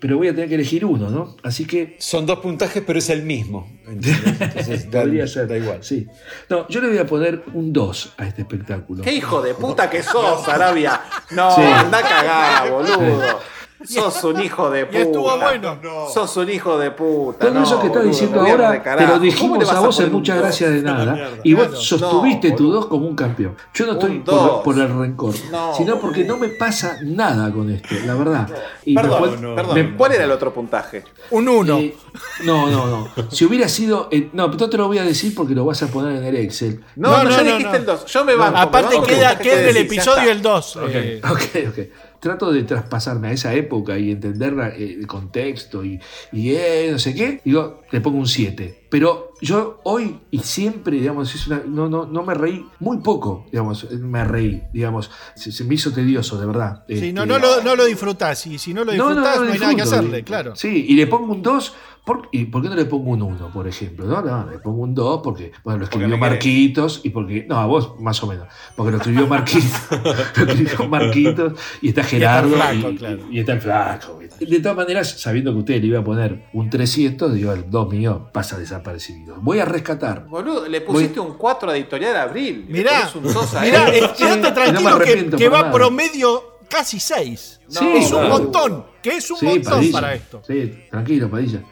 Pero 0.00 0.16
voy 0.16 0.28
a 0.28 0.34
tener 0.34 0.48
que 0.48 0.54
elegir 0.54 0.84
uno, 0.86 1.10
¿no? 1.10 1.36
Así 1.42 1.66
que. 1.66 1.96
Son 1.98 2.24
dos 2.24 2.38
puntajes, 2.40 2.82
pero 2.86 2.98
es 2.98 3.10
el 3.10 3.22
mismo. 3.22 3.70
Entonces, 3.86 4.90
da- 4.90 5.02
Podría 5.02 5.26
ser. 5.26 5.46
da 5.46 5.56
igual. 5.58 5.84
Sí. 5.84 6.06
No, 6.48 6.66
yo 6.68 6.80
le 6.80 6.88
voy 6.88 6.98
a 6.98 7.06
poner 7.06 7.42
un 7.52 7.70
2 7.72 8.14
a 8.16 8.26
este 8.26 8.40
espectáculo. 8.42 9.02
¡Qué 9.04 9.12
hijo 9.12 9.42
de 9.42 9.52
puta 9.54 9.90
que 9.90 10.02
sos, 10.02 10.48
Arabia! 10.48 11.02
No, 11.32 11.54
Sí. 11.54 11.60
anda 11.62 11.98
a 11.98 12.02
cagar, 12.02 12.70
boludo. 12.70 13.40
Sos 13.84 14.24
un 14.24 14.40
hijo 14.42 14.68
de 14.70 14.84
puta. 14.86 14.98
Y 14.98 15.02
estuvo 15.02 15.36
bueno. 15.38 15.78
Sos 16.12 16.36
un 16.36 16.50
hijo 16.50 16.78
de 16.78 16.90
puta. 16.90 17.46
Todo 17.46 17.54
no, 17.54 17.62
eso 17.62 17.80
que 17.80 17.86
estás 17.86 18.04
diciendo 18.04 18.40
ahora 18.40 18.82
te 18.82 18.90
lo 18.90 18.96
¿Cómo 19.08 19.14
le 19.14 19.20
dijimos 19.20 19.70
a 19.72 19.80
vos 19.80 20.00
en 20.00 20.12
muchas 20.12 20.38
gracias 20.38 20.70
de 20.70 20.82
nada 20.82 21.12
mierda. 21.14 21.30
y 21.42 21.54
vos 21.54 21.66
Claro. 21.66 21.80
sostuviste 21.82 22.50
No, 22.50 22.56
tu 22.56 22.72
2 22.72 22.86
como 22.86 23.06
un 23.06 23.16
campeón. 23.16 23.56
Yo 23.74 23.86
no 23.86 23.92
estoy 23.92 24.18
por, 24.20 24.78
el 24.78 24.88
rencor, 24.98 25.34
No, 25.50 25.74
sino 25.74 25.98
porque 25.98 26.24
no 26.24 26.36
me 26.36 26.48
pasa 26.48 26.98
nada 27.02 27.50
con 27.52 27.70
esto, 27.70 27.88
la 28.06 28.14
verdad. 28.14 28.48
Y 28.84 28.94
Perdón, 28.94 29.22
después 29.22 29.54
perdón. 29.56 29.74
me- 29.74 29.96
¿Cuál 29.96 30.12
era 30.12 30.24
el 30.24 30.30
otro 30.30 30.52
puntaje? 30.52 31.04
Un 31.30 31.48
1. 31.48 31.78
Eh, 31.78 31.96
no, 32.44 32.68
no, 32.70 32.86
no. 32.86 33.30
Si 33.30 33.44
hubiera 33.44 33.68
sido. 33.68 34.08
eh, 34.10 34.28
no, 34.32 34.46
pero 34.50 34.58
no 34.66 34.70
te 34.70 34.76
lo 34.76 34.86
voy 34.88 34.98
a 34.98 35.04
decir 35.04 35.34
porque 35.34 35.54
lo 35.54 35.64
vas 35.64 35.82
a 35.82 35.86
poner 35.86 36.16
en 36.16 36.24
el 36.24 36.36
Excel. 36.36 36.84
No, 36.96 37.24
no, 37.24 37.30
ya 37.30 37.42
dijiste 37.42 37.76
el 37.78 37.86
2. 37.86 38.04
Yo 38.06 38.24
me 38.24 38.34
banco. 38.34 38.58
Aparte 38.58 38.88
me 38.90 38.94
banco 38.96 39.06
queda, 39.08 39.38
queda 39.38 39.70
el 39.70 39.76
episodio 39.78 40.30
el 40.30 40.42
2. 40.42 40.76
Ok, 40.76 40.82
eh, 40.92 41.20
ok, 41.24 41.40
ok. 41.70 41.78
Trato 42.20 42.52
de 42.52 42.64
traspasarme 42.64 43.28
a 43.28 43.32
esa 43.32 43.54
época 43.54 43.98
y 43.98 44.10
entender 44.10 44.54
eh, 44.76 44.96
el 45.00 45.06
contexto 45.06 45.82
y, 45.84 45.98
y 46.32 46.50
eh, 46.50 46.88
no 46.92 46.98
sé 46.98 47.14
qué. 47.14 47.40
Digo, 47.44 47.80
le 47.90 48.00
pongo 48.02 48.18
un 48.18 48.26
7. 48.26 48.86
Pero 48.90 49.32
yo 49.40 49.80
hoy 49.84 50.18
y 50.30 50.40
siempre, 50.40 50.96
digamos, 50.98 51.34
es 51.34 51.46
una- 51.46 51.62
no, 51.66 51.88
no, 51.88 52.06
no 52.06 52.22
me 52.24 52.34
reí 52.34 52.66
muy 52.80 52.98
poco, 52.98 53.46
digamos, 53.50 53.88
me 53.92 54.24
reí, 54.24 54.64
digamos, 54.72 55.10
se, 55.34 55.50
se 55.52 55.64
me 55.64 55.74
hizo 55.76 55.92
tedioso, 55.92 56.38
de 56.40 56.46
verdad. 56.46 56.84
Sí, 56.88 57.12
no, 57.12 57.22
Este, 57.22 57.26
no, 57.26 57.38
lo, 57.38 57.62
no 57.62 57.76
lo 57.76 57.84
disfrutás. 57.86 58.46
Y 58.48 58.58
si 58.58 58.74
no 58.74 58.84
lo 58.84 58.92
disfrutás, 58.92 59.36
no, 59.36 59.42
hay 59.52 59.58
nada 59.58 59.74
que 59.74 59.82
hacerle, 59.82 60.24
claro. 60.24 60.56
Sí, 60.56 60.86
y 60.88 60.94
le 60.94 61.06
pongo 61.06 61.32
un 61.32 61.40
2. 61.42 61.74
¿Por, 62.04 62.28
¿Y 62.32 62.46
por 62.46 62.62
qué 62.62 62.68
no 62.70 62.74
le 62.74 62.86
pongo 62.86 63.10
un 63.10 63.22
1, 63.22 63.50
por 63.52 63.68
ejemplo? 63.68 64.06
No, 64.06 64.22
no, 64.22 64.50
le 64.50 64.58
pongo 64.58 64.82
un 64.82 64.94
2 64.94 65.20
porque, 65.22 65.52
bueno, 65.62 65.78
lo 65.80 65.84
escribió 65.84 66.08
querés. 66.08 66.20
Marquitos 66.20 67.00
y 67.04 67.10
porque, 67.10 67.44
no, 67.48 67.56
a 67.58 67.66
vos 67.66 68.00
más 68.00 68.22
o 68.22 68.26
menos, 68.26 68.48
porque 68.74 68.92
lo 68.92 68.96
escribió 68.96 69.26
Marquitos, 69.26 69.80
lo 70.36 70.42
escribió 70.52 70.88
Marquitos 70.88 71.52
y 71.82 71.88
está 71.90 72.02
Gerardo 72.02 72.48
y, 72.48 72.52
flaco, 72.54 72.96
claro. 72.98 73.18
y 73.30 73.38
está 73.40 73.52
el 73.52 73.60
flaco. 73.60 74.18
De 74.40 74.60
todas 74.60 74.76
maneras, 74.76 75.20
sabiendo 75.20 75.52
que 75.52 75.58
usted 75.58 75.80
le 75.80 75.86
iba 75.88 76.00
a 76.00 76.04
poner 76.04 76.48
un 76.54 76.70
300, 76.70 77.34
digo, 77.34 77.52
el 77.52 77.70
2 77.70 77.90
mío 77.92 78.30
pasa 78.32 78.58
desapercibido. 78.58 79.36
Voy 79.40 79.58
a 79.58 79.66
rescatar. 79.66 80.26
Boludo, 80.26 80.66
le 80.68 80.80
pusiste 80.80 81.20
un 81.20 81.34
4 81.34 81.70
a 81.70 81.76
Editorial 81.76 82.16
Abril. 82.16 82.64
y 82.66 82.72
le 82.72 82.78
Mirá, 82.78 83.10
un 83.14 83.22
2 83.22 83.54
a 83.54 83.60
mirá, 83.60 83.88
eh, 83.94 84.02
quédate 84.16 84.40
no 84.40 84.54
tranquilo 84.54 84.98
que, 85.36 85.48
va 85.50 85.58
nada. 85.60 85.72
promedio 85.72 86.58
casi 86.68 86.98
6. 86.98 87.60
Sí, 87.68 87.86
es 87.96 88.04
un 88.06 88.18
claro. 88.20 88.28
montón, 88.30 88.86
que 89.02 89.10
es 89.16 89.30
un 89.30 89.36
Sí, 89.36 89.44
montón 89.46 89.72
Padilla. 89.74 89.92
para 90.00 90.14
esto. 90.14 90.42
Sí, 90.46 90.74
tranquilo, 90.90 91.30
Padilla. 91.30 91.62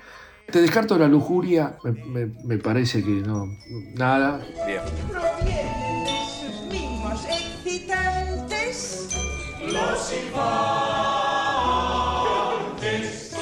Te 0.51 0.63
descarto 0.63 0.97
la 0.99 1.07
lujuria, 1.09 1.77
me, 1.85 1.93
me- 1.93 2.33
me 2.45 2.57
parece 2.59 3.03
que 3.05 3.11
no, 3.11 3.55
nada. 3.95 4.41
Bien. 4.67 4.81
Provienen 5.11 6.05
de 6.05 6.11
sus 6.27 6.63
mismos 6.73 7.25
excitantes. 7.27 9.09
Los 9.71 9.99
silbantes. 12.79 13.37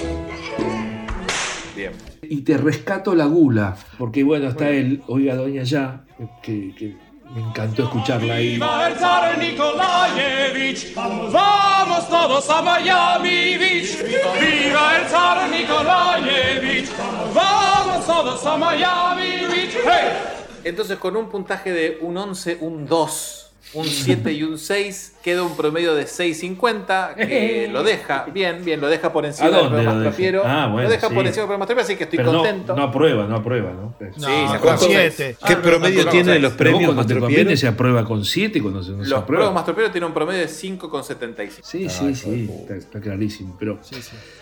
Bien. 1.77 1.93
Y 2.23 2.41
te 2.41 2.57
rescato 2.57 3.15
la 3.15 3.27
gula, 3.27 3.77
porque 3.99 4.25
bueno, 4.25 4.49
está 4.49 4.71
el 4.71 5.03
Oiga 5.07 5.37
Doña 5.37 5.63
Ya, 5.63 6.05
que, 6.43 6.75
que 6.77 6.97
me 7.31 7.41
encantó 7.43 7.85
escucharla 7.85 8.35
ahí. 8.35 8.55
Viva 8.55 8.89
el 8.89 8.97
zar 8.97 9.39
Nikolaevich, 9.39 10.95
vamos 10.95 12.09
todos 12.09 12.51
a 12.51 12.63
Miami 12.63 13.59
Beach. 13.59 14.03
Viva 14.03 14.97
el 14.99 15.09
zar 15.09 15.49
Nikolaevich, 15.51 16.91
vamos 17.35 18.07
todos 18.07 18.47
a 18.47 18.57
Miami 18.57 19.47
Beach. 19.47 19.77
Hey. 19.85 20.37
Entonces, 20.65 20.99
con 20.99 21.17
un 21.17 21.29
puntaje 21.29 21.73
de 21.73 21.99
un 22.01 22.17
11, 22.17 22.59
un 22.61 22.87
2, 22.87 23.46
un 23.77 23.85
7 23.87 24.33
y 24.33 24.43
un 24.43 24.59
6, 24.59 25.17
queda 25.23 25.43
un 25.43 25.57
promedio 25.57 25.95
de 25.95 26.05
6.50, 26.07 27.15
que 27.15 27.69
lo 27.73 27.83
deja, 27.83 28.25
bien, 28.33 28.65
bien, 28.65 28.81
lo 28.81 28.89
deja 28.89 29.13
por 29.13 29.25
encima 29.27 29.49
¿A 29.49 29.51
del 29.53 29.69
programa? 29.69 29.93
Mastropiero. 29.95 30.43
Ah, 30.45 30.67
bueno, 30.67 30.83
lo 30.85 30.91
deja 30.91 31.09
sí. 31.09 31.15
por 31.15 31.27
encima 31.27 31.43
del 31.43 31.47
programa 31.47 31.59
Mastropiero, 31.59 31.85
así 31.85 31.97
que 31.97 32.05
estoy 32.05 32.17
Pero 32.19 32.33
no- 32.33 32.39
contento. 32.39 32.75
No, 32.77 32.83
aprueba, 32.85 33.27
no 33.27 33.37
aprueba, 33.37 33.71
¿no? 33.73 33.95
Sí, 33.99 34.21
No, 34.21 34.53
se 34.53 34.59
con 34.59 34.75
aprueba. 34.75 35.11
7. 35.11 35.37
¿Qué 35.47 35.57
promedio 35.57 36.09
tiene 36.09 36.33
de 36.33 36.39
los 36.41 36.53
premios 36.55 36.95
cuando 36.95 37.07
te 37.15 37.21
conviene 37.21 37.57
se 37.57 37.69
aprueba 37.69 38.05
con 38.05 38.25
7 38.25 38.61
cuando 38.63 38.83
se, 38.83 38.91
no 38.93 39.05
se 39.05 39.11
Los 39.11 39.21
aprueba. 39.21 39.25
programas 39.27 39.55
Mastropiero 39.55 39.91
tienen 39.91 40.09
un 40.09 40.15
promedio 40.15 40.41
de 40.41 40.49
5,75. 40.49 41.51
Sí, 41.63 41.89
sí, 41.89 42.15
sí, 42.15 42.51
está, 42.61 42.75
está 42.77 43.01
clarísimo. 43.01 43.57
Pero 43.59 43.79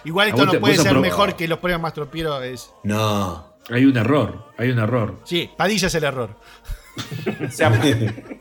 Igual 0.04 0.28
esto 0.28 0.44
no 0.46 0.52
te- 0.52 0.58
puede 0.60 0.76
ser 0.76 0.96
mejor 0.98 1.34
que 1.36 1.48
los 1.48 1.58
premios 1.58 1.80
Mastropiero. 1.82 2.40
Es... 2.42 2.70
No. 2.84 3.54
hay 3.70 3.84
un 3.84 3.96
error, 3.96 4.44
hay 4.58 4.70
un 4.70 4.78
error. 4.78 5.20
Sí, 5.24 5.50
Padilla 5.56 5.86
es 5.88 5.94
el 5.94 6.04
error. 6.04 6.36
Se, 7.50 7.64
ap- 7.64 7.82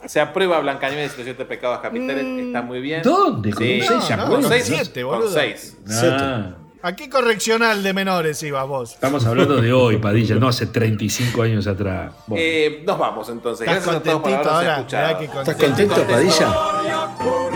se 0.06 0.20
aprueba 0.22 0.60
Blancanieves 0.60 1.14
y 1.14 1.18
los 1.18 1.26
siete 1.26 1.46
pecados 1.46 1.80
capitales, 1.80 2.26
está 2.46 2.62
muy 2.62 2.82
bien. 2.82 3.02
¿Dónde? 3.02 3.52
¿Con 3.52 3.64
Sí. 3.64 3.82
seis 3.88 4.04
se 4.04 4.16
No, 4.16 4.24
aprueba? 4.24 4.42
Con 4.42 4.52
seis, 4.52 4.64
Siete, 4.66 5.02
con 5.04 5.12
boludo. 5.20 5.32
seis. 5.34 5.78
Ah, 5.90 6.56
¿A 6.86 6.96
qué 6.96 7.10
correccional 7.10 7.82
de 7.82 7.94
menores 7.94 8.44
ibas 8.44 8.68
vos? 8.68 8.92
Estamos 8.94 9.26
hablando 9.26 9.62
de 9.62 9.72
hoy, 9.72 9.98
Padilla, 10.00 10.36
no 10.36 10.50
hace 10.50 10.66
35 10.68 11.42
años 11.42 11.66
atrás. 11.66 12.12
Bueno. 12.28 12.44
Eh, 12.46 12.84
nos 12.86 13.00
vamos 13.00 13.30
entonces. 13.30 13.66
¿Estás 13.68 13.86
Gracias 13.86 13.96
a 13.96 14.04
todos 14.04 14.22
por 14.22 14.32
contentito 14.32 14.50
ahora? 14.54 14.80
¿Estás 14.82 15.56
contento, 15.56 16.04
Padilla? 16.08 17.52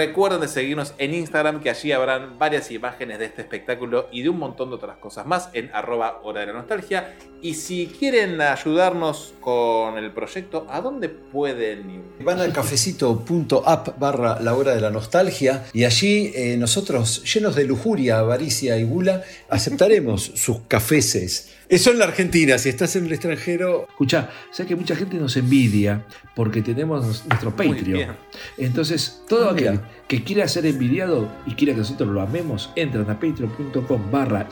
Recuerden 0.00 0.40
de 0.40 0.48
seguirnos 0.48 0.94
en 0.96 1.12
Instagram, 1.12 1.60
que 1.60 1.68
allí 1.68 1.92
habrán 1.92 2.38
varias 2.38 2.70
imágenes 2.70 3.18
de 3.18 3.26
este 3.26 3.42
espectáculo 3.42 4.08
y 4.10 4.22
de 4.22 4.30
un 4.30 4.38
montón 4.38 4.70
de 4.70 4.76
otras 4.76 4.96
cosas 4.96 5.26
más 5.26 5.50
en 5.52 5.68
arroba 5.74 6.22
hora 6.22 6.40
de 6.40 6.46
la 6.46 6.54
nostalgia. 6.54 7.18
Y 7.42 7.52
si 7.52 7.86
quieren 7.86 8.40
ayudarnos 8.40 9.34
con 9.42 9.98
el 9.98 10.10
proyecto, 10.10 10.66
¿a 10.70 10.80
dónde 10.80 11.10
pueden 11.10 11.90
ir? 11.90 12.24
Van 12.24 12.40
al 12.40 12.50
cafecito.app 12.50 13.98
barra 13.98 14.40
la 14.40 14.54
hora 14.54 14.74
de 14.74 14.80
la 14.80 14.88
nostalgia 14.88 15.66
y 15.74 15.84
allí 15.84 16.32
eh, 16.34 16.56
nosotros, 16.56 17.22
llenos 17.34 17.54
de 17.54 17.64
lujuria, 17.64 18.20
avaricia 18.20 18.78
y 18.78 18.84
gula, 18.84 19.22
aceptaremos 19.50 20.32
sus 20.34 20.60
cafeces. 20.66 21.59
Eso 21.70 21.92
en 21.92 22.00
la 22.00 22.06
Argentina, 22.06 22.58
si 22.58 22.68
estás 22.68 22.96
en 22.96 23.06
el 23.06 23.12
extranjero... 23.12 23.86
Escucha, 23.88 24.28
sé 24.50 24.66
que 24.66 24.74
mucha 24.74 24.96
gente 24.96 25.16
nos 25.18 25.36
envidia 25.36 26.04
porque 26.34 26.62
tenemos 26.62 27.24
nuestro. 27.26 27.54
Patreon. 27.54 28.16
Entonces, 28.58 29.22
todo 29.28 29.50
aquel. 29.50 29.80
Que 30.10 30.24
quiera 30.24 30.48
ser 30.48 30.66
envidiado 30.66 31.28
y 31.46 31.54
quiera 31.54 31.72
que 31.72 31.78
nosotros 31.78 32.08
lo 32.08 32.20
amemos, 32.20 32.70
entran 32.74 33.08
a 33.08 33.14
patreon.com 33.20 34.10
barra 34.10 34.48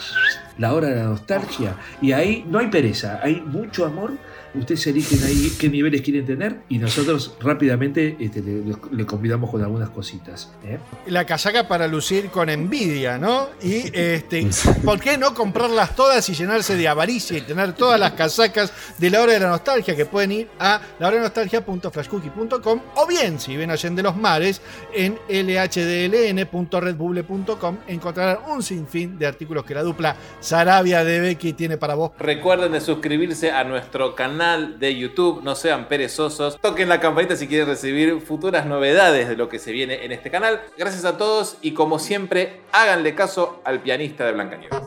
la 0.56 0.72
hora 0.72 0.88
de 0.88 0.96
la 0.96 1.04
nostalgia 1.04 1.76
y 2.00 2.12
ahí 2.12 2.44
no 2.48 2.58
hay 2.58 2.68
pereza, 2.68 3.20
hay 3.22 3.40
mucho 3.40 3.84
amor. 3.84 4.12
Ustedes 4.54 4.86
eligen 4.86 5.22
ahí 5.24 5.52
qué 5.60 5.68
niveles 5.68 6.00
quieren 6.00 6.24
tener 6.24 6.60
y 6.70 6.78
nosotros 6.78 7.36
rápidamente 7.38 8.16
este, 8.18 8.42
le, 8.42 9.06
convidamos 9.06 9.50
con 9.50 9.62
algunas 9.62 9.90
cositas. 9.90 10.50
¿eh? 10.64 10.78
La 11.06 11.26
casaca 11.26 11.68
para 11.68 11.86
lucir 11.86 12.30
con 12.30 12.48
envidia, 12.48 13.18
¿no? 13.18 13.50
Y 13.62 13.90
este, 13.92 14.48
¿por 14.84 14.98
qué 15.00 15.18
no 15.18 15.34
comprarlas 15.34 15.94
todas 15.94 16.28
y 16.30 16.34
llenarse 16.34 16.76
de 16.76 16.88
avaricia 16.88 17.36
y 17.36 17.42
tener 17.42 17.74
todas 17.74 18.00
las 18.00 18.12
casacas 18.12 18.72
de 18.96 19.10
la 19.10 19.20
hora 19.20 19.34
de 19.34 19.40
la 19.40 19.48
nostalgia 19.50 19.94
que 19.94 20.06
pueden 20.06 20.32
ir 20.32 20.48
a 20.58 20.80
lahora-de-nostalgia.flashcookie.com 20.98 22.80
o 22.96 23.06
bien, 23.06 23.38
si 23.38 23.54
ven 23.54 23.70
Allende 23.70 24.02
los 24.02 24.16
Mares, 24.16 24.62
en 24.94 25.18
lhdln.redbubble.com 25.48 27.78
encontrarán 27.86 28.38
un 28.48 28.62
sinfín 28.62 29.18
de 29.18 29.26
artículos 29.26 29.64
que 29.64 29.74
la 29.74 29.82
dupla 29.82 30.16
Sarabia 30.40 31.04
de 31.04 31.20
Becky 31.20 31.54
tiene 31.54 31.76
para 31.76 31.94
vos. 31.94 32.12
Recuerden 32.18 32.72
de 32.72 32.80
suscribirse 32.80 33.50
a 33.50 33.64
nuestro 33.64 34.14
canal 34.14 34.78
de 34.78 34.96
YouTube, 34.96 35.42
no 35.42 35.54
sean 35.54 35.88
perezosos. 35.88 36.58
Toquen 36.60 36.88
la 36.88 37.00
campanita 37.00 37.36
si 37.36 37.48
quieren 37.48 37.66
recibir 37.66 38.20
futuras 38.20 38.66
novedades 38.66 39.28
de 39.28 39.36
lo 39.36 39.48
que 39.48 39.58
se 39.58 39.72
viene 39.72 40.04
en 40.04 40.12
este 40.12 40.30
canal. 40.30 40.60
Gracias 40.76 41.04
a 41.04 41.16
todos 41.16 41.56
y 41.62 41.72
como 41.72 41.98
siempre, 41.98 42.60
háganle 42.72 43.14
caso 43.14 43.60
al 43.64 43.80
pianista 43.80 44.24
de 44.24 44.32
Blancanieves. 44.32 44.78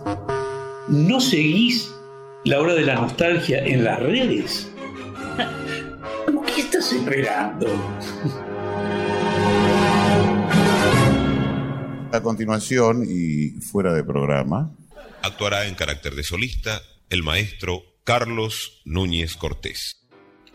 ¿No 0.88 1.20
seguís 1.20 1.94
la 2.44 2.60
hora 2.60 2.74
de 2.74 2.82
la 2.82 2.96
nostalgia 2.96 3.64
en 3.66 3.84
las 3.84 4.00
redes? 4.00 4.72
¿Qué 6.54 6.62
estás 6.62 6.92
esperando? 6.92 7.68
A 12.12 12.22
continuación 12.22 13.06
y 13.08 13.50
fuera 13.62 13.94
de 13.94 14.04
programa, 14.04 14.72
Actuará 15.24 15.68
en 15.68 15.76
carácter 15.76 16.16
de 16.16 16.24
solista 16.24 16.82
el 17.12 17.22
maestro 17.22 17.84
Carlos 18.04 18.82
Núñez 18.86 19.36
Cortés. 19.36 19.98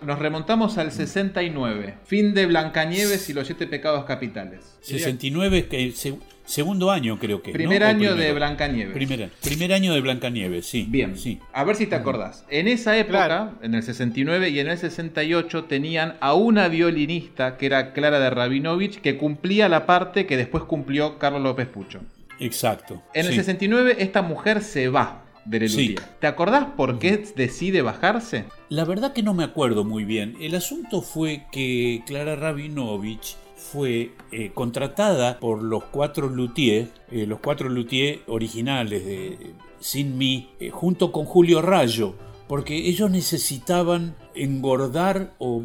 Nos 0.02 0.18
remontamos 0.18 0.76
al 0.76 0.90
69, 0.90 1.98
fin 2.04 2.34
de 2.34 2.46
Blancanieves 2.46 3.30
y 3.30 3.32
los 3.32 3.46
siete 3.46 3.68
pecados 3.68 4.04
capitales. 4.06 4.76
69, 4.82 5.68
que 5.68 5.92
se- 5.92 6.18
segundo 6.46 6.90
año 6.90 7.18
creo 7.18 7.42
que. 7.42 7.52
Primer 7.52 7.82
¿O 7.82 7.86
año 7.86 8.14
de? 8.14 8.32
Blancanieves. 8.32 8.94
Primer, 8.94 9.30
primer 9.42 9.72
año 9.72 9.92
de 9.92 10.00
Blancanieves, 10.00 10.66
sí. 10.66 10.86
Bien. 10.88 11.16
Sí. 11.18 11.40
A 11.52 11.64
ver 11.64 11.76
si 11.76 11.86
te 11.86 11.94
acordás. 11.94 12.44
En 12.48 12.68
esa 12.68 12.96
época, 12.96 13.52
en 13.62 13.74
el 13.74 13.82
69 13.82 14.48
y 14.48 14.60
en 14.60 14.68
el 14.68 14.78
68, 14.78 15.64
tenían 15.64 16.16
a 16.20 16.34
una 16.34 16.68
violinista 16.68 17.56
que 17.56 17.66
era 17.66 17.92
Clara 17.92 18.18
de 18.18 18.30
Rabinovich, 18.30 19.00
que 19.00 19.18
cumplía 19.18 19.68
la 19.68 19.86
parte 19.86 20.26
que 20.26 20.36
después 20.36 20.64
cumplió 20.64 21.18
Carlos 21.18 21.42
López 21.42 21.66
Pucho. 21.68 22.00
Exacto. 22.38 23.02
En 23.14 23.26
el 23.26 23.32
sí. 23.32 23.38
69, 23.38 23.96
esta 23.98 24.22
mujer 24.22 24.62
se 24.62 24.88
va 24.88 25.24
de. 25.44 25.68
Sí. 25.68 25.94
¿Te 26.20 26.26
acordás 26.26 26.66
por 26.76 26.98
qué 26.98 27.24
decide 27.34 27.82
bajarse? 27.82 28.44
La 28.68 28.84
verdad 28.84 29.12
que 29.12 29.22
no 29.22 29.34
me 29.34 29.44
acuerdo 29.44 29.84
muy 29.84 30.04
bien. 30.04 30.36
El 30.40 30.54
asunto 30.54 31.02
fue 31.02 31.44
que 31.50 32.02
Clara 32.06 32.36
Rabinovich 32.36 33.36
fue 33.72 34.12
eh, 34.32 34.50
contratada 34.54 35.38
por 35.38 35.62
los 35.62 35.84
cuatro 35.84 36.28
luthiers, 36.28 36.88
eh, 37.10 37.26
los 37.26 37.40
cuatro 37.40 37.68
luthiers 37.68 38.20
originales 38.26 39.04
de 39.04 39.54
Sin 39.80 40.16
Mí, 40.18 40.50
eh, 40.60 40.70
junto 40.70 41.12
con 41.12 41.24
Julio 41.24 41.62
Rayo, 41.62 42.14
porque 42.48 42.76
ellos 42.88 43.10
necesitaban 43.10 44.14
engordar 44.34 45.34
o, 45.38 45.62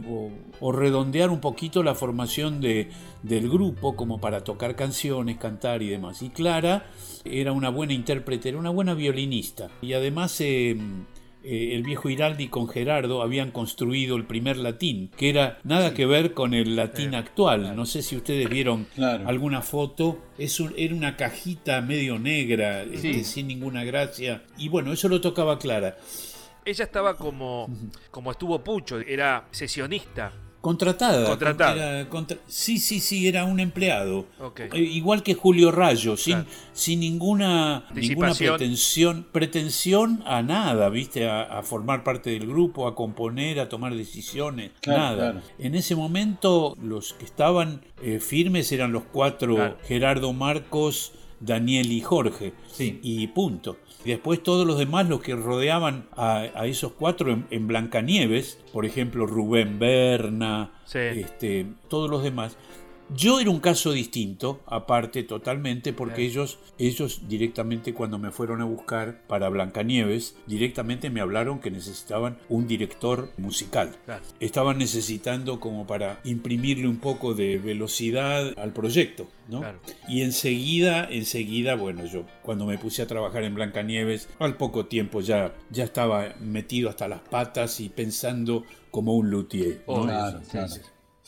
o- 0.59 0.71
redondear 0.71 1.29
un 1.29 1.39
poquito 1.39 1.83
la 1.83 1.93
formación 1.95 2.59
de, 2.61 2.89
del 3.23 3.49
grupo 3.49 3.95
como 3.95 4.19
para 4.19 4.43
tocar 4.43 4.75
canciones, 4.75 5.37
cantar 5.37 5.81
y 5.83 5.89
demás. 5.89 6.21
Y 6.21 6.29
Clara 6.29 6.85
era 7.25 7.51
una 7.51 7.69
buena 7.69 7.93
intérprete, 7.93 8.49
era 8.49 8.57
una 8.57 8.69
buena 8.71 8.93
violinista. 8.93 9.69
Y 9.81 9.93
además 9.93 10.31
eh, 11.43 11.49
eh, 11.71 11.75
el 11.75 11.83
viejo 11.83 12.09
Hiraldi 12.09 12.47
con 12.47 12.67
Gerardo 12.67 13.21
habían 13.21 13.51
construido 13.51 14.15
el 14.15 14.25
primer 14.25 14.57
latín, 14.57 15.09
que 15.17 15.29
era 15.29 15.59
nada 15.63 15.93
que 15.93 16.05
ver 16.05 16.33
con 16.33 16.53
el 16.53 16.75
latín 16.75 17.15
actual. 17.15 17.75
No 17.75 17.85
sé 17.85 18.01
si 18.01 18.15
ustedes 18.15 18.49
vieron 18.49 18.87
alguna 19.25 19.61
foto. 19.61 20.19
Es 20.37 20.59
un- 20.59 20.73
era 20.77 20.93
una 20.95 21.15
cajita 21.17 21.81
medio 21.81 22.19
negra, 22.19 22.83
este, 22.83 23.23
sin 23.23 23.47
ninguna 23.47 23.83
gracia. 23.83 24.43
Y 24.57 24.69
bueno, 24.69 24.93
eso 24.93 25.07
lo 25.09 25.19
tocaba 25.21 25.57
Clara. 25.59 25.97
Ella 26.63 26.83
estaba 26.85 27.17
como, 27.17 27.67
como 28.11 28.31
estuvo 28.31 28.63
Pucho, 28.63 28.99
era 28.99 29.47
sesionista. 29.51 30.31
Contratada. 30.61 31.27
Contratada. 31.27 31.99
Era 32.01 32.09
contra- 32.09 32.37
Sí, 32.47 32.77
sí, 32.77 32.99
sí, 32.99 33.27
era 33.27 33.45
un 33.45 33.59
empleado. 33.59 34.27
Eh, 34.73 34.79
Igual 34.79 35.23
que 35.23 35.33
Julio 35.33 35.71
Rayo, 35.71 36.15
sin, 36.17 36.45
sin 36.71 36.99
ninguna, 36.99 37.85
ninguna 37.93 38.27
pretensión, 38.57 39.25
pretensión 39.31 40.23
a 40.25 40.41
nada, 40.43 40.89
¿viste? 40.89 41.27
A, 41.27 41.41
a 41.43 41.63
formar 41.63 42.03
parte 42.03 42.29
del 42.29 42.45
grupo, 42.47 42.87
a 42.87 42.95
componer, 42.95 43.59
a 43.59 43.69
tomar 43.69 43.95
decisiones, 43.95 44.71
Claro, 44.81 44.99
nada. 45.01 45.31
claro. 45.31 45.41
En 45.59 45.75
ese 45.75 45.95
momento 45.95 46.77
los 46.81 47.13
que 47.13 47.25
estaban 47.25 47.81
eh, 48.03 48.19
firmes 48.19 48.71
eran 48.71 48.91
los 48.91 49.03
cuatro, 49.11 49.55
Claro. 49.55 49.77
Gerardo 49.87 50.31
Marcos, 50.33 51.13
Daniel 51.39 51.91
y 51.91 52.01
Jorge. 52.01 52.53
Y 52.79 53.27
punto. 53.27 53.77
Después 54.05 54.41
todos 54.41 54.65
los 54.65 54.77
demás, 54.79 55.07
los 55.07 55.21
que 55.21 55.35
rodeaban 55.35 56.05
a, 56.15 56.47
a 56.55 56.65
esos 56.65 56.93
cuatro 56.93 57.31
en, 57.31 57.45
en 57.51 57.67
Blancanieves, 57.67 58.59
por 58.73 58.85
ejemplo 58.85 59.25
Rubén 59.25 59.79
Berna, 59.79 60.71
este, 60.93 61.67
todos 61.87 62.09
los 62.09 62.23
demás. 62.23 62.57
Yo 63.13 63.41
era 63.41 63.49
un 63.49 63.59
caso 63.59 63.91
distinto, 63.91 64.61
aparte 64.65 65.23
totalmente, 65.23 65.91
porque 65.91 66.23
ellos, 66.23 66.59
ellos 66.77 67.23
directamente 67.27 67.93
cuando 67.93 68.17
me 68.17 68.31
fueron 68.31 68.61
a 68.61 68.65
buscar 68.65 69.21
para 69.27 69.49
Blancanieves, 69.49 70.37
directamente 70.47 71.09
me 71.09 71.19
hablaron 71.19 71.59
que 71.59 71.71
necesitaban 71.71 72.37
un 72.47 72.67
director 72.67 73.29
musical. 73.37 73.97
Claro. 74.05 74.23
Estaban 74.39 74.77
necesitando 74.77 75.59
como 75.59 75.85
para 75.85 76.21
imprimirle 76.23 76.87
un 76.87 76.97
poco 76.97 77.33
de 77.33 77.57
velocidad 77.57 78.57
al 78.57 78.71
proyecto, 78.71 79.27
¿no? 79.49 79.59
Claro. 79.59 79.79
Y 80.07 80.21
enseguida, 80.21 81.03
enseguida, 81.03 81.75
bueno, 81.75 82.05
yo 82.05 82.23
cuando 82.43 82.65
me 82.65 82.77
puse 82.77 83.01
a 83.01 83.07
trabajar 83.07 83.43
en 83.43 83.55
Blancanieves, 83.55 84.29
al 84.39 84.55
poco 84.55 84.85
tiempo 84.85 85.19
ya, 85.19 85.53
ya 85.69 85.83
estaba 85.83 86.33
metido 86.39 86.89
hasta 86.89 87.09
las 87.09 87.19
patas 87.19 87.81
y 87.81 87.89
pensando 87.89 88.63
como 88.89 89.15
un 89.15 89.29
luthier. 89.29 89.83
¿no? 89.85 89.93
Oh, 89.93 90.03
claro, 90.03 90.41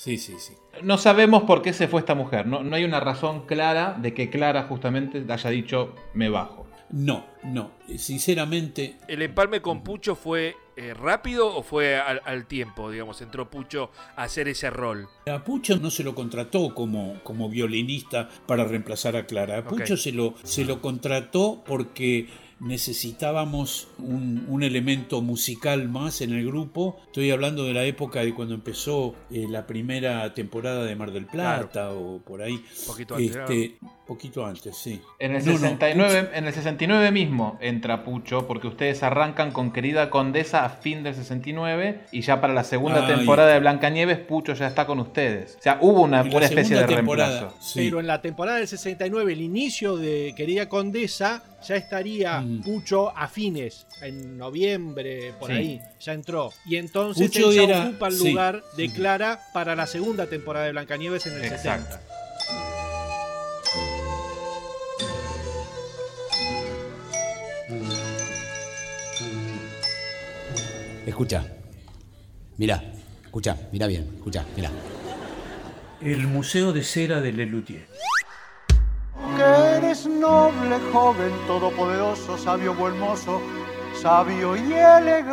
Sí, 0.03 0.17
sí. 0.17 0.35
Sí. 0.37 0.53
No 0.81 0.97
sabemos 0.97 1.43
por 1.43 1.61
qué 1.61 1.71
se 1.71 1.87
fue 1.87 2.01
esta 2.01 2.13
mujer. 2.13 2.45
No, 2.45 2.61
no 2.61 2.75
hay 2.75 2.83
una 2.83 2.99
razón 2.99 3.45
clara 3.45 3.95
de 3.97 4.13
que 4.13 4.29
Clara 4.29 4.63
justamente 4.63 5.23
haya 5.29 5.49
dicho 5.49 5.95
me 6.13 6.27
bajo. 6.27 6.67
No, 6.91 7.25
no. 7.43 7.71
Sinceramente, 7.97 8.97
¿El 9.07 9.21
empalme 9.21 9.61
con 9.61 9.81
Pucho 9.81 10.15
fue 10.15 10.57
eh, 10.75 10.93
rápido 10.93 11.55
o 11.55 11.63
fue 11.63 11.95
al, 11.95 12.21
al 12.25 12.47
tiempo, 12.47 12.91
digamos? 12.91 13.21
Entró 13.21 13.49
Pucho 13.49 13.91
a 14.17 14.23
hacer 14.23 14.49
ese 14.49 14.69
rol. 14.69 15.07
A 15.25 15.41
Pucho 15.41 15.77
no 15.77 15.89
se 15.89 16.03
lo 16.03 16.13
contrató 16.13 16.75
como, 16.75 17.21
como 17.23 17.47
violinista 17.47 18.27
para 18.45 18.65
reemplazar 18.65 19.15
a 19.15 19.25
Clara. 19.25 19.59
A 19.59 19.63
Pucho 19.63 19.95
se, 19.95 20.11
lo, 20.11 20.33
se 20.43 20.65
lo 20.65 20.81
contrató 20.81 21.63
porque 21.65 22.27
necesitábamos 22.63 23.87
un, 23.99 24.45
un 24.47 24.63
elemento 24.63 25.21
musical 25.21 25.89
más 25.89 26.21
en 26.21 26.33
el 26.33 26.45
grupo. 26.45 26.97
Estoy 27.05 27.31
hablando 27.31 27.65
de 27.65 27.73
la 27.73 27.85
época 27.85 28.21
de 28.21 28.33
cuando 28.33 28.55
empezó 28.55 29.15
eh, 29.31 29.45
la 29.49 29.67
primera 29.67 30.33
temporada 30.33 30.83
de 30.85 30.95
Mar 30.95 31.11
del 31.11 31.25
Plata 31.25 31.91
o 31.91 32.19
por 32.19 32.41
ahí. 32.41 32.63
poquito 32.87 33.15
antes, 33.15 33.35
Este, 33.35 33.77
Poquito 34.05 34.45
antes, 34.45 34.75
sí. 34.77 35.01
En 35.17 35.33
el, 35.35 35.45
No, 35.45 35.53
no, 35.53 35.57
69, 35.59 36.31
en 36.33 36.45
el 36.45 36.53
69 36.53 37.11
mismo 37.11 37.57
entra 37.61 38.03
Pucho, 38.03 38.45
porque 38.47 38.67
ustedes 38.67 39.01
arrancan 39.01 39.51
con 39.51 39.71
Querida 39.71 40.09
Condesa 40.09 40.65
a 40.65 40.69
fin 40.69 41.03
del 41.03 41.15
69 41.15 42.01
y 42.11 42.19
ya 42.21 42.41
para 42.41 42.53
la 42.53 42.65
segunda 42.65 43.05
Ah, 43.05 43.07
temporada 43.07 43.53
de 43.53 43.59
Blancanieves, 43.61 44.19
Pucho 44.19 44.53
ya 44.55 44.67
está 44.67 44.85
con 44.85 44.99
ustedes. 44.99 45.55
O 45.57 45.61
sea, 45.63 45.77
hubo 45.79 46.01
una, 46.01 46.21
una 46.21 46.45
especie 46.45 46.75
de 46.75 46.85
reemplazo. 46.85 47.53
Pero 47.75 48.01
en 48.01 48.07
la 48.07 48.21
temporada 48.21 48.57
del 48.57 48.67
69, 48.67 49.31
el 49.31 49.41
inicio 49.41 49.95
de 49.95 50.33
Querida 50.35 50.67
Condesa, 50.67 51.41
ya 51.65 51.77
estaría 51.77 52.41
Mm. 52.41 52.61
Pucho 52.61 53.15
a 53.17 53.29
fines, 53.29 53.87
en 54.01 54.37
noviembre, 54.37 55.33
por 55.39 55.49
Sí. 55.49 55.55
ahí, 55.55 55.81
ya 56.01 56.11
entró. 56.11 56.51
Y 56.65 56.75
entonces 56.75 57.27
Pucho 57.27 57.49
él 57.51 57.55
ya 57.55 57.63
era- 57.63 57.83
ocupa 57.85 58.07
el 58.09 58.13
sí. 58.15 58.29
lugar 58.31 58.63
de 58.75 58.91
Clara 58.91 59.39
para 59.53 59.75
la 59.77 59.87
segunda 59.87 60.27
temporada 60.27 60.65
de 60.65 60.73
Blancanieves 60.73 61.25
en 61.27 61.35
el 61.35 61.45
Exacto. 61.45 61.93
70. 61.93 62.01
Escucha. 71.05 71.43
Mira, 72.57 72.81
escucha, 73.23 73.57
mira 73.71 73.87
bien, 73.87 74.09
escucha, 74.15 74.45
mira. 74.55 74.69
El 76.01 76.27
Museo 76.27 76.71
de 76.73 76.83
Cera 76.83 77.19
de 77.21 77.31
Lelutier. 77.31 77.87
que 79.35 79.43
eres 79.77 80.05
noble, 80.05 80.77
joven, 80.91 81.31
todopoderoso, 81.47 82.37
sabio, 82.37 82.73
buen 82.75 82.99
mozo, 82.99 83.41
sabio 84.01 84.55
y 84.55 84.73
elegante. 84.73 85.23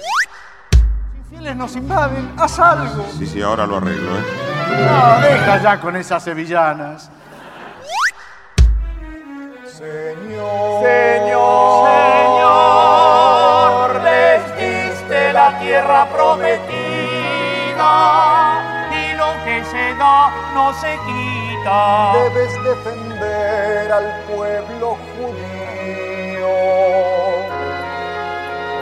Si 0.00 1.18
infieles 1.34 1.56
nos 1.56 1.76
invaden, 1.76 2.32
haz 2.38 2.58
algo. 2.58 3.04
Sí, 3.18 3.26
sí, 3.26 3.42
ahora 3.42 3.66
lo 3.66 3.76
arreglo, 3.76 4.16
¿eh? 4.16 4.22
No, 4.70 5.20
deja 5.20 5.62
ya 5.62 5.80
con 5.80 5.96
esas 5.96 6.22
sevillanas. 6.24 7.10
Señor, 9.66 10.84
Señor, 10.84 11.81
y 18.92 19.14
lo 19.14 19.32
que 19.44 19.64
se 19.64 19.94
da 19.94 20.30
no 20.54 20.72
se 20.74 20.98
quita. 21.06 22.12
Debes 22.14 22.52
defender 22.64 23.92
al 23.92 24.20
pueblo 24.26 24.96
judío. 25.16 26.52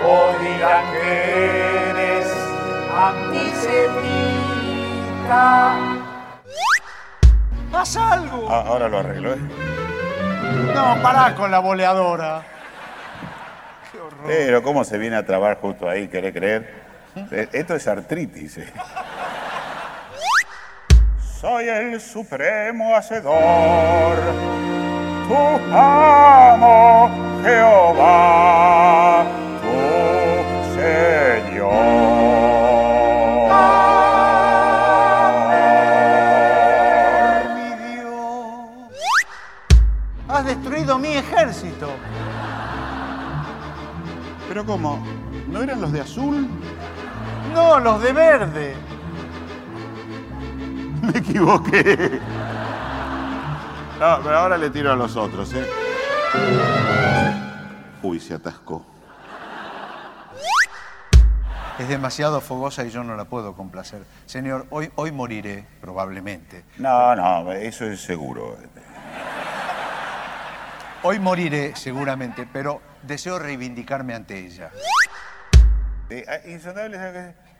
O 0.06 0.32
dirán 0.40 0.84
que 0.92 1.90
eres 1.90 2.26
antisemita. 2.96 4.30
Haz 7.72 7.96
algo. 7.96 8.48
Ah, 8.50 8.64
ahora 8.66 8.88
lo 8.88 8.98
arreglo, 8.98 9.34
¿eh? 9.34 9.38
No, 10.74 11.02
pará 11.02 11.34
con 11.34 11.50
la 11.50 11.60
boleadora. 11.60 12.42
Pero 14.26 14.62
cómo 14.62 14.84
se 14.84 14.98
viene 14.98 15.16
a 15.16 15.24
trabar 15.24 15.58
justo 15.60 15.88
ahí, 15.88 16.08
¿querés 16.08 16.34
creer? 16.34 16.79
Eh, 17.16 17.48
Esto 17.52 17.74
es 17.74 17.86
artritis. 17.88 18.58
eh. 18.58 18.72
Soy 21.40 21.68
el 21.68 22.00
supremo 22.00 22.94
hacedor, 22.94 24.16
tu 25.26 25.34
amo 25.74 27.10
Jehová, 27.42 29.24
tu 29.62 30.78
Señor. 30.78 31.80
Mi 37.54 37.70
Dios. 37.94 38.92
Has 40.28 40.44
destruido 40.44 40.98
mi 40.98 41.08
ejército. 41.14 41.88
¿Pero 44.48 44.66
cómo? 44.66 45.02
¿No 45.48 45.62
eran 45.62 45.80
los 45.80 45.92
de 45.92 46.00
azul? 46.02 46.48
No, 47.54 47.80
los 47.80 48.02
de 48.02 48.12
verde. 48.12 48.74
Me 51.02 51.18
equivoqué. 51.18 52.20
No, 53.98 54.18
pero 54.22 54.38
ahora 54.38 54.56
le 54.56 54.70
tiro 54.70 54.92
a 54.92 54.96
los 54.96 55.16
otros, 55.16 55.52
¿eh? 55.54 55.66
Uy, 58.02 58.18
se 58.18 58.34
atascó. 58.34 58.86
Es 61.78 61.88
demasiado 61.88 62.40
fogosa 62.42 62.84
y 62.84 62.90
yo 62.90 63.02
no 63.02 63.16
la 63.16 63.24
puedo 63.24 63.54
complacer. 63.54 64.02
Señor, 64.26 64.66
hoy, 64.70 64.90
hoy 64.96 65.12
moriré, 65.12 65.66
probablemente. 65.80 66.64
No, 66.76 67.16
no, 67.16 67.52
eso 67.52 67.86
es 67.86 68.02
seguro. 68.02 68.56
Hoy 71.02 71.18
moriré, 71.18 71.74
seguramente, 71.76 72.46
pero 72.52 72.82
deseo 73.02 73.38
reivindicarme 73.38 74.14
ante 74.14 74.38
ella. 74.38 74.70
Insonable, 76.10 76.96
¿sabes 76.96 77.34
qué? 77.34 77.50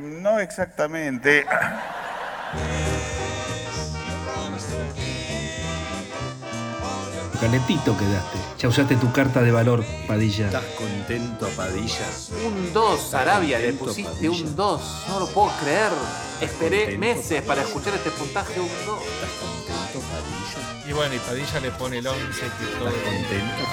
No 0.00 0.38
exactamente. 0.40 1.46
Calentito 7.40 7.96
quedaste. 7.96 8.38
Ya 8.58 8.68
usaste 8.68 8.96
tu 8.96 9.10
carta 9.12 9.40
de 9.40 9.50
valor, 9.50 9.82
Padilla. 10.06 10.46
¿Estás 10.46 10.64
contento, 10.76 11.48
Padilla? 11.56 12.06
Un 12.46 12.72
2, 12.74 13.14
Arabia, 13.14 13.58
le 13.58 13.72
pusiste 13.72 14.12
Padilla? 14.12 14.44
un 14.44 14.56
2. 14.56 15.04
No 15.08 15.20
lo 15.20 15.26
puedo 15.28 15.50
creer. 15.62 15.90
Esperé 16.42 16.80
contento, 16.80 17.00
meses 17.00 17.42
para 17.42 17.62
escuchar 17.62 17.94
este 17.94 18.10
puntaje 18.10 18.60
un 18.60 18.68
2. 18.68 19.00
¿Estás 19.02 19.30
contento, 19.40 20.06
Padilla? 20.10 20.86
Y 20.86 20.92
bueno, 20.92 21.14
y 21.14 21.18
Padilla 21.18 21.60
le 21.60 21.70
pone 21.70 21.98
el 21.98 22.06
11 22.06 22.40
que 22.40 22.66
todo. 22.78 22.88
¿Estás 22.88 23.04
contento, 23.04 23.64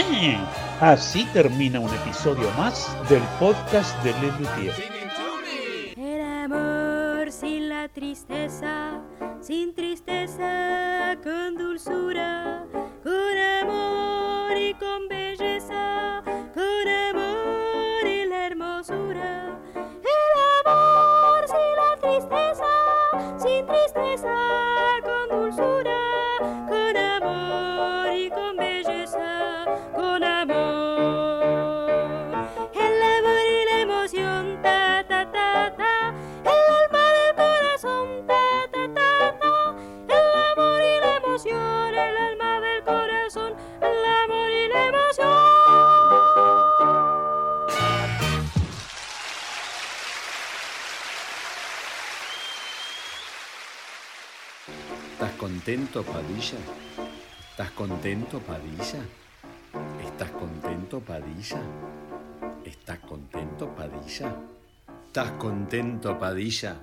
Padilla? 0.00 0.50
Así 0.80 1.24
termina 1.34 1.80
un 1.80 1.94
episodio 1.94 2.50
más 2.52 2.88
del 3.10 3.22
podcast 3.38 3.94
de 4.02 4.12
Lelutier. 4.20 4.95
Padilla? 56.02 56.58
¿Estás 57.50 57.70
contento, 57.70 58.38
Padilla? 58.40 59.02
¿Estás 60.04 60.30
contento, 60.30 61.00
Padilla? 61.00 61.62
¿Estás 62.64 62.98
contento, 62.98 63.74
Padilla? 63.74 64.36
¿Estás 65.06 65.30
contento, 65.32 66.18
Padilla? 66.18 66.76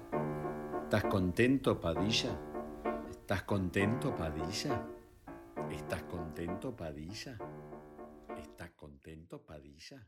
¿Estás 0.84 1.04
contento, 1.04 1.80
Padilla? 1.80 2.32
¿Estás 3.12 3.44
contento, 3.44 4.16
Padilla? 4.16 4.82
¿Estás 5.72 6.04
contento, 6.04 6.76
Padilla? 6.76 7.38
¿Estás 8.38 8.72
contento, 8.72 9.42
Padilla? 9.42 10.08